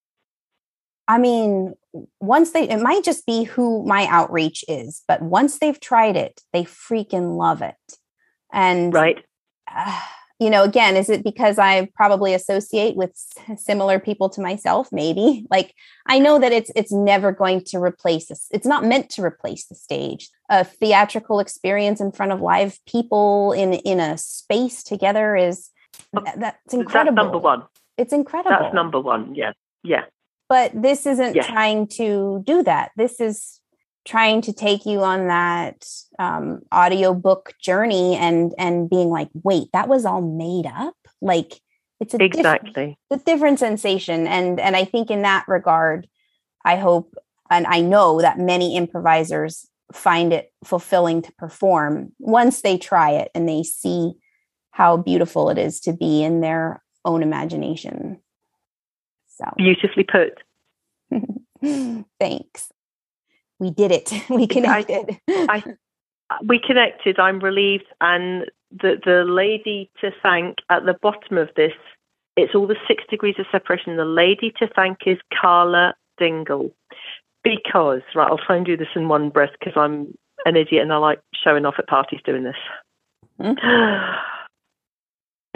I 1.09 1.17
mean, 1.17 1.73
once 2.21 2.51
they, 2.51 2.69
it 2.69 2.81
might 2.81 3.03
just 3.03 3.25
be 3.25 3.43
who 3.43 3.83
my 3.83 4.05
outreach 4.05 4.63
is, 4.69 5.01
but 5.09 5.21
once 5.21 5.59
they've 5.59 5.79
tried 5.79 6.15
it, 6.15 6.39
they 6.53 6.63
freaking 6.63 7.35
love 7.35 7.61
it. 7.61 7.75
And 8.53 8.93
right. 8.93 9.17
Uh, 9.69 9.99
you 10.39 10.49
know, 10.49 10.63
again, 10.63 10.95
is 10.95 11.09
it 11.09 11.23
because 11.23 11.59
I 11.59 11.89
probably 11.95 12.33
associate 12.33 12.95
with 12.95 13.11
similar 13.57 13.99
people 13.99 14.29
to 14.29 14.41
myself? 14.41 14.87
Maybe. 14.91 15.45
Like 15.51 15.75
I 16.07 16.19
know 16.19 16.39
that 16.39 16.53
it's 16.53 16.71
it's 16.75 16.93
never 16.93 17.33
going 17.33 17.63
to 17.65 17.77
replace 17.77 18.27
this. 18.27 18.47
It's 18.51 18.65
not 18.65 18.85
meant 18.85 19.09
to 19.11 19.21
replace 19.21 19.65
the 19.65 19.75
stage. 19.75 20.29
A 20.49 20.63
theatrical 20.63 21.41
experience 21.41 21.99
in 21.99 22.13
front 22.13 22.31
of 22.31 22.41
live 22.41 22.79
people 22.85 23.51
in 23.51 23.73
in 23.73 23.99
a 23.99 24.17
space 24.17 24.81
together 24.81 25.35
is 25.35 25.69
oh, 26.15 26.23
that's 26.37 26.73
incredible. 26.73 27.15
That's 27.15 27.25
number 27.25 27.37
one. 27.37 27.63
It's 27.97 28.13
incredible. 28.13 28.57
That's 28.61 28.73
number 28.73 29.01
one. 29.01 29.35
Yeah. 29.35 29.51
Yeah. 29.83 30.05
But 30.47 30.71
this 30.73 31.05
isn't 31.05 31.35
yeah. 31.35 31.43
trying 31.43 31.87
to 31.97 32.41
do 32.45 32.63
that. 32.63 32.91
This 32.95 33.19
is 33.19 33.58
trying 34.09 34.41
to 34.41 34.51
take 34.51 34.87
you 34.87 35.03
on 35.03 35.27
that 35.27 35.85
um, 36.17 36.61
audiobook 36.73 37.53
journey 37.61 38.15
and 38.15 38.53
and 38.57 38.89
being 38.89 39.09
like 39.09 39.29
wait 39.43 39.67
that 39.71 39.87
was 39.87 40.03
all 40.03 40.21
made 40.21 40.65
up? 40.65 40.95
Like 41.21 41.61
it's 41.99 42.15
a 42.15 42.23
exactly. 42.23 42.97
diff- 43.09 43.21
a 43.21 43.23
different 43.23 43.59
sensation. 43.59 44.25
And 44.25 44.59
and 44.59 44.75
i 44.75 44.83
think 44.83 45.11
in 45.11 45.21
that 45.21 45.45
regard 45.47 46.07
i 46.65 46.75
hope 46.75 47.13
and 47.49 47.67
i 47.67 47.81
know 47.81 48.19
that 48.21 48.39
many 48.39 48.75
improvisers 48.75 49.67
find 49.93 50.33
it 50.33 50.51
fulfilling 50.63 51.21
to 51.21 51.31
perform 51.33 52.11
once 52.19 52.61
they 52.61 52.77
try 52.77 53.11
it 53.11 53.29
and 53.35 53.47
they 53.47 53.63
see 53.63 54.13
how 54.71 54.97
beautiful 54.97 55.49
it 55.49 55.57
is 55.57 55.79
to 55.81 55.93
be 55.93 56.23
in 56.23 56.41
their 56.41 56.81
own 57.05 57.23
imagination. 57.23 58.19
So. 59.27 59.45
Beautifully 59.57 60.05
put. 60.05 60.43
Thanks 62.19 62.69
we 63.59 63.71
did 63.71 63.91
it. 63.91 64.11
We 64.29 64.47
connected. 64.47 65.19
I, 65.27 65.63
I, 66.29 66.39
we 66.45 66.59
connected. 66.59 67.19
I'm 67.19 67.39
relieved. 67.39 67.85
And 68.01 68.45
the 68.71 68.99
the 69.03 69.23
lady 69.27 69.89
to 70.01 70.11
thank 70.23 70.57
at 70.69 70.85
the 70.85 70.95
bottom 71.01 71.37
of 71.37 71.49
this, 71.55 71.73
it's 72.37 72.55
all 72.55 72.67
the 72.67 72.77
six 72.87 73.03
degrees 73.09 73.35
of 73.39 73.45
separation. 73.51 73.97
The 73.97 74.05
lady 74.05 74.53
to 74.59 74.67
thank 74.75 74.99
is 75.05 75.17
Karla 75.39 75.95
Dingle, 76.17 76.71
because 77.43 78.01
right, 78.15 78.29
I'll 78.29 78.37
try 78.37 78.57
and 78.57 78.65
do 78.65 78.77
this 78.77 78.87
in 78.95 79.07
one 79.07 79.29
breath 79.29 79.51
because 79.59 79.73
I'm 79.75 80.17
an 80.45 80.55
idiot 80.55 80.83
and 80.83 80.93
I 80.93 80.97
like 80.97 81.19
showing 81.43 81.65
off 81.65 81.75
at 81.79 81.87
parties 81.87 82.21
doing 82.25 82.43
this. 82.43 82.55
Mm-hmm. 83.39 84.35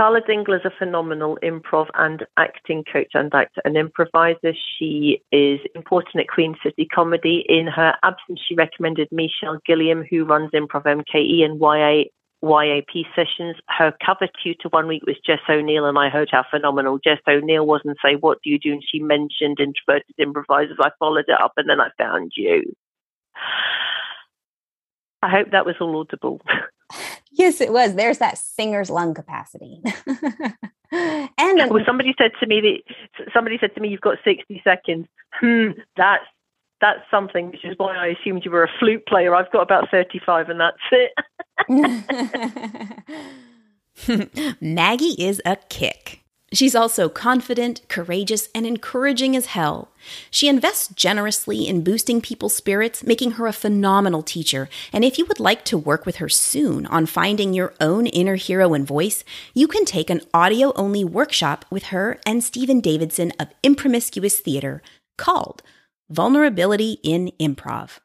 Karla 0.04 0.20
Dingle 0.20 0.56
is 0.56 0.66
a 0.66 0.78
phenomenal 0.78 1.38
improv 1.42 1.88
and 1.94 2.26
acting 2.36 2.84
coach 2.92 3.12
and 3.14 3.34
actor 3.34 3.62
and 3.64 3.78
improviser. 3.78 4.52
She 4.78 5.22
is 5.32 5.62
important 5.76 6.18
at 6.18 6.28
Queen 6.28 6.58
City 6.62 6.86
Comedy. 6.94 7.46
In 7.48 7.68
her 7.68 7.94
absence, 8.04 8.42
she 8.46 8.54
recommended 8.54 9.08
Michelle 9.14 9.60
Gilliam, 9.66 10.04
who 10.10 10.26
runs 10.26 10.52
Improv 10.52 10.84
MKE 10.84 11.46
and 11.46 11.58
YA, 11.58 12.04
YAP 12.42 13.06
sessions. 13.16 13.56
Her 13.70 13.94
cover 14.06 14.28
tutor 14.44 14.68
one 14.72 14.88
week 14.88 15.04
was 15.08 15.16
Jess 15.26 15.40
O'Neill, 15.48 15.86
and 15.86 15.98
I 15.98 16.10
heard 16.10 16.28
how 16.30 16.44
phenomenal 16.52 17.00
Jess 17.02 17.20
O'Neill 17.26 17.66
was 17.66 17.80
and 17.86 17.96
say, 18.04 18.18
What 18.18 18.40
do 18.44 18.50
you 18.50 18.60
do? 18.60 18.74
And 18.74 18.84
she 18.86 19.00
mentioned 19.00 19.62
introverted 19.62 20.16
improvisers. 20.18 20.80
I 20.82 20.90
followed 21.00 21.30
it 21.30 21.42
up 21.42 21.54
and 21.56 21.70
then 21.70 21.80
I 21.80 21.92
found 21.98 22.34
you. 22.36 22.74
I 25.22 25.30
hope 25.30 25.52
that 25.52 25.66
was 25.66 25.76
all 25.80 25.98
audible. 25.98 26.42
yes, 27.34 27.62
it 27.62 27.72
was. 27.72 27.96
There's 27.96 28.20
that 28.20 28.38
singer's 28.38 28.90
lung 28.90 29.14
capacity. 29.14 29.82
and 30.92 31.70
well, 31.70 31.84
somebody 31.86 32.14
said 32.18 32.32
to 32.40 32.48
me 32.48 32.62
that 32.62 32.80
somebody 33.34 33.58
said 33.60 33.74
to 33.76 33.82
me, 33.82 33.90
"You've 33.90 34.02
got 34.02 34.18
60 34.24 34.62
seconds." 34.64 35.08
Hmm, 35.34 35.72
that's 35.98 36.26
that's 36.82 37.00
something, 37.10 37.52
which 37.52 37.64
is 37.64 37.76
why 37.78 37.96
I 37.96 38.08
assumed 38.08 38.44
you 38.44 38.52
were 38.52 38.64
a 38.64 38.72
flute 38.80 39.06
player. 39.08 39.34
I've 39.34 39.52
got 39.52 39.62
about 39.62 39.90
35, 39.90 40.50
and 40.50 40.60
that's 40.60 40.78
it. 40.92 41.12
Maggie 44.62 45.16
is 45.18 45.42
a 45.46 45.56
kick. 45.70 46.23
She's 46.54 46.76
also 46.76 47.10
confident, 47.10 47.82
courageous, 47.88 48.48
and 48.54 48.68
encouraging 48.68 49.36
as 49.36 49.48
hell. 49.48 49.90
She 50.30 50.48
invests 50.48 50.90
generously 50.90 51.68
in 51.68 51.84
boosting 51.84 52.22
people's 52.22 52.56
spirits, 52.56 53.04
making 53.04 53.32
her 53.32 53.48
a 53.48 53.54
phenomenal 53.54 54.22
teacher. 54.22 54.70
And 54.92 55.04
if 55.04 55.18
you 55.18 55.26
would 55.26 55.40
like 55.40 55.66
to 55.66 55.80
work 55.80 56.06
with 56.06 56.18
her 56.18 56.30
soon 56.30 56.86
on 56.86 57.08
finding 57.08 57.54
your 57.54 57.74
own 57.82 58.06
inner 58.06 58.36
hero 58.36 58.76
and 58.76 58.86
voice, 58.86 59.24
you 59.56 59.68
can 59.68 59.84
take 59.84 60.12
an 60.12 60.22
audio 60.32 60.72
only 60.76 61.04
workshop 61.04 61.66
with 61.72 61.86
her 61.86 62.20
and 62.24 62.44
Stephen 62.44 62.82
Davidson 62.82 63.32
of 63.40 63.48
Impromiscuous 63.64 64.40
Theater 64.40 64.84
called 65.18 65.64
Vulnerability 66.12 67.00
in 67.02 67.32
Improv. 67.40 67.98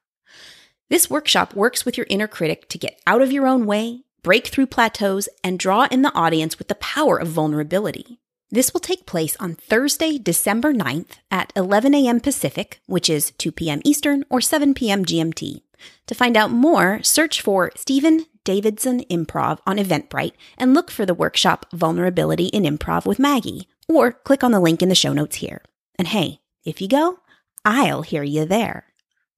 This 0.89 1.11
workshop 1.11 1.55
works 1.55 1.85
with 1.85 1.99
your 1.99 2.07
inner 2.09 2.29
critic 2.29 2.67
to 2.71 2.79
get 2.79 2.99
out 3.07 3.21
of 3.21 3.31
your 3.31 3.47
own 3.47 3.67
way, 3.67 4.05
break 4.23 4.47
through 4.47 4.69
plateaus, 4.69 5.29
and 5.45 5.59
draw 5.59 5.87
in 5.91 6.01
the 6.01 6.15
audience 6.15 6.59
with 6.59 6.69
the 6.69 6.75
power 6.77 7.21
of 7.21 7.29
vulnerability. 7.29 8.19
This 8.51 8.73
will 8.73 8.81
take 8.81 9.05
place 9.05 9.37
on 9.39 9.57
Thursday, 9.57 10.17
December 10.17 10.73
9th 10.73 11.19
at 11.31 11.53
11 11.55 11.95
a.m. 11.95 12.19
Pacific, 12.19 12.81
which 12.87 13.11
is 13.11 13.33
2 13.33 13.53
p.m. 13.53 13.83
Eastern 13.85 14.25
or 14.31 14.41
7 14.41 14.73
p.m. 14.73 15.05
GMT. 15.05 15.61
To 16.07 16.15
find 16.15 16.37
out 16.37 16.51
more, 16.51 17.03
search 17.03 17.43
for 17.43 17.71
Stephen 17.77 18.25
Davidson 18.45 19.01
Improv 19.11 19.59
on 19.67 19.77
Eventbrite 19.77 20.33
and 20.57 20.73
look 20.73 20.91
for 20.91 21.05
the 21.05 21.13
workshop 21.13 21.67
Vulnerability 21.75 22.47
in 22.47 22.63
Improv 22.63 23.05
with 23.05 23.19
Maggie, 23.19 23.69
or 23.87 24.13
click 24.13 24.43
on 24.43 24.53
the 24.53 24.61
link 24.61 24.81
in 24.83 24.89
the 24.89 24.95
show 24.95 25.13
notes 25.13 25.37
here. 25.37 25.63
And 25.99 26.09
hey, 26.09 26.41
if 26.65 26.81
you 26.81 26.89
go, 26.89 27.19
I'll 27.67 28.03
hear 28.03 28.23
you 28.23 28.47
there. 28.47 28.87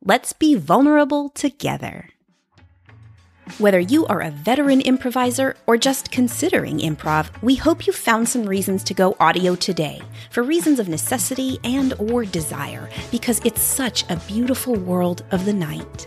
Let's 0.04 0.32
be 0.32 0.54
vulnerable 0.54 1.28
together. 1.30 2.10
Whether 3.58 3.80
you 3.80 4.06
are 4.06 4.20
a 4.20 4.30
veteran 4.30 4.80
improviser 4.80 5.56
or 5.66 5.76
just 5.76 6.10
considering 6.10 6.78
improv, 6.78 7.30
we 7.42 7.56
hope 7.56 7.86
you 7.86 7.92
found 7.92 8.28
some 8.28 8.44
reasons 8.44 8.84
to 8.84 8.94
go 8.94 9.16
audio 9.20 9.54
today 9.54 10.00
for 10.30 10.42
reasons 10.42 10.78
of 10.78 10.88
necessity 10.88 11.58
and 11.64 11.92
or 11.98 12.24
desire 12.24 12.88
because 13.10 13.40
it's 13.44 13.62
such 13.62 14.08
a 14.08 14.16
beautiful 14.28 14.74
world 14.74 15.24
of 15.30 15.44
the 15.44 15.52
night. 15.52 16.06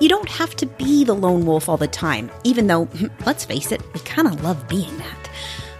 You 0.00 0.08
don't 0.08 0.28
have 0.28 0.54
to 0.56 0.66
be 0.66 1.04
the 1.04 1.14
lone 1.14 1.44
wolf 1.44 1.68
all 1.68 1.76
the 1.76 1.86
time, 1.86 2.30
even 2.44 2.66
though, 2.66 2.88
let's 3.26 3.44
face 3.44 3.72
it, 3.72 3.82
we 3.92 4.00
kind 4.00 4.28
of 4.28 4.42
love 4.42 4.68
being 4.68 4.96
that. 4.98 5.30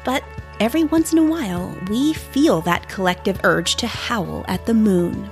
But 0.04 0.24
every 0.60 0.84
once 0.84 1.12
in 1.12 1.18
a 1.18 1.24
while, 1.24 1.74
we 1.88 2.12
feel 2.14 2.60
that 2.62 2.88
collective 2.88 3.40
urge 3.44 3.76
to 3.76 3.86
howl 3.86 4.44
at 4.48 4.66
the 4.66 4.74
moon. 4.74 5.30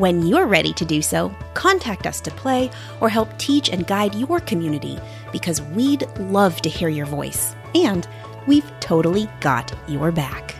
When 0.00 0.26
you're 0.26 0.46
ready 0.46 0.72
to 0.72 0.86
do 0.86 1.02
so, 1.02 1.30
contact 1.52 2.06
us 2.06 2.22
to 2.22 2.30
play 2.30 2.70
or 3.02 3.10
help 3.10 3.36
teach 3.36 3.68
and 3.68 3.86
guide 3.86 4.14
your 4.14 4.40
community 4.40 4.98
because 5.30 5.60
we'd 5.60 6.08
love 6.18 6.62
to 6.62 6.70
hear 6.70 6.88
your 6.88 7.04
voice. 7.04 7.54
And 7.74 8.08
we've 8.46 8.64
totally 8.80 9.28
got 9.40 9.70
your 9.86 10.10
back. 10.10 10.54